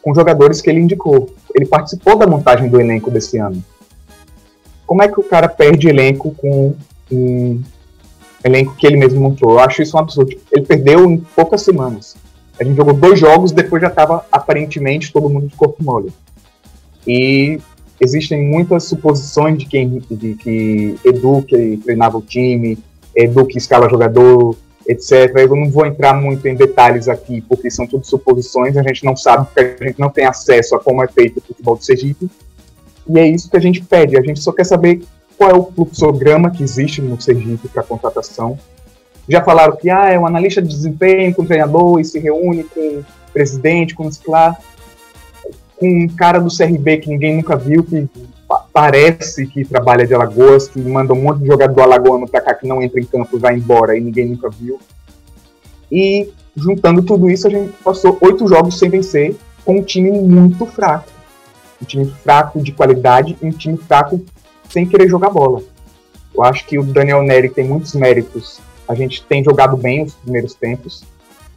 com 0.02 0.16
jogadores 0.16 0.62
que 0.62 0.70
ele 0.70 0.80
indicou. 0.80 1.34
Ele 1.54 1.66
participou 1.66 2.18
da 2.18 2.28
montagem 2.28 2.70
do 2.70 2.80
elenco 2.80 3.12
desse 3.12 3.38
ano. 3.38 3.64
Como 4.86 5.04
é 5.04 5.08
que 5.08 5.20
o 5.20 5.24
cara 5.24 5.48
perde 5.48 5.88
elenco 5.88 6.32
com 6.36 6.76
um 7.12 7.62
elenco 8.44 8.76
que 8.76 8.88
ele 8.88 8.98
mesmo 8.98 9.22
montou? 9.22 9.52
Eu 9.52 9.60
acho 9.60 9.82
isso 9.82 9.96
um 9.96 10.00
absurdo. 10.00 10.36
Ele 10.52 10.66
perdeu 10.66 11.10
em 11.10 11.18
poucas 11.18 11.62
semanas. 11.62 12.16
A 12.60 12.64
gente 12.64 12.76
jogou 12.76 12.94
dois 12.94 13.20
jogos, 13.20 13.52
depois 13.52 13.82
já 13.82 13.88
estava 13.88 14.26
aparentemente 14.32 15.12
todo 15.12 15.30
mundo 15.30 15.48
de 15.48 15.56
corpo 15.56 15.84
mole. 15.84 16.12
E 17.08 17.60
existem 18.00 18.48
muitas 18.48 18.84
suposições 18.84 19.58
de, 19.58 19.66
quem, 19.66 20.00
de 20.10 20.36
que 20.36 20.96
Edu 21.04 21.44
que 21.44 21.78
treinava 21.78 22.18
o 22.18 22.22
time, 22.22 22.78
Edu 23.22 23.46
que 23.46 23.58
escala 23.58 23.90
jogador, 23.90 24.56
etc. 24.88 25.36
Eu 25.36 25.56
não 25.56 25.70
vou 25.70 25.86
entrar 25.86 26.14
muito 26.14 26.48
em 26.48 26.56
detalhes 26.56 27.08
aqui, 27.08 27.42
porque 27.42 27.70
são 27.70 27.88
tudo 27.88 28.06
suposições, 28.06 28.76
a 28.78 28.84
gente 28.84 29.04
não 29.04 29.16
sabe, 29.16 29.46
porque 29.46 29.84
a 29.84 29.88
gente 29.88 30.00
não 30.00 30.10
tem 30.10 30.26
acesso 30.26 30.76
a 30.76 30.80
como 30.80 31.04
é 31.04 31.08
feito 31.08 31.38
o 31.38 31.42
futebol 31.42 31.76
do 31.76 31.84
Sergipe. 31.84 32.30
E 33.08 33.20
é 33.20 33.28
isso 33.28 33.50
que 33.50 33.58
a 33.58 33.62
gente 33.62 33.82
pede, 33.82 34.18
a 34.18 34.22
gente 34.22 34.40
só 34.40 34.52
quer 34.52 34.66
saber 34.66 35.02
qual 35.38 35.50
é 35.50 35.54
o 35.54 35.64
fluxograma 35.64 36.52
que 36.52 36.64
existe 36.64 37.02
no 37.02 37.20
Sergipe 37.20 37.68
para 37.68 37.84
contratação. 37.84 38.58
Já 39.28 39.44
falaram 39.44 39.76
que 39.76 39.90
ah, 39.90 40.10
é 40.10 40.20
um 40.20 40.26
analista 40.26 40.62
de 40.62 40.68
desempenho 40.68 41.34
com 41.34 41.44
o 41.44 41.46
treinador 41.46 42.00
e 42.00 42.06
se 42.06 42.20
reúne 42.20 42.64
com 42.64 42.80
o 42.80 43.06
presidente, 43.32 43.96
com 43.96 44.08
o 44.08 44.10
com 45.82 45.88
um 45.88 46.08
cara 46.10 46.40
do 46.40 46.56
CRB 46.56 46.98
que 46.98 47.10
ninguém 47.10 47.38
nunca 47.38 47.56
viu, 47.56 47.84
que 47.84 48.08
parece 48.74 49.46
que 49.48 49.64
trabalha 49.66 50.06
de 50.06 50.14
Alagoas, 50.14 50.68
que 50.68 50.80
manda 50.80 51.14
um 51.14 51.22
monte 51.22 51.40
de 51.40 51.48
jogador 51.48 51.82
alagoano 51.82 52.28
pra 52.28 52.42
cá 52.42 52.54
que 52.54 52.68
não 52.68 52.82
entra 52.82 53.00
em 53.00 53.06
campo 53.06 53.38
e 53.38 53.40
vai 53.40 53.56
embora 53.56 53.98
e 53.98 54.02
ninguém 54.02 54.28
nunca 54.28 54.50
viu. 54.50 54.80
E 55.92 56.32
juntando 56.56 57.02
tudo 57.02 57.30
isso, 57.30 57.48
a 57.48 57.50
gente 57.50 57.72
passou 57.84 58.18
oito 58.22 58.48
jogos 58.48 58.78
sem 58.80 58.90
vencer, 58.90 59.36
com 59.64 59.78
um 59.78 59.84
time 59.84 60.12
muito 60.12 60.66
fraco. 60.66 61.10
Um 61.82 61.86
time 61.86 62.06
fraco 62.24 62.62
de 62.62 62.72
qualidade 62.72 63.38
e 63.42 63.46
um 63.46 63.52
time 63.52 63.78
fraco 63.78 64.24
sem 64.70 64.88
querer 64.88 65.10
jogar 65.10 65.30
bola. 65.30 65.62
Eu 66.34 66.44
acho 66.44 66.66
que 66.66 66.80
o 66.80 66.84
Daniel 66.84 67.24
Neri 67.24 67.50
tem 67.50 67.66
muitos 67.66 67.94
méritos. 67.94 68.60
A 68.88 68.96
gente 68.96 69.24
tem 69.26 69.44
jogado 69.44 69.76
bem 69.76 70.04
os 70.04 70.14
primeiros 70.16 70.54
tempos, 70.54 71.04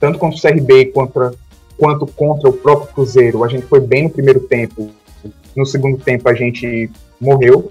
tanto 0.00 0.18
contra 0.18 0.38
o 0.38 0.40
CRB 0.40 0.86
quanto 0.86 1.36
quanto 1.76 2.06
contra 2.06 2.48
o 2.48 2.52
próprio 2.52 2.92
Cruzeiro. 2.94 3.42
A 3.44 3.48
gente 3.48 3.66
foi 3.66 3.80
bem 3.80 4.04
no 4.04 4.10
primeiro 4.10 4.40
tempo. 4.40 4.90
No 5.56 5.64
segundo 5.64 5.98
tempo 5.98 6.28
a 6.28 6.34
gente 6.34 6.90
morreu. 7.20 7.68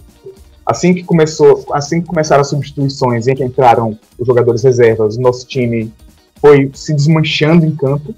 Assim 0.66 0.94
que 0.94 1.04
começou, 1.04 1.66
assim 1.74 2.02
que 2.02 2.08
começaram 2.08 2.42
as 2.42 2.50
substituições 2.50 3.28
em 3.28 3.36
que 3.36 3.44
entraram 3.44 3.98
os 4.18 4.26
jogadores 4.26 4.64
reservas, 4.64 5.18
nosso 5.18 5.46
time 5.46 5.92
foi 6.40 6.72
se 6.74 6.94
desmanchando 6.94 7.66
em 7.66 7.76
campo. 7.76 8.16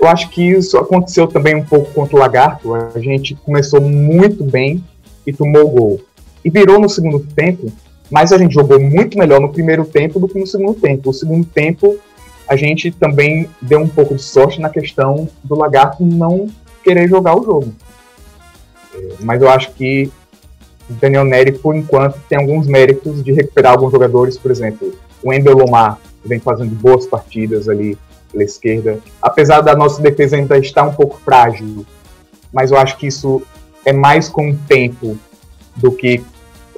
Eu 0.00 0.08
acho 0.08 0.30
que 0.30 0.42
isso 0.42 0.76
aconteceu 0.78 1.26
também 1.26 1.54
um 1.54 1.64
pouco 1.64 1.92
contra 1.92 2.16
o 2.16 2.18
Lagarto. 2.18 2.74
A 2.74 2.98
gente 2.98 3.34
começou 3.34 3.80
muito 3.80 4.44
bem 4.44 4.82
e 5.26 5.32
tomou 5.32 5.66
o 5.66 5.70
gol. 5.70 6.00
E 6.44 6.50
virou 6.50 6.78
no 6.78 6.88
segundo 6.88 7.20
tempo, 7.20 7.72
mas 8.10 8.32
a 8.32 8.38
gente 8.38 8.54
jogou 8.54 8.80
muito 8.80 9.18
melhor 9.18 9.40
no 9.40 9.52
primeiro 9.52 9.84
tempo 9.84 10.20
do 10.20 10.28
que 10.28 10.38
no 10.38 10.46
segundo 10.46 10.74
tempo. 10.74 11.10
O 11.10 11.14
segundo 11.14 11.46
tempo 11.46 11.98
a 12.46 12.56
gente 12.56 12.90
também 12.90 13.48
deu 13.60 13.80
um 13.80 13.88
pouco 13.88 14.14
de 14.14 14.22
sorte 14.22 14.60
na 14.60 14.68
questão 14.68 15.28
do 15.42 15.54
Lagarto 15.54 16.04
não 16.04 16.48
querer 16.82 17.08
jogar 17.08 17.38
o 17.38 17.44
jogo. 17.44 17.74
Mas 19.20 19.42
eu 19.42 19.48
acho 19.48 19.72
que 19.72 20.10
Daniel 20.88 21.24
Neri, 21.24 21.52
por 21.52 21.74
enquanto, 21.74 22.20
tem 22.28 22.38
alguns 22.38 22.66
méritos 22.66 23.22
de 23.22 23.32
recuperar 23.32 23.72
alguns 23.72 23.92
jogadores, 23.92 24.36
por 24.36 24.50
exemplo, 24.50 24.92
o 25.22 25.32
Endel 25.32 25.56
Lomar 25.56 25.98
vem 26.24 26.38
fazendo 26.38 26.74
boas 26.74 27.06
partidas 27.06 27.68
ali 27.68 27.98
pela 28.30 28.44
esquerda, 28.44 28.98
apesar 29.22 29.60
da 29.60 29.74
nossa 29.76 30.02
defesa 30.02 30.36
ainda 30.36 30.58
estar 30.58 30.82
um 30.82 30.92
pouco 30.92 31.20
frágil, 31.24 31.86
mas 32.52 32.70
eu 32.70 32.78
acho 32.78 32.96
que 32.96 33.06
isso 33.06 33.42
é 33.84 33.92
mais 33.92 34.28
com 34.28 34.50
o 34.50 34.56
tempo 34.56 35.18
do 35.76 35.92
que 35.92 36.22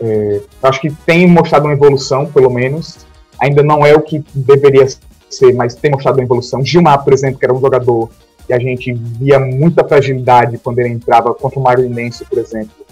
é, 0.00 0.40
acho 0.62 0.80
que 0.80 0.90
tem 0.90 1.26
mostrado 1.26 1.66
uma 1.66 1.72
evolução, 1.72 2.26
pelo 2.26 2.50
menos. 2.50 3.06
Ainda 3.40 3.62
não 3.62 3.84
é 3.84 3.94
o 3.94 4.00
que 4.00 4.24
deveria 4.34 4.86
ser, 5.30 5.54
mas 5.54 5.74
tem 5.74 5.90
mostrado 5.90 6.18
uma 6.18 6.24
evolução. 6.24 6.64
Gilmar, 6.64 7.02
por 7.02 7.12
exemplo, 7.12 7.38
que 7.38 7.44
era 7.44 7.54
um 7.54 7.60
jogador 7.60 8.10
que 8.46 8.52
a 8.52 8.58
gente 8.58 8.92
via 8.92 9.38
muita 9.40 9.86
fragilidade 9.86 10.58
quando 10.58 10.78
ele 10.78 10.90
entrava 10.90 11.34
contra 11.34 11.58
o 11.58 11.62
Marinense, 11.62 12.24
por 12.24 12.38
exemplo. 12.38 12.86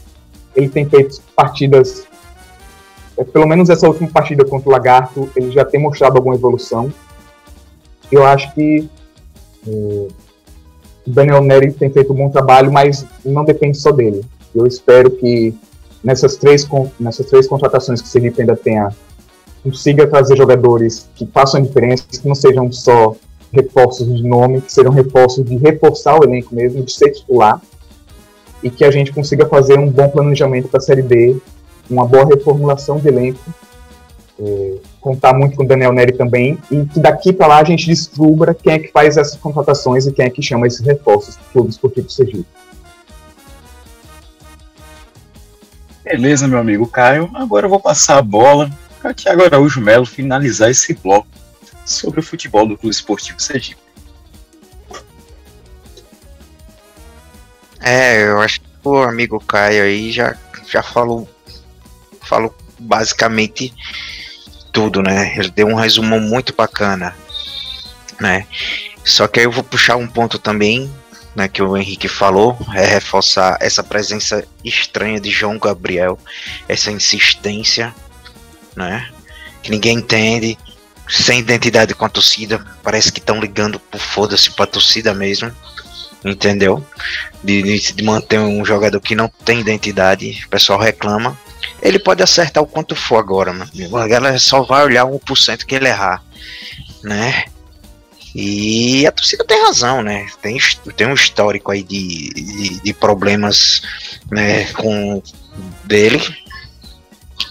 Ele 0.54 0.68
tem 0.68 0.88
feito 0.88 1.20
partidas, 1.34 2.06
é, 3.16 3.24
pelo 3.24 3.46
menos 3.46 3.70
essa 3.70 3.86
última 3.86 4.08
partida 4.08 4.44
contra 4.44 4.68
o 4.68 4.72
Lagarto, 4.72 5.28
ele 5.36 5.50
já 5.52 5.64
tem 5.64 5.80
mostrado 5.80 6.16
alguma 6.16 6.34
evolução. 6.34 6.92
Eu 8.10 8.24
acho 8.24 8.52
que 8.54 8.88
é, 9.66 9.70
o 9.70 10.08
Daniel 11.06 11.42
Neri 11.42 11.72
tem 11.72 11.90
feito 11.90 12.12
um 12.12 12.16
bom 12.16 12.30
trabalho, 12.30 12.72
mas 12.72 13.06
não 13.24 13.44
depende 13.44 13.78
só 13.78 13.92
dele. 13.92 14.24
Eu 14.54 14.66
espero 14.66 15.10
que 15.10 15.54
nessas 16.02 16.36
três, 16.36 16.68
nessas 16.98 17.26
três 17.26 17.46
contratações 17.46 18.00
que 18.00 18.08
o 18.08 18.10
Sergipe 18.10 18.40
ainda 18.40 18.56
tenha 18.56 18.90
consiga 19.62 20.06
trazer 20.06 20.36
jogadores 20.36 21.08
que 21.14 21.26
façam 21.26 21.58
a 21.58 21.64
diferença, 21.64 22.04
que 22.10 22.28
não 22.28 22.34
sejam 22.34 22.70
só 22.70 23.16
reforços 23.54 24.06
de 24.06 24.22
nome, 24.22 24.60
que 24.60 24.72
sejam 24.72 24.92
reforços 24.92 25.44
de 25.44 25.56
reforçar 25.56 26.18
o 26.18 26.24
elenco 26.24 26.54
mesmo, 26.54 26.82
de 26.82 26.92
ser 26.92 27.10
titular, 27.10 27.60
e 28.62 28.70
que 28.70 28.84
a 28.84 28.90
gente 28.90 29.12
consiga 29.12 29.46
fazer 29.46 29.78
um 29.78 29.88
bom 29.88 30.08
planejamento 30.08 30.68
para 30.68 30.78
a 30.78 30.82
Série 30.82 31.02
B, 31.02 31.36
uma 31.88 32.06
boa 32.06 32.26
reformulação 32.26 32.98
de 32.98 33.08
elenco, 33.08 33.38
é, 34.40 34.74
contar 35.00 35.34
muito 35.34 35.56
com 35.56 35.62
o 35.62 35.66
Daniel 35.66 35.92
Neri 35.92 36.12
também, 36.12 36.58
e 36.70 36.84
que 36.86 36.98
daqui 36.98 37.32
para 37.32 37.46
lá 37.46 37.58
a 37.58 37.64
gente 37.64 37.86
descubra 37.86 38.54
quem 38.54 38.72
é 38.72 38.78
que 38.78 38.90
faz 38.90 39.16
essas 39.16 39.36
contratações 39.36 40.06
e 40.06 40.12
quem 40.12 40.24
é 40.24 40.30
que 40.30 40.42
chama 40.42 40.66
esses 40.66 40.80
reforços 40.80 41.36
do 41.36 41.44
Clube 41.52 41.70
Esportivo 41.70 42.10
Sergipe. 42.10 42.46
Beleza, 46.02 46.46
meu 46.46 46.58
amigo 46.58 46.86
Caio. 46.86 47.30
Agora 47.34 47.66
eu 47.66 47.70
vou 47.70 47.80
passar 47.80 48.18
a 48.18 48.22
bola 48.22 48.70
para 49.00 49.14
Tiago 49.14 49.42
Araújo 49.42 49.80
Melo 49.80 50.04
finalizar 50.04 50.70
esse 50.70 50.92
bloco 50.94 51.26
sobre 51.84 52.20
o 52.20 52.22
futebol 52.22 52.66
do 52.66 52.76
Clube 52.76 52.94
Esportivo 52.94 53.40
Sergipe. 53.40 53.80
É, 57.80 58.22
eu 58.22 58.40
acho 58.40 58.60
que 58.60 58.66
o 58.82 59.02
amigo 59.02 59.38
Caio 59.40 59.84
aí 59.84 60.10
já, 60.10 60.36
já 60.66 60.82
falou, 60.82 61.28
falou 62.22 62.54
basicamente 62.78 63.74
tudo, 64.72 65.02
né? 65.02 65.34
Ele 65.36 65.50
deu 65.50 65.66
um 65.66 65.74
resumo 65.74 66.18
muito 66.18 66.54
bacana, 66.54 67.14
né? 68.18 68.46
Só 69.04 69.28
que 69.28 69.38
aí 69.38 69.46
eu 69.46 69.52
vou 69.52 69.62
puxar 69.62 69.96
um 69.96 70.08
ponto 70.08 70.38
também, 70.38 70.90
né, 71.36 71.46
que 71.46 71.62
o 71.62 71.76
Henrique 71.76 72.08
falou, 72.08 72.56
é 72.74 72.86
reforçar 72.86 73.58
essa 73.60 73.82
presença 73.82 74.46
estranha 74.64 75.20
de 75.20 75.30
João 75.30 75.58
Gabriel, 75.58 76.18
essa 76.66 76.90
insistência, 76.90 77.94
né? 78.74 79.10
Que 79.62 79.70
ninguém 79.70 79.98
entende, 79.98 80.58
sem 81.08 81.40
identidade 81.40 81.94
com 81.94 82.04
a 82.04 82.08
torcida, 82.08 82.64
parece 82.82 83.12
que 83.12 83.18
estão 83.18 83.40
ligando 83.40 83.78
por 83.78 84.00
foda-se 84.00 84.50
pra 84.50 84.66
torcida 84.66 85.12
mesmo, 85.14 85.52
entendeu? 86.24 86.84
De, 87.42 87.92
de, 87.92 88.02
manter 88.02 88.38
um 88.38 88.64
jogador 88.64 89.00
que 89.00 89.14
não 89.14 89.28
tem 89.44 89.60
identidade, 89.60 90.42
o 90.46 90.48
pessoal 90.48 90.78
reclama. 90.78 91.38
Ele 91.82 91.98
pode 91.98 92.22
acertar 92.22 92.62
o 92.62 92.66
quanto 92.66 92.96
for 92.96 93.16
agora, 93.16 93.52
mano. 93.52 93.70
A 93.98 94.08
galera 94.08 94.38
só 94.38 94.62
vai 94.62 94.84
olhar 94.84 95.04
1% 95.04 95.64
que 95.64 95.74
ele 95.74 95.88
errar, 95.88 96.22
né? 97.02 97.44
E 98.34 99.06
a 99.06 99.12
torcida 99.12 99.44
tem 99.44 99.62
razão, 99.62 100.02
né? 100.02 100.26
Tem, 100.42 100.58
tem 100.96 101.06
um 101.06 101.14
histórico 101.14 101.70
aí 101.70 101.84
de, 101.84 102.30
de, 102.30 102.80
de 102.80 102.92
problemas 102.92 103.82
né, 104.30 104.64
com 104.72 105.22
dele. 105.84 106.20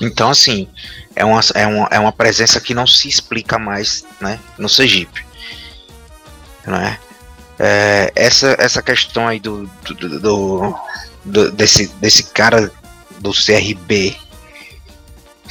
Então, 0.01 0.29
assim, 0.29 0.67
é 1.15 1.23
uma, 1.23 1.41
é, 1.53 1.67
uma, 1.67 1.87
é 1.91 1.99
uma 1.99 2.11
presença 2.11 2.59
que 2.59 2.73
não 2.73 2.87
se 2.87 3.07
explica 3.07 3.59
mais 3.59 4.05
né, 4.19 4.39
no 4.57 4.67
Sergipe. 4.67 5.25
Né? 6.65 6.97
É, 7.59 8.11
essa, 8.15 8.55
essa 8.59 8.81
questão 8.81 9.27
aí 9.27 9.39
do, 9.39 9.69
do, 9.83 10.19
do, 10.19 10.75
do, 11.23 11.51
desse, 11.51 11.87
desse 11.99 12.23
cara 12.23 12.71
do 13.19 13.31
CRB 13.31 14.17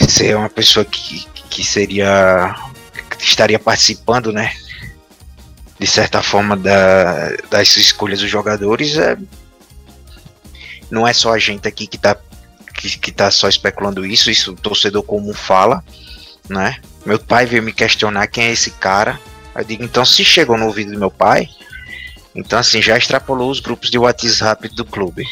ser 0.09 0.36
uma 0.36 0.49
pessoa 0.49 0.84
que, 0.84 1.26
que 1.49 1.64
seria 1.64 2.55
que 3.18 3.24
estaria 3.24 3.59
participando, 3.59 4.32
né? 4.32 4.53
De 5.78 5.86
certa 5.86 6.22
forma 6.22 6.57
da, 6.57 7.30
das 7.51 7.76
escolhas 7.76 8.20
dos 8.20 8.30
jogadores 8.30 8.97
é, 8.97 9.16
não 10.90 11.07
é 11.07 11.12
só 11.12 11.32
a 11.32 11.38
gente 11.38 11.66
aqui 11.66 11.86
que 11.86 11.99
tá 11.99 12.16
que, 12.82 12.98
que 12.98 13.12
tá 13.12 13.30
só 13.30 13.48
especulando 13.48 14.04
isso, 14.04 14.30
isso 14.30 14.52
o 14.52 14.56
torcedor 14.56 15.02
comum 15.02 15.32
fala, 15.32 15.84
né? 16.48 16.78
Meu 17.06 17.18
pai 17.18 17.46
veio 17.46 17.62
me 17.62 17.72
questionar 17.72 18.26
quem 18.26 18.44
é 18.44 18.52
esse 18.52 18.72
cara. 18.72 19.20
Eu 19.54 19.64
digo, 19.64 19.84
então 19.84 20.04
se 20.04 20.24
chegou 20.24 20.56
no 20.56 20.66
ouvido 20.66 20.92
do 20.92 20.98
meu 20.98 21.10
pai, 21.10 21.48
então 22.34 22.58
assim, 22.58 22.82
já 22.82 22.96
extrapolou 22.96 23.50
os 23.50 23.60
grupos 23.60 23.90
de 23.90 23.98
WhatsApp 23.98 24.68
do 24.68 24.84
clube, 24.84 25.24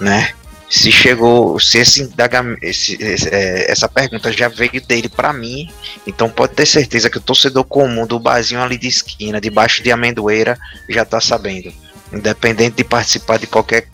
né? 0.00 0.32
Se 0.68 0.92
chegou, 0.92 1.58
se 1.58 1.78
esse 1.78 2.12
esse, 2.60 2.98
é, 3.32 3.70
essa 3.70 3.88
pergunta 3.88 4.30
já 4.30 4.48
veio 4.48 4.82
dele 4.86 5.08
para 5.08 5.32
mim, 5.32 5.70
então 6.06 6.28
pode 6.28 6.52
ter 6.52 6.66
certeza 6.66 7.08
que 7.08 7.16
o 7.16 7.22
torcedor 7.22 7.64
comum 7.64 8.06
do 8.06 8.20
barzinho 8.20 8.60
ali 8.60 8.76
de 8.76 8.86
esquina, 8.86 9.40
debaixo 9.40 9.82
de 9.82 9.90
amendoeira, 9.90 10.58
já 10.86 11.06
tá 11.06 11.22
sabendo, 11.22 11.72
independente 12.12 12.76
de 12.76 12.84
participar 12.84 13.38
de 13.38 13.46
qualquer 13.46 13.88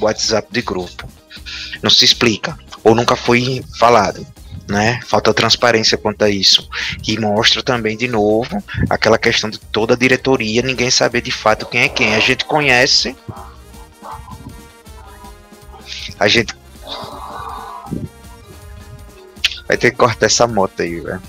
WhatsApp 0.00 0.48
de 0.50 0.62
grupo. 0.62 1.06
Não 1.82 1.90
se 1.90 2.04
explica, 2.04 2.58
ou 2.82 2.94
nunca 2.94 3.16
foi 3.16 3.64
falado 3.78 4.26
né? 4.68 5.00
Falta 5.06 5.34
transparência 5.34 5.98
quanto 5.98 6.24
a 6.24 6.30
isso. 6.30 6.68
E 7.06 7.18
mostra 7.18 7.62
também, 7.62 7.96
de 7.96 8.08
novo, 8.08 8.62
aquela 8.88 9.18
questão 9.18 9.50
de 9.50 9.58
toda 9.58 9.94
a 9.94 9.96
diretoria, 9.96 10.62
ninguém 10.62 10.90
saber 10.90 11.20
de 11.20 11.30
fato 11.30 11.66
quem 11.66 11.82
é 11.82 11.88
quem. 11.88 12.14
A 12.14 12.20
gente 12.20 12.44
conhece. 12.44 13.16
A 16.18 16.28
gente. 16.28 16.54
Vai 19.66 19.76
ter 19.76 19.90
que 19.90 19.96
cortar 19.96 20.26
essa 20.26 20.46
moto 20.46 20.82
aí, 20.82 21.00
velho. 21.00 21.22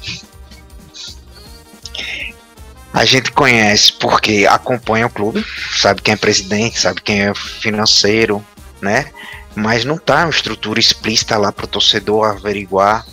A 2.94 3.04
gente 3.04 3.32
conhece 3.32 3.92
porque 3.92 4.48
acompanha 4.50 5.08
o 5.08 5.10
clube, 5.10 5.46
sabe 5.76 6.02
quem 6.02 6.14
é 6.14 6.18
presidente, 6.18 6.80
sabe 6.80 7.02
quem 7.02 7.24
é 7.24 7.34
financeiro, 7.36 8.46
né? 8.82 9.12
Mas 9.56 9.86
não 9.86 9.98
tá 9.98 10.26
uma 10.26 10.30
estrutura 10.30 10.80
explícita 10.80 11.38
lá 11.38 11.52
para 11.52 11.66
o 11.66 11.68
torcedor 11.68 12.26
averiguar 12.26 13.06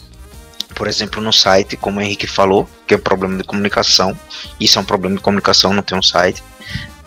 por 0.74 0.88
exemplo, 0.88 1.22
no 1.22 1.32
site, 1.32 1.76
como 1.76 2.00
o 2.00 2.02
Henrique 2.02 2.26
falou, 2.26 2.68
que 2.86 2.94
é 2.94 2.96
um 2.96 3.00
problema 3.00 3.36
de 3.36 3.44
comunicação. 3.44 4.18
Isso 4.58 4.78
é 4.78 4.82
um 4.82 4.84
problema 4.84 5.16
de 5.16 5.22
comunicação, 5.22 5.72
não 5.72 5.82
tem 5.82 5.96
um 5.96 6.02
site, 6.02 6.42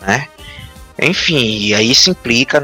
né? 0.00 0.28
Enfim, 0.98 1.58
e 1.58 1.74
aí 1.74 1.94
se 1.94 2.10
implica 2.10 2.62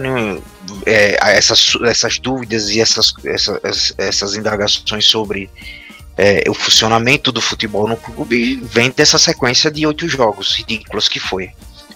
é, 0.86 1.18
essas, 1.36 1.76
essas 1.84 2.18
dúvidas 2.18 2.70
e 2.70 2.80
essas, 2.80 3.12
essas, 3.24 3.94
essas 3.98 4.36
indagações 4.36 5.04
sobre 5.04 5.50
é, 6.16 6.44
o 6.48 6.54
funcionamento 6.54 7.30
do 7.30 7.42
futebol 7.42 7.86
no 7.86 7.96
clube 7.96 8.56
vem 8.62 8.90
dessa 8.90 9.18
sequência 9.18 9.70
de 9.70 9.86
oito 9.86 10.08
jogos 10.08 10.54
ridículos 10.56 11.08
que 11.08 11.20
foi. 11.20 11.50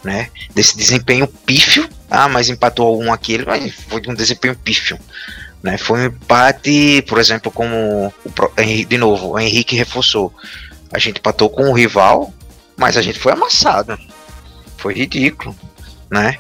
Né? 0.05 0.28
Desse 0.55 0.76
desempenho 0.76 1.26
pífio, 1.26 1.88
ah, 2.11 2.28
mas 2.28 2.49
empatou 2.49 3.03
um 3.03 3.12
aqui, 3.12 3.44
mas 3.44 3.74
foi 3.74 4.03
um 4.09 4.14
desempenho 4.14 4.57
pífio. 4.57 4.99
Né? 5.62 5.76
Foi 5.78 6.01
um 6.01 6.05
empate, 6.07 7.03
por 7.09 7.18
exemplo, 7.18 7.51
como 7.51 8.12
o, 8.24 8.32
de 8.88 8.99
novo, 8.99 9.32
o 9.32 9.38
Henrique 9.38 9.76
reforçou. 9.76 10.32
A 10.92 10.99
gente 10.99 11.18
empatou 11.18 11.51
com 11.51 11.70
o 11.70 11.72
rival, 11.72 12.32
mas 12.76 12.97
a 12.97 13.03
gente 13.03 13.18
foi 13.18 13.32
amassado. 13.32 13.99
Foi 14.76 14.94
ridículo, 14.94 15.57
né? 16.11 16.38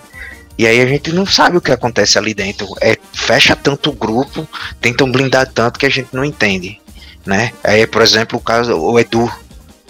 E 0.58 0.66
aí 0.66 0.80
a 0.80 0.86
gente 0.86 1.12
não 1.12 1.26
sabe 1.26 1.56
o 1.56 1.60
que 1.60 1.72
acontece 1.72 2.18
ali 2.18 2.32
dentro. 2.32 2.68
É, 2.80 2.96
fecha 3.12 3.54
tanto 3.54 3.90
o 3.90 3.94
grupo, 3.94 4.48
tentam 4.80 5.10
blindar 5.10 5.50
tanto 5.52 5.78
que 5.78 5.86
a 5.86 5.90
gente 5.90 6.08
não 6.12 6.24
entende, 6.24 6.80
né? 7.26 7.52
Aí, 7.62 7.86
por 7.86 8.02
exemplo, 8.02 8.38
o 8.38 8.42
caso 8.42 8.74
o 8.74 8.98
Edu. 8.98 9.30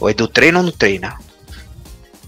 O 0.00 0.10
Edu 0.10 0.26
treina 0.26 0.58
ou 0.58 0.64
não 0.64 0.72
treina? 0.72 1.16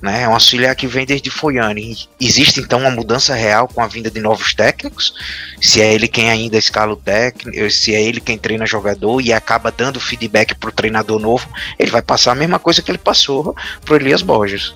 Né? 0.00 0.22
É 0.22 0.28
um 0.28 0.34
auxiliar 0.34 0.74
que 0.74 0.86
vem 0.86 1.04
desde 1.04 1.30
Foiane. 1.30 2.08
Existe 2.20 2.60
então 2.60 2.80
uma 2.80 2.90
mudança 2.90 3.34
real 3.34 3.68
com 3.68 3.80
a 3.80 3.86
vinda 3.86 4.10
de 4.10 4.20
novos 4.20 4.54
técnicos? 4.54 5.12
Se 5.60 5.80
é 5.80 5.92
ele 5.92 6.08
quem 6.08 6.30
ainda 6.30 6.56
escala 6.56 6.92
o 6.92 6.96
técnico, 6.96 7.70
se 7.70 7.94
é 7.94 8.02
ele 8.02 8.20
quem 8.20 8.38
treina 8.38 8.66
jogador 8.66 9.20
e 9.20 9.32
acaba 9.32 9.70
dando 9.70 10.00
feedback 10.00 10.54
para 10.54 10.70
o 10.70 10.72
treinador 10.72 11.18
novo, 11.18 11.48
ele 11.78 11.90
vai 11.90 12.02
passar 12.02 12.32
a 12.32 12.36
mesma 12.36 12.58
coisa 12.58 12.82
que 12.82 12.90
ele 12.90 12.98
passou 12.98 13.54
pro 13.84 13.96
Elias 13.96 14.22
Borges. 14.22 14.74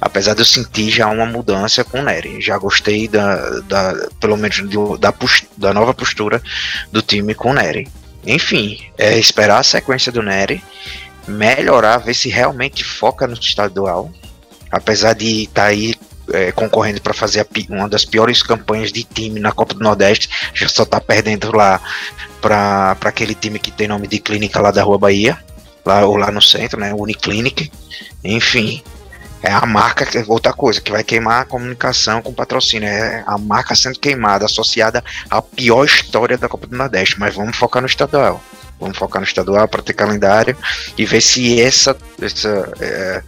Apesar 0.00 0.34
de 0.34 0.40
eu 0.40 0.46
sentir 0.46 0.90
já 0.90 1.06
uma 1.08 1.24
mudança 1.24 1.84
com 1.84 2.00
o 2.00 2.02
Nery. 2.02 2.40
Já 2.40 2.58
gostei 2.58 3.06
da, 3.08 3.60
da 3.60 4.08
pelo 4.20 4.36
menos 4.36 4.60
da, 4.98 5.14
da 5.56 5.72
nova 5.72 5.94
postura 5.94 6.42
do 6.90 7.00
time 7.00 7.34
com 7.34 7.50
o 7.50 7.54
Nery. 7.54 7.88
Enfim, 8.26 8.78
é 8.98 9.18
esperar 9.18 9.58
a 9.58 9.62
sequência 9.62 10.10
do 10.10 10.22
Nery, 10.22 10.62
melhorar, 11.28 11.98
ver 11.98 12.14
se 12.14 12.28
realmente 12.28 12.82
foca 12.82 13.26
no 13.26 13.34
estadual, 13.34 14.10
apesar 14.76 15.14
de 15.14 15.44
estar 15.44 15.62
tá 15.62 15.68
aí 15.68 15.94
é, 16.32 16.52
concorrendo 16.52 17.00
para 17.00 17.14
fazer 17.14 17.40
a, 17.40 17.46
uma 17.70 17.88
das 17.88 18.04
piores 18.04 18.42
campanhas 18.42 18.92
de 18.92 19.04
time 19.04 19.40
na 19.40 19.52
Copa 19.52 19.74
do 19.74 19.80
Nordeste, 19.80 20.28
já 20.54 20.68
só 20.68 20.82
está 20.82 21.00
perdendo 21.00 21.54
lá 21.54 21.80
para 22.40 22.96
aquele 23.04 23.34
time 23.34 23.58
que 23.58 23.70
tem 23.70 23.88
nome 23.88 24.06
de 24.06 24.18
clínica 24.18 24.60
lá 24.60 24.70
da 24.70 24.82
Rua 24.82 24.98
Bahia, 24.98 25.38
lá, 25.84 26.04
ou 26.04 26.16
lá 26.16 26.30
no 26.30 26.42
centro, 26.42 26.78
né? 26.78 26.92
Uniclinic. 26.92 27.70
Enfim, 28.22 28.82
é 29.42 29.52
a 29.52 29.64
marca, 29.66 30.06
outra 30.26 30.52
coisa, 30.52 30.80
que 30.80 30.90
vai 30.90 31.04
queimar 31.04 31.42
a 31.42 31.44
comunicação 31.44 32.22
com 32.22 32.32
patrocínio. 32.32 32.88
É 32.88 33.22
a 33.26 33.38
marca 33.38 33.74
sendo 33.74 33.98
queimada, 33.98 34.46
associada 34.46 35.04
à 35.30 35.40
pior 35.40 35.84
história 35.84 36.36
da 36.36 36.48
Copa 36.48 36.66
do 36.66 36.76
Nordeste. 36.76 37.18
Mas 37.20 37.34
vamos 37.34 37.56
focar 37.56 37.82
no 37.82 37.86
estadual. 37.86 38.42
Vamos 38.80 38.98
focar 38.98 39.20
no 39.20 39.26
estadual 39.26 39.68
para 39.68 39.82
ter 39.82 39.92
calendário 39.92 40.56
e 40.98 41.06
ver 41.06 41.20
se 41.20 41.60
essa, 41.60 41.96
essa 42.20 42.72
é, 42.80 43.22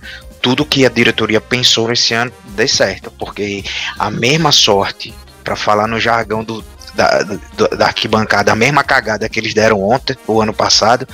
tudo 0.46 0.64
que 0.64 0.86
a 0.86 0.88
diretoria 0.88 1.40
pensou 1.40 1.88
nesse 1.88 2.14
ano 2.14 2.30
dê 2.50 2.68
certo, 2.68 3.10
porque 3.18 3.64
a 3.98 4.12
mesma 4.12 4.52
sorte, 4.52 5.12
para 5.42 5.56
falar 5.56 5.88
no 5.88 5.98
jargão 5.98 6.44
do, 6.44 6.64
da, 6.94 7.24
do, 7.24 7.68
da 7.76 7.86
arquibancada, 7.86 8.52
a 8.52 8.54
mesma 8.54 8.84
cagada 8.84 9.28
que 9.28 9.40
eles 9.40 9.52
deram 9.52 9.82
ontem, 9.82 10.16
o 10.24 10.40
ano 10.40 10.54
passado, 10.54 11.04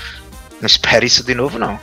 não 0.60 0.66
espere 0.66 1.06
isso 1.06 1.24
de 1.24 1.34
novo, 1.34 1.58
não. 1.58 1.80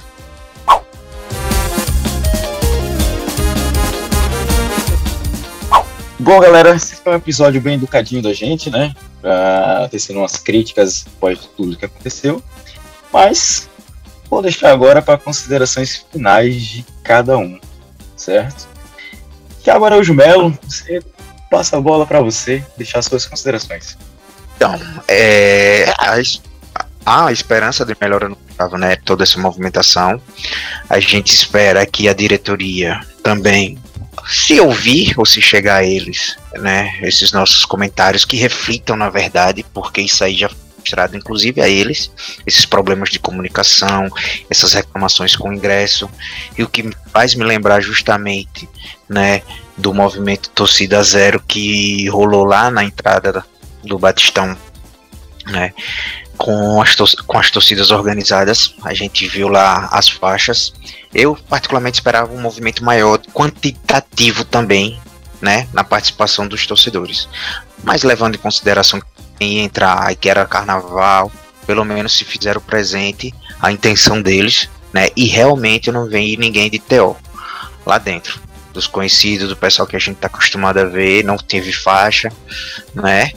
Bom, 6.20 6.40
galera, 6.40 6.76
esse 6.76 6.98
foi 6.98 7.14
um 7.14 7.16
episódio 7.16 7.60
bem 7.60 7.74
educadinho 7.74 8.22
da 8.22 8.32
gente, 8.32 8.70
né? 8.70 8.94
Pra 9.20 9.88
tecendo 9.90 10.20
umas 10.20 10.38
críticas 10.38 11.04
após 11.18 11.50
tudo 11.58 11.76
que 11.76 11.86
aconteceu. 11.86 12.44
Mas 13.12 13.68
Vou 14.30 14.42
deixar 14.42 14.72
agora 14.72 15.02
para 15.02 15.18
considerações 15.18 16.06
finais 16.12 16.62
de 16.62 16.86
cada 17.04 17.38
um, 17.38 17.60
certo? 18.16 18.68
Thiago 19.64 19.86
Araújo 19.86 20.14
Melo, 20.14 20.58
você 20.64 21.02
passa 21.50 21.78
a 21.78 21.82
bola 21.82 22.06
para 22.06 22.22
você 22.22 22.64
deixar 22.78 23.02
suas 23.02 23.26
considerações. 23.26 23.98
Então, 24.56 24.80
é, 25.08 25.92
a, 25.98 27.26
a 27.26 27.32
esperança 27.32 27.86
de 27.86 27.96
melhora 28.00 28.30
no 28.30 28.38
estava, 28.60 28.78
né? 28.78 28.98
Toda 28.98 29.24
essa 29.24 29.40
movimentação. 29.40 30.22
A 30.90 31.00
gente 31.00 31.34
espera 31.34 31.86
que 31.86 32.10
a 32.10 32.14
diretoria 32.14 33.00
também 33.24 33.78
se 34.28 34.60
ouvir 34.60 35.14
ou 35.18 35.26
se 35.26 35.42
chegar 35.42 35.78
a 35.78 35.86
eles, 35.86 36.36
né, 36.54 37.00
esses 37.02 37.32
nossos 37.32 37.64
comentários 37.64 38.26
que 38.26 38.36
reflitam 38.36 38.96
na 38.96 39.10
verdade, 39.10 39.66
porque 39.74 40.02
isso 40.02 40.24
aí 40.24 40.36
já 40.36 40.50
mostrado, 40.90 41.16
inclusive 41.16 41.62
a 41.62 41.70
eles, 41.70 42.12
esses 42.46 42.66
problemas 42.66 43.10
de 43.10 43.20
comunicação, 43.20 44.10
essas 44.50 44.74
reclamações 44.74 45.36
com 45.36 45.50
o 45.50 45.54
ingresso, 45.54 46.10
e 46.58 46.64
o 46.64 46.68
que 46.68 46.90
faz 47.12 47.36
me 47.36 47.44
lembrar 47.44 47.82
justamente, 47.82 48.68
né, 49.08 49.42
do 49.78 49.94
movimento 49.94 50.50
Torcida 50.50 51.02
Zero 51.04 51.42
que 51.48 52.08
rolou 52.10 52.44
lá 52.44 52.72
na 52.72 52.84
entrada 52.84 53.46
do 53.84 53.98
Batistão, 54.00 54.58
né, 55.46 55.74
com 56.38 56.82
as, 56.82 56.96
com 56.96 57.38
as 57.38 57.52
torcidas 57.52 57.92
organizadas, 57.92 58.74
a 58.84 58.94
gente 58.94 59.28
viu 59.28 59.50
lá 59.50 59.90
as 59.92 60.08
faixas. 60.08 60.74
Eu 61.14 61.36
particularmente 61.50 61.96
esperava 61.96 62.32
um 62.32 62.42
movimento 62.42 62.84
maior, 62.84 63.20
quantitativo 63.34 64.46
também, 64.46 64.98
né, 65.42 65.68
na 65.74 65.84
participação 65.84 66.48
dos 66.48 66.66
torcedores. 66.66 67.28
Mas 67.84 68.04
levando 68.04 68.36
em 68.36 68.40
consideração 68.40 69.02
em 69.40 69.60
entrar, 69.60 70.14
que 70.16 70.30
era 70.30 70.46
carnaval, 70.46 71.32
pelo 71.66 71.86
menos 71.86 72.18
se 72.18 72.26
fizeram 72.26 72.62
presente 72.62 73.34
a 73.60 73.72
intenção 73.72 74.22
deles, 74.22 74.70
né? 74.92 75.10
E 75.16 75.26
realmente 75.26 75.92
não 75.92 76.08
vi 76.08 76.36
ninguém 76.38 76.70
de 76.70 76.80
TO 76.80 77.16
lá 77.86 77.98
dentro. 77.98 78.40
Dos 78.74 78.88
conhecidos, 78.88 79.50
do 79.50 79.56
pessoal 79.56 79.88
que 79.88 79.96
a 79.96 80.00
gente 80.00 80.18
tá 80.18 80.28
acostumado 80.28 80.80
a 80.80 80.86
ver, 80.86 81.24
não 81.24 81.38
teve 81.38 81.72
faixa, 81.72 82.32
né? 82.94 83.32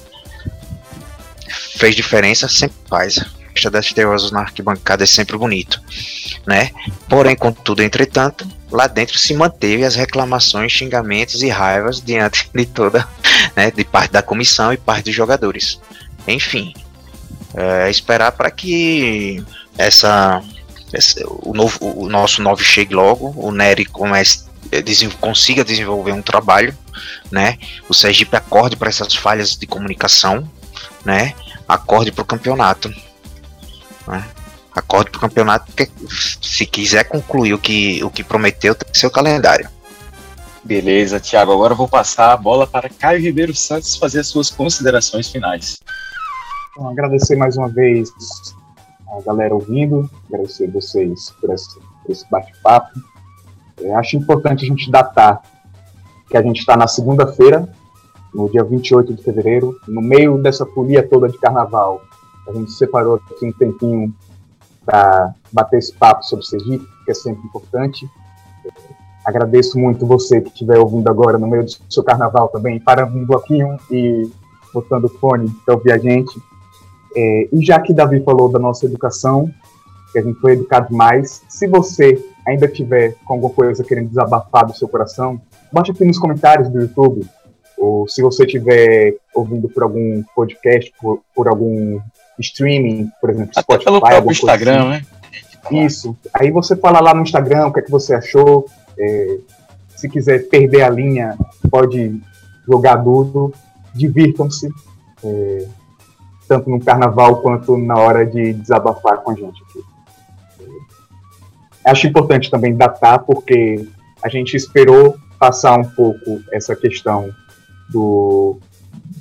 Fez 1.76 1.94
diferença, 1.94 2.48
sempre 2.48 2.76
faz. 2.88 3.18
Festa 3.52 3.70
das 3.70 3.92
teosas 3.92 4.30
na 4.30 4.40
arquibancada 4.40 5.04
é 5.04 5.06
sempre 5.06 5.36
bonito, 5.36 5.80
né? 6.46 6.70
Porém, 7.08 7.36
contudo, 7.36 7.82
entretanto, 7.82 8.46
lá 8.70 8.86
dentro 8.86 9.18
se 9.18 9.34
manteve 9.34 9.84
as 9.84 9.94
reclamações, 9.94 10.72
xingamentos 10.72 11.42
e 11.42 11.48
raivas 11.48 12.00
diante 12.00 12.48
de 12.54 12.66
toda, 12.66 13.06
né, 13.54 13.70
de 13.70 13.84
parte 13.84 14.12
da 14.12 14.22
comissão 14.22 14.72
e 14.72 14.76
parte 14.76 15.04
dos 15.04 15.14
jogadores. 15.14 15.80
Enfim, 16.26 16.72
é, 17.54 17.90
esperar 17.90 18.32
para 18.32 18.50
que 18.50 19.44
essa, 19.76 20.42
essa, 20.92 21.20
o, 21.26 21.52
novo, 21.54 21.78
o 21.80 22.08
nosso 22.08 22.42
novo 22.42 22.62
chegue 22.62 22.94
logo, 22.94 23.32
o 23.36 23.50
Nery 23.50 23.84
comece, 23.84 24.44
eh, 24.70 24.82
consiga 25.20 25.64
desenvolver 25.64 26.12
um 26.12 26.22
trabalho, 26.22 26.76
né? 27.30 27.58
O 27.88 27.94
Sergipe 27.94 28.36
acorde 28.36 28.76
para 28.76 28.88
essas 28.88 29.14
falhas 29.14 29.56
de 29.56 29.66
comunicação, 29.66 30.48
né? 31.04 31.34
Acorde 31.68 32.12
para 32.12 32.22
o 32.22 32.26
campeonato, 32.26 32.92
né? 34.06 34.24
Acorde 34.74 35.10
para 35.10 35.18
o 35.18 35.20
campeonato, 35.20 35.66
porque 35.66 35.90
se 36.40 36.64
quiser 36.64 37.04
concluir 37.04 37.52
o 37.52 37.58
que, 37.58 38.02
o 38.02 38.10
que 38.10 38.24
prometeu, 38.24 38.74
tem 38.74 38.90
que 38.90 38.98
ser 38.98 39.06
o 39.06 39.10
calendário. 39.10 39.68
Beleza, 40.64 41.20
Thiago. 41.20 41.52
Agora 41.52 41.72
eu 41.72 41.76
vou 41.76 41.88
passar 41.88 42.32
a 42.32 42.36
bola 42.36 42.66
para 42.66 42.88
Caio 42.88 43.20
Ribeiro 43.20 43.54
Santos 43.54 43.96
fazer 43.96 44.20
as 44.20 44.28
suas 44.28 44.48
considerações 44.48 45.28
finais. 45.28 45.78
Então, 46.70 46.88
agradecer 46.88 47.36
mais 47.36 47.56
uma 47.56 47.68
vez 47.68 48.10
a 49.08 49.20
galera 49.20 49.54
ouvindo, 49.54 50.08
agradecer 50.28 50.70
vocês 50.70 51.30
por 51.40 51.52
esse, 51.52 51.78
por 51.78 52.10
esse 52.10 52.30
bate-papo. 52.30 52.98
É, 53.82 53.94
acho 53.94 54.16
importante 54.16 54.64
a 54.64 54.68
gente 54.68 54.90
datar 54.90 55.42
que 56.30 56.36
a 56.36 56.42
gente 56.42 56.60
está 56.60 56.76
na 56.76 56.86
segunda-feira, 56.86 57.68
no 58.32 58.48
dia 58.50 58.64
28 58.64 59.12
de 59.12 59.22
fevereiro, 59.22 59.78
no 59.86 60.00
meio 60.00 60.38
dessa 60.38 60.64
folia 60.64 61.06
toda 61.06 61.28
de 61.28 61.36
carnaval. 61.38 62.00
A 62.48 62.52
gente 62.52 62.72
separou 62.72 63.14
aqui 63.14 63.46
um 63.46 63.52
tempinho 63.52 64.14
para 64.84 65.34
bater 65.52 65.78
esse 65.78 65.92
papo 65.94 66.24
sobre 66.24 66.44
Sergipe, 66.44 66.86
que 67.04 67.10
é 67.10 67.14
sempre 67.14 67.42
importante. 67.46 68.08
Agradeço 69.24 69.78
muito 69.78 70.04
você 70.04 70.40
que 70.40 70.48
estiver 70.48 70.78
ouvindo 70.78 71.08
agora 71.08 71.38
no 71.38 71.46
meio 71.46 71.64
do 71.64 71.70
seu 71.88 72.02
carnaval 72.02 72.48
também, 72.48 72.80
parando 72.80 73.16
um 73.16 73.24
bloquinho 73.24 73.76
e 73.90 74.28
botando 74.74 75.04
o 75.04 75.08
fone 75.08 75.48
para 75.64 75.74
ouvir 75.74 75.92
a 75.92 75.98
gente. 75.98 76.32
É, 77.14 77.48
e 77.52 77.64
já 77.64 77.78
que 77.80 77.92
Davi 77.92 78.22
falou 78.24 78.48
da 78.50 78.58
nossa 78.58 78.86
educação, 78.86 79.48
que 80.12 80.18
a 80.18 80.22
gente 80.22 80.40
foi 80.40 80.52
educado 80.52 80.94
mais, 80.94 81.42
se 81.48 81.66
você 81.68 82.22
ainda 82.46 82.66
tiver 82.66 83.14
com 83.24 83.34
alguma 83.34 83.52
coisa 83.52 83.84
querendo 83.84 84.08
desabafar 84.08 84.66
do 84.66 84.76
seu 84.76 84.88
coração, 84.88 85.40
baixa 85.72 85.92
aqui 85.92 86.04
nos 86.04 86.18
comentários 86.18 86.68
do 86.68 86.80
YouTube, 86.80 87.24
ou 87.78 88.08
se 88.08 88.22
você 88.22 88.44
estiver 88.44 89.16
ouvindo 89.34 89.68
por 89.68 89.84
algum 89.84 90.22
podcast, 90.34 90.92
por, 91.00 91.20
por 91.34 91.48
algum 91.48 92.00
streaming, 92.38 93.10
por 93.20 93.30
exemplo, 93.30 93.50
Até 93.52 93.62
Spotify, 93.62 93.84
pelo 93.84 94.00
próprio 94.00 94.30
Instagram, 94.32 94.80
assim. 94.80 94.88
né? 95.70 95.84
Isso. 95.84 96.16
Aí 96.34 96.50
você 96.50 96.74
fala 96.76 97.00
lá 97.00 97.14
no 97.14 97.22
Instagram 97.22 97.66
o 97.66 97.72
que 97.72 97.80
é 97.80 97.82
que 97.82 97.90
você 97.90 98.14
achou. 98.14 98.66
É, 98.98 99.38
se 99.96 100.08
quiser 100.08 100.48
perder 100.48 100.82
a 100.82 100.90
linha, 100.90 101.36
pode 101.70 102.20
jogar 102.66 102.96
duro. 102.96 103.52
Divirtam-se. 103.94 104.68
É, 105.24 105.66
tanto 106.48 106.68
no 106.68 106.80
carnaval 106.84 107.36
quanto 107.40 107.78
na 107.78 107.94
hora 107.94 108.26
de 108.26 108.52
desabafar 108.52 109.18
com 109.18 109.30
a 109.30 109.34
gente 109.34 109.62
aqui. 109.62 109.92
Acho 111.84 112.06
importante 112.06 112.50
também 112.50 112.76
datar, 112.76 113.20
porque 113.20 113.88
a 114.22 114.28
gente 114.28 114.56
esperou 114.56 115.16
passar 115.38 115.78
um 115.78 115.84
pouco 115.84 116.40
essa 116.52 116.76
questão 116.76 117.30
do, 117.90 118.58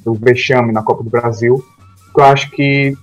do 0.03 0.13
vexame 0.13 0.71
na 0.71 0.83
Copa 0.83 1.03
do 1.03 1.09
Brasil, 1.09 1.63
que 2.13 2.19
eu 2.19 2.25
acho 2.25 2.51
que 2.51 2.95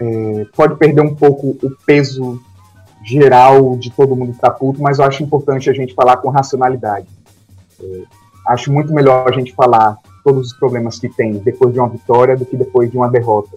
é, 0.00 0.46
pode 0.56 0.76
perder 0.76 1.00
um 1.00 1.14
pouco 1.14 1.56
o 1.62 1.70
peso 1.86 2.40
geral 3.04 3.76
de 3.76 3.90
todo 3.90 4.16
mundo 4.16 4.32
estar 4.32 4.50
tá 4.50 4.56
puto, 4.56 4.80
mas 4.80 4.98
eu 4.98 5.04
acho 5.04 5.22
importante 5.22 5.68
a 5.68 5.72
gente 5.72 5.94
falar 5.94 6.16
com 6.18 6.30
racionalidade. 6.30 7.06
É, 7.80 8.02
acho 8.48 8.72
muito 8.72 8.92
melhor 8.92 9.28
a 9.28 9.32
gente 9.32 9.54
falar 9.54 9.96
todos 10.22 10.48
os 10.48 10.52
problemas 10.58 10.98
que 10.98 11.08
tem 11.08 11.34
depois 11.38 11.72
de 11.72 11.78
uma 11.78 11.88
vitória 11.88 12.36
do 12.36 12.46
que 12.46 12.56
depois 12.56 12.90
de 12.90 12.96
uma 12.96 13.08
derrota. 13.08 13.56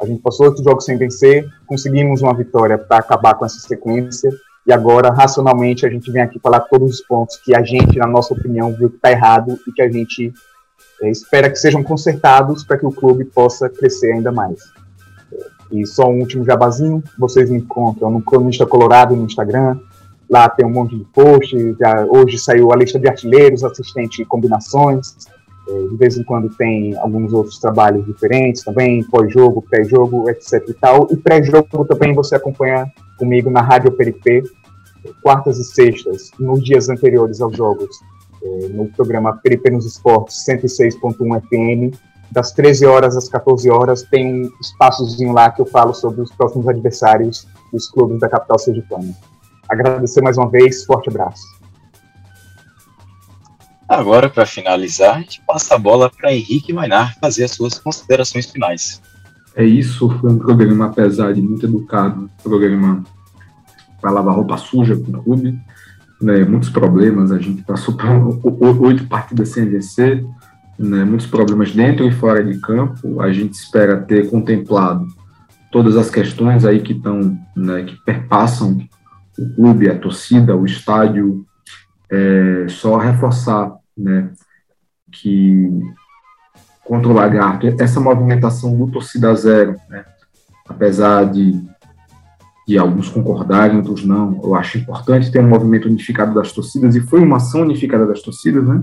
A 0.00 0.06
gente 0.06 0.20
passou 0.20 0.46
oito 0.46 0.62
jogos 0.62 0.84
sem 0.84 0.96
vencer, 0.96 1.44
conseguimos 1.66 2.22
uma 2.22 2.34
vitória 2.34 2.78
para 2.78 2.98
acabar 2.98 3.34
com 3.34 3.44
essa 3.44 3.58
sequência, 3.58 4.30
e 4.68 4.72
agora, 4.72 5.10
racionalmente, 5.10 5.86
a 5.86 5.88
gente 5.88 6.12
vem 6.12 6.20
aqui 6.20 6.38
falar 6.38 6.60
todos 6.60 6.96
os 6.96 7.00
pontos 7.00 7.38
que 7.38 7.56
a 7.56 7.62
gente, 7.62 7.96
na 7.96 8.06
nossa 8.06 8.34
opinião, 8.34 8.70
viu 8.74 8.90
que 8.90 8.96
está 8.96 9.10
errado 9.10 9.58
e 9.66 9.72
que 9.72 9.80
a 9.80 9.90
gente 9.90 10.30
espera 11.02 11.48
que 11.48 11.56
sejam 11.56 11.82
consertados 11.82 12.64
para 12.64 12.78
que 12.78 12.86
o 12.86 12.90
clube 12.90 13.24
possa 13.24 13.68
crescer 13.68 14.12
ainda 14.12 14.32
mais. 14.32 14.58
E 15.70 15.86
só 15.86 16.08
um 16.08 16.20
último 16.20 16.44
jabazinho, 16.44 17.02
vocês 17.18 17.50
me 17.50 17.58
encontram 17.58 18.10
no 18.10 18.22
Cronista 18.22 18.66
Colorado 18.66 19.14
no 19.14 19.24
Instagram, 19.24 19.78
lá 20.28 20.48
tem 20.48 20.66
um 20.66 20.70
monte 20.70 20.96
de 20.96 21.04
posts, 21.04 21.76
já, 21.78 22.04
hoje 22.06 22.38
saiu 22.38 22.72
a 22.72 22.76
lista 22.76 22.98
de 22.98 23.08
artilheiros, 23.08 23.62
assistente 23.62 24.22
e 24.22 24.24
combinações, 24.24 25.14
é, 25.68 25.88
de 25.88 25.96
vez 25.96 26.16
em 26.16 26.24
quando 26.24 26.48
tem 26.48 26.96
alguns 26.96 27.32
outros 27.32 27.58
trabalhos 27.58 28.04
diferentes 28.06 28.64
também, 28.64 29.04
pós-jogo, 29.04 29.62
pré-jogo, 29.62 30.28
etc 30.30 30.66
e 30.68 30.74
tal. 30.74 31.06
E 31.10 31.16
pré-jogo 31.16 31.84
também 31.84 32.14
você 32.14 32.36
acompanha 32.36 32.90
comigo 33.18 33.50
na 33.50 33.60
Rádio 33.60 33.92
Peripê, 33.92 34.42
quartas 35.22 35.58
e 35.58 35.64
sextas, 35.64 36.30
nos 36.38 36.62
dias 36.64 36.88
anteriores 36.88 37.40
aos 37.40 37.56
jogos, 37.56 37.88
é, 37.90 38.17
no 38.70 38.86
programa 38.88 39.36
Peripê 39.36 39.70
nos 39.70 39.86
Esportes 39.86 40.44
106.1 40.46 41.40
FM, 41.42 41.96
das 42.30 42.52
13 42.52 42.86
horas 42.86 43.16
às 43.16 43.28
14 43.28 43.70
horas, 43.70 44.02
tem 44.02 44.46
um 44.46 44.50
espaçozinho 44.60 45.32
lá 45.32 45.50
que 45.50 45.62
eu 45.62 45.66
falo 45.66 45.94
sobre 45.94 46.20
os 46.20 46.30
próximos 46.30 46.68
adversários 46.68 47.46
dos 47.72 47.88
clubes 47.88 48.20
da 48.20 48.28
capital 48.28 48.58
sergipana. 48.58 49.14
Agradecer 49.68 50.22
mais 50.22 50.36
uma 50.36 50.48
vez, 50.48 50.84
forte 50.84 51.08
abraço. 51.08 51.42
Agora, 53.88 54.28
para 54.28 54.44
finalizar, 54.44 55.16
a 55.16 55.20
gente 55.20 55.42
passa 55.46 55.74
a 55.74 55.78
bola 55.78 56.10
para 56.10 56.32
Henrique 56.32 56.74
Mainar 56.74 57.16
fazer 57.18 57.44
as 57.44 57.52
suas 57.52 57.78
considerações 57.78 58.44
finais. 58.46 59.00
É 59.56 59.64
isso, 59.64 60.10
foi 60.20 60.30
um 60.30 60.38
programa, 60.38 60.86
apesar 60.86 61.32
de 61.32 61.40
muito 61.40 61.64
educado, 61.64 62.24
um 62.24 62.42
programa 62.42 63.02
para 64.00 64.10
lavar 64.10 64.34
roupa 64.34 64.58
suja 64.58 64.94
com 64.94 65.10
o 65.10 65.22
clube, 65.22 65.58
né, 66.20 66.44
muitos 66.44 66.70
problemas, 66.70 67.30
a 67.30 67.38
gente 67.38 67.62
passou 67.62 67.94
por 67.96 68.82
oito 68.84 69.06
partidas 69.06 69.50
sem 69.50 69.68
vencer, 69.68 70.24
né, 70.78 71.04
muitos 71.04 71.26
problemas 71.26 71.72
dentro 71.72 72.06
e 72.06 72.12
fora 72.12 72.44
de 72.44 72.58
campo, 72.60 73.20
a 73.20 73.32
gente 73.32 73.54
espera 73.54 74.00
ter 74.00 74.28
contemplado 74.28 75.06
todas 75.70 75.96
as 75.96 76.10
questões 76.10 76.64
aí 76.64 76.80
que 76.80 76.92
estão, 76.92 77.38
né, 77.56 77.84
que 77.84 77.96
perpassam 78.04 78.78
o 79.38 79.54
clube, 79.54 79.88
a 79.88 79.98
torcida, 79.98 80.56
o 80.56 80.64
estádio, 80.64 81.44
é, 82.10 82.66
só 82.68 82.96
reforçar 82.96 83.72
né, 83.96 84.30
que 85.12 85.70
contra 86.84 87.08
o 87.08 87.12
Lagarto, 87.12 87.66
essa 87.78 88.00
movimentação 88.00 88.76
do 88.76 88.90
torcida 88.90 89.34
zero, 89.34 89.76
né, 89.90 90.04
apesar 90.66 91.24
de, 91.24 91.52
de 92.68 92.76
alguns 92.76 93.08
concordarem, 93.08 93.78
outros 93.78 94.04
não, 94.04 94.38
eu 94.44 94.54
acho 94.54 94.76
importante 94.76 95.32
ter 95.32 95.40
um 95.40 95.48
movimento 95.48 95.88
unificado 95.88 96.34
das 96.34 96.52
torcidas, 96.52 96.94
e 96.94 97.00
foi 97.00 97.20
uma 97.20 97.38
ação 97.38 97.62
unificada 97.62 98.06
das 98.06 98.20
torcidas, 98.20 98.62
né? 98.62 98.82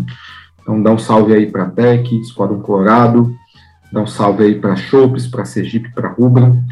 Então, 0.60 0.82
dá 0.82 0.92
um 0.92 0.98
salve 0.98 1.34
aí 1.34 1.46
para 1.46 1.66
a 1.66 1.70
TEC, 1.70 2.20
Esquadrão 2.20 2.60
Colorado, 2.60 3.32
dá 3.94 4.02
um 4.02 4.08
salve 4.08 4.44
aí 4.44 4.56
para 4.56 4.76
Chopes, 4.76 5.28
para 5.28 5.46
Sergipe, 5.46 5.94
para 5.94 6.10
Rubram, 6.10 6.64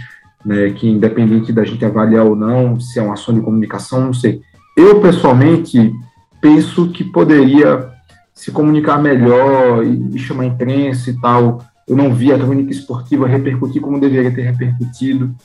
né, 0.44 0.72
que 0.72 0.90
independente 0.90 1.54
da 1.54 1.64
gente 1.64 1.86
avaliar 1.86 2.26
ou 2.26 2.36
não, 2.36 2.80
se 2.80 2.98
é 2.98 3.04
uma 3.04 3.14
ação 3.14 3.36
de 3.36 3.42
comunicação, 3.42 4.02
não 4.02 4.14
sei. 4.14 4.42
Eu, 4.76 5.00
pessoalmente, 5.00 5.94
penso 6.42 6.90
que 6.90 7.04
poderia 7.04 7.92
se 8.34 8.52
comunicar 8.52 9.00
melhor 9.00 9.86
e, 9.86 10.18
chamar 10.18 10.46
imprensa 10.46 11.12
e 11.12 11.22
tal. 11.22 11.64
Eu 11.88 11.96
não 11.96 12.12
vi 12.12 12.34
a 12.34 12.40
crônica 12.40 12.72
esportiva 12.72 13.28
repercutir 13.28 13.80
como 13.80 14.00
deveria 14.00 14.32
ter 14.32 14.42
repercutido, 14.42 15.36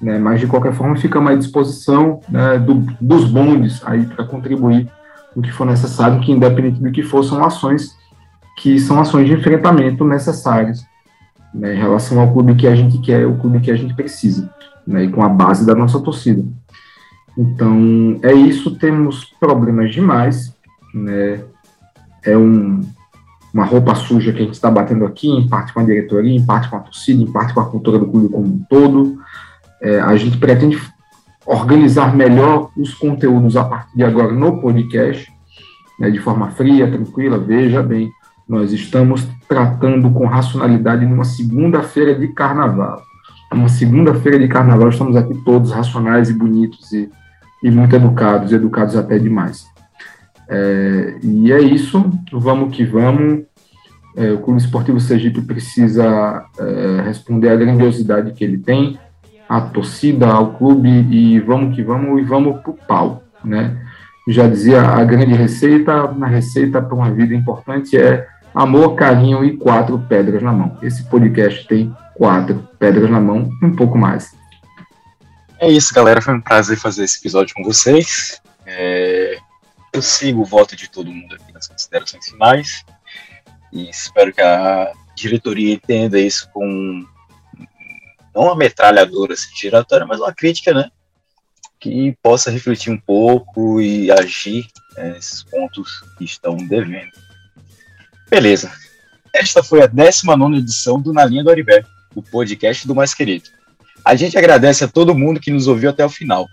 né? 0.00 0.18
mas 0.18 0.40
de 0.40 0.46
qualquer 0.46 0.72
forma 0.72 0.96
ficamos 0.96 1.32
à 1.32 1.34
disposição 1.34 2.20
né, 2.28 2.58
do, 2.58 2.74
dos 3.00 3.24
bondes 3.24 3.80
aí 3.84 4.06
para 4.06 4.24
contribuir 4.24 4.88
o 5.34 5.42
que 5.42 5.52
for 5.52 5.66
necessário, 5.66 6.20
que 6.20 6.32
independente 6.32 6.80
do 6.80 6.90
que 6.90 7.02
for, 7.02 7.22
são 7.22 7.44
ações 7.44 7.96
que 8.56 8.78
são 8.78 9.00
ações 9.00 9.26
de 9.26 9.34
enfrentamento 9.34 10.04
necessárias 10.04 10.84
né, 11.54 11.74
em 11.74 11.78
relação 11.78 12.20
ao 12.20 12.32
clube 12.32 12.54
que 12.54 12.66
a 12.66 12.74
gente 12.74 12.98
quer, 12.98 13.26
o 13.26 13.36
clube 13.38 13.60
que 13.60 13.70
a 13.70 13.76
gente 13.76 13.94
precisa, 13.94 14.52
né, 14.86 15.04
e 15.04 15.10
com 15.10 15.22
a 15.22 15.28
base 15.28 15.64
da 15.64 15.74
nossa 15.74 16.00
torcida. 16.00 16.44
Então, 17.36 18.18
é 18.22 18.32
isso, 18.32 18.76
temos 18.76 19.24
problemas 19.24 19.92
demais, 19.92 20.52
né? 20.92 21.40
É 22.24 22.36
um, 22.36 22.80
uma 23.54 23.64
roupa 23.64 23.94
suja 23.94 24.32
que 24.32 24.40
a 24.40 24.44
gente 24.44 24.54
está 24.54 24.68
batendo 24.68 25.04
aqui, 25.04 25.28
em 25.28 25.48
parte 25.48 25.72
com 25.72 25.78
a 25.78 25.84
diretoria, 25.84 26.36
em 26.36 26.44
parte 26.44 26.68
com 26.68 26.76
a 26.76 26.80
torcida, 26.80 27.22
em 27.22 27.30
parte 27.30 27.54
com 27.54 27.60
a 27.60 27.70
cultura 27.70 27.96
do 27.96 28.08
clube 28.08 28.28
como 28.28 28.44
um 28.44 28.64
todo. 28.68 29.18
É, 29.80 30.00
a 30.00 30.16
gente 30.16 30.38
pretende 30.38 30.80
organizar 31.46 32.14
melhor 32.14 32.70
os 32.76 32.92
conteúdos 32.94 33.56
a 33.56 33.64
partir 33.64 33.96
de 33.96 34.04
agora 34.04 34.32
no 34.32 34.60
podcast, 34.60 35.32
né, 35.98 36.10
de 36.10 36.18
forma 36.18 36.50
fria, 36.50 36.90
tranquila. 36.90 37.38
Veja 37.38 37.82
bem, 37.82 38.10
nós 38.48 38.72
estamos 38.72 39.26
tratando 39.48 40.10
com 40.10 40.26
racionalidade 40.26 41.06
numa 41.06 41.24
segunda-feira 41.24 42.14
de 42.14 42.28
carnaval. 42.28 43.02
uma 43.52 43.68
segunda-feira 43.68 44.38
de 44.38 44.46
carnaval, 44.46 44.90
estamos 44.90 45.16
aqui 45.16 45.34
todos 45.44 45.72
racionais 45.72 46.28
e 46.28 46.34
bonitos 46.34 46.92
e, 46.92 47.10
e 47.62 47.70
muito 47.70 47.96
educados, 47.96 48.52
educados 48.52 48.94
até 48.94 49.18
demais. 49.18 49.66
É, 50.48 51.18
e 51.22 51.52
é 51.52 51.60
isso, 51.60 52.10
vamos 52.32 52.76
que 52.76 52.84
vamos. 52.84 53.44
É, 54.16 54.32
o 54.32 54.38
Clube 54.38 54.60
Esportivo 54.60 54.98
Sergipe 54.98 55.40
precisa 55.42 56.44
é, 56.58 57.02
responder 57.02 57.50
à 57.50 57.56
grandiosidade 57.56 58.32
que 58.32 58.42
ele 58.42 58.58
tem, 58.58 58.98
à 59.48 59.60
torcida, 59.60 60.26
ao 60.28 60.54
clube, 60.54 60.88
e 60.88 61.40
vamos 61.40 61.74
que 61.74 61.82
vamos, 61.82 62.20
e 62.20 62.24
vamos 62.24 62.60
pro 62.60 62.74
pau, 62.74 63.22
né? 63.44 63.76
Já 64.28 64.46
dizia, 64.46 64.82
a 64.82 65.02
grande 65.04 65.32
receita, 65.32 66.12
na 66.12 66.26
receita 66.26 66.82
para 66.82 66.94
uma 66.94 67.10
vida 67.10 67.34
importante 67.34 67.96
é 67.96 68.26
amor, 68.54 68.94
carinho 68.94 69.42
e 69.42 69.56
quatro 69.56 69.98
pedras 69.98 70.42
na 70.42 70.52
mão. 70.52 70.76
Esse 70.82 71.02
podcast 71.04 71.66
tem 71.66 71.94
quatro 72.14 72.68
pedras 72.78 73.10
na 73.10 73.20
mão 73.20 73.50
um 73.62 73.74
pouco 73.74 73.96
mais. 73.96 74.36
É 75.58 75.70
isso, 75.70 75.94
galera. 75.94 76.20
Foi 76.20 76.34
um 76.34 76.40
prazer 76.40 76.76
fazer 76.76 77.04
esse 77.04 77.18
episódio 77.18 77.54
com 77.54 77.64
vocês. 77.64 78.40
É... 78.66 79.38
Eu 79.92 80.02
sigo 80.02 80.42
o 80.42 80.44
voto 80.44 80.76
de 80.76 80.90
todo 80.90 81.10
mundo 81.10 81.34
aqui 81.34 81.52
nas 81.52 81.66
considerações 81.66 82.28
finais. 82.28 82.84
E 83.72 83.88
espero 83.88 84.32
que 84.32 84.42
a 84.42 84.92
diretoria 85.16 85.72
entenda 85.72 86.20
isso 86.20 86.48
com 86.52 87.04
não 88.34 88.44
uma 88.44 88.56
metralhadora 88.56 89.34
assim, 89.34 89.48
giratória, 89.56 90.06
mas 90.06 90.20
uma 90.20 90.32
crítica, 90.32 90.72
né? 90.72 90.90
Que 91.80 92.16
possa 92.22 92.50
refletir 92.50 92.92
um 92.92 92.98
pouco 92.98 93.80
e 93.80 94.10
agir 94.10 94.66
né, 94.96 95.12
nesses 95.12 95.42
pontos 95.42 96.04
que 96.16 96.24
estão 96.24 96.56
devendo. 96.56 97.12
Beleza. 98.28 98.70
Esta 99.34 99.62
foi 99.62 99.82
a 99.82 99.86
19 99.86 100.56
edição 100.56 101.00
do 101.00 101.12
Na 101.12 101.24
Linha 101.24 101.44
do 101.44 101.50
Aribé, 101.50 101.84
o 102.14 102.22
podcast 102.22 102.86
do 102.86 102.94
Mais 102.94 103.14
Querido. 103.14 103.50
A 104.04 104.14
gente 104.14 104.38
agradece 104.38 104.84
a 104.84 104.88
todo 104.88 105.14
mundo 105.14 105.40
que 105.40 105.50
nos 105.50 105.68
ouviu 105.68 105.90
até 105.90 106.04
o 106.04 106.10
final. 106.10 106.48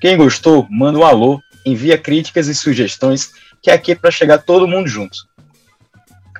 Quem 0.00 0.16
gostou, 0.16 0.66
manda 0.70 0.98
um 0.98 1.04
alô, 1.04 1.42
envia 1.64 1.98
críticas 1.98 2.48
e 2.48 2.54
sugestões, 2.54 3.32
que 3.62 3.70
é 3.70 3.74
aqui 3.74 3.92
é 3.92 3.94
para 3.94 4.10
chegar 4.10 4.38
todo 4.38 4.68
mundo 4.68 4.88
junto. 4.88 5.16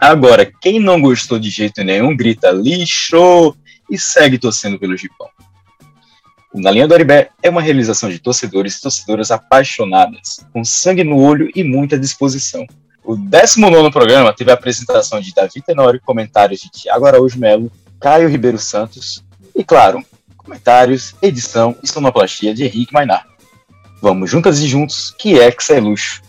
Agora, 0.00 0.48
quem 0.60 0.78
não 0.78 1.00
gostou 1.00 1.38
de 1.38 1.50
jeito 1.50 1.82
nenhum, 1.82 2.16
grita 2.16 2.50
lixo 2.50 3.56
e 3.90 3.98
segue 3.98 4.38
torcendo 4.38 4.78
pelo 4.78 4.96
Gipão. 4.96 5.28
O 6.52 6.60
Na 6.60 6.70
Linha 6.70 6.88
do 6.88 6.94
Aribé 6.94 7.30
é 7.42 7.50
uma 7.50 7.60
realização 7.60 8.08
de 8.08 8.18
torcedores 8.18 8.76
e 8.76 8.80
torcedoras 8.80 9.30
apaixonadas, 9.30 10.40
com 10.52 10.64
sangue 10.64 11.04
no 11.04 11.20
olho 11.20 11.50
e 11.54 11.62
muita 11.62 11.98
disposição. 11.98 12.66
O 13.04 13.16
19 13.16 13.90
programa 13.90 14.32
teve 14.32 14.50
a 14.50 14.54
apresentação 14.54 15.20
de 15.20 15.32
Davi 15.32 15.62
Tenório, 15.62 16.00
comentários 16.04 16.60
de 16.60 16.70
Tiago 16.70 17.06
Araújo 17.06 17.38
Melo, 17.38 17.70
Caio 18.00 18.28
Ribeiro 18.28 18.58
Santos 18.58 19.24
e, 19.54 19.62
claro, 19.62 20.04
comentários, 20.36 21.14
edição 21.20 21.76
e 21.82 21.88
sonoplastia 21.88 22.54
de 22.54 22.64
Henrique 22.64 22.92
Mainar. 22.92 23.26
Vamos 24.00 24.30
juntas 24.30 24.60
e 24.60 24.66
juntos, 24.66 25.14
que 25.18 25.38
é 25.38 25.50
que 25.50 25.72
é 25.72 25.80
luxo. 25.80 26.22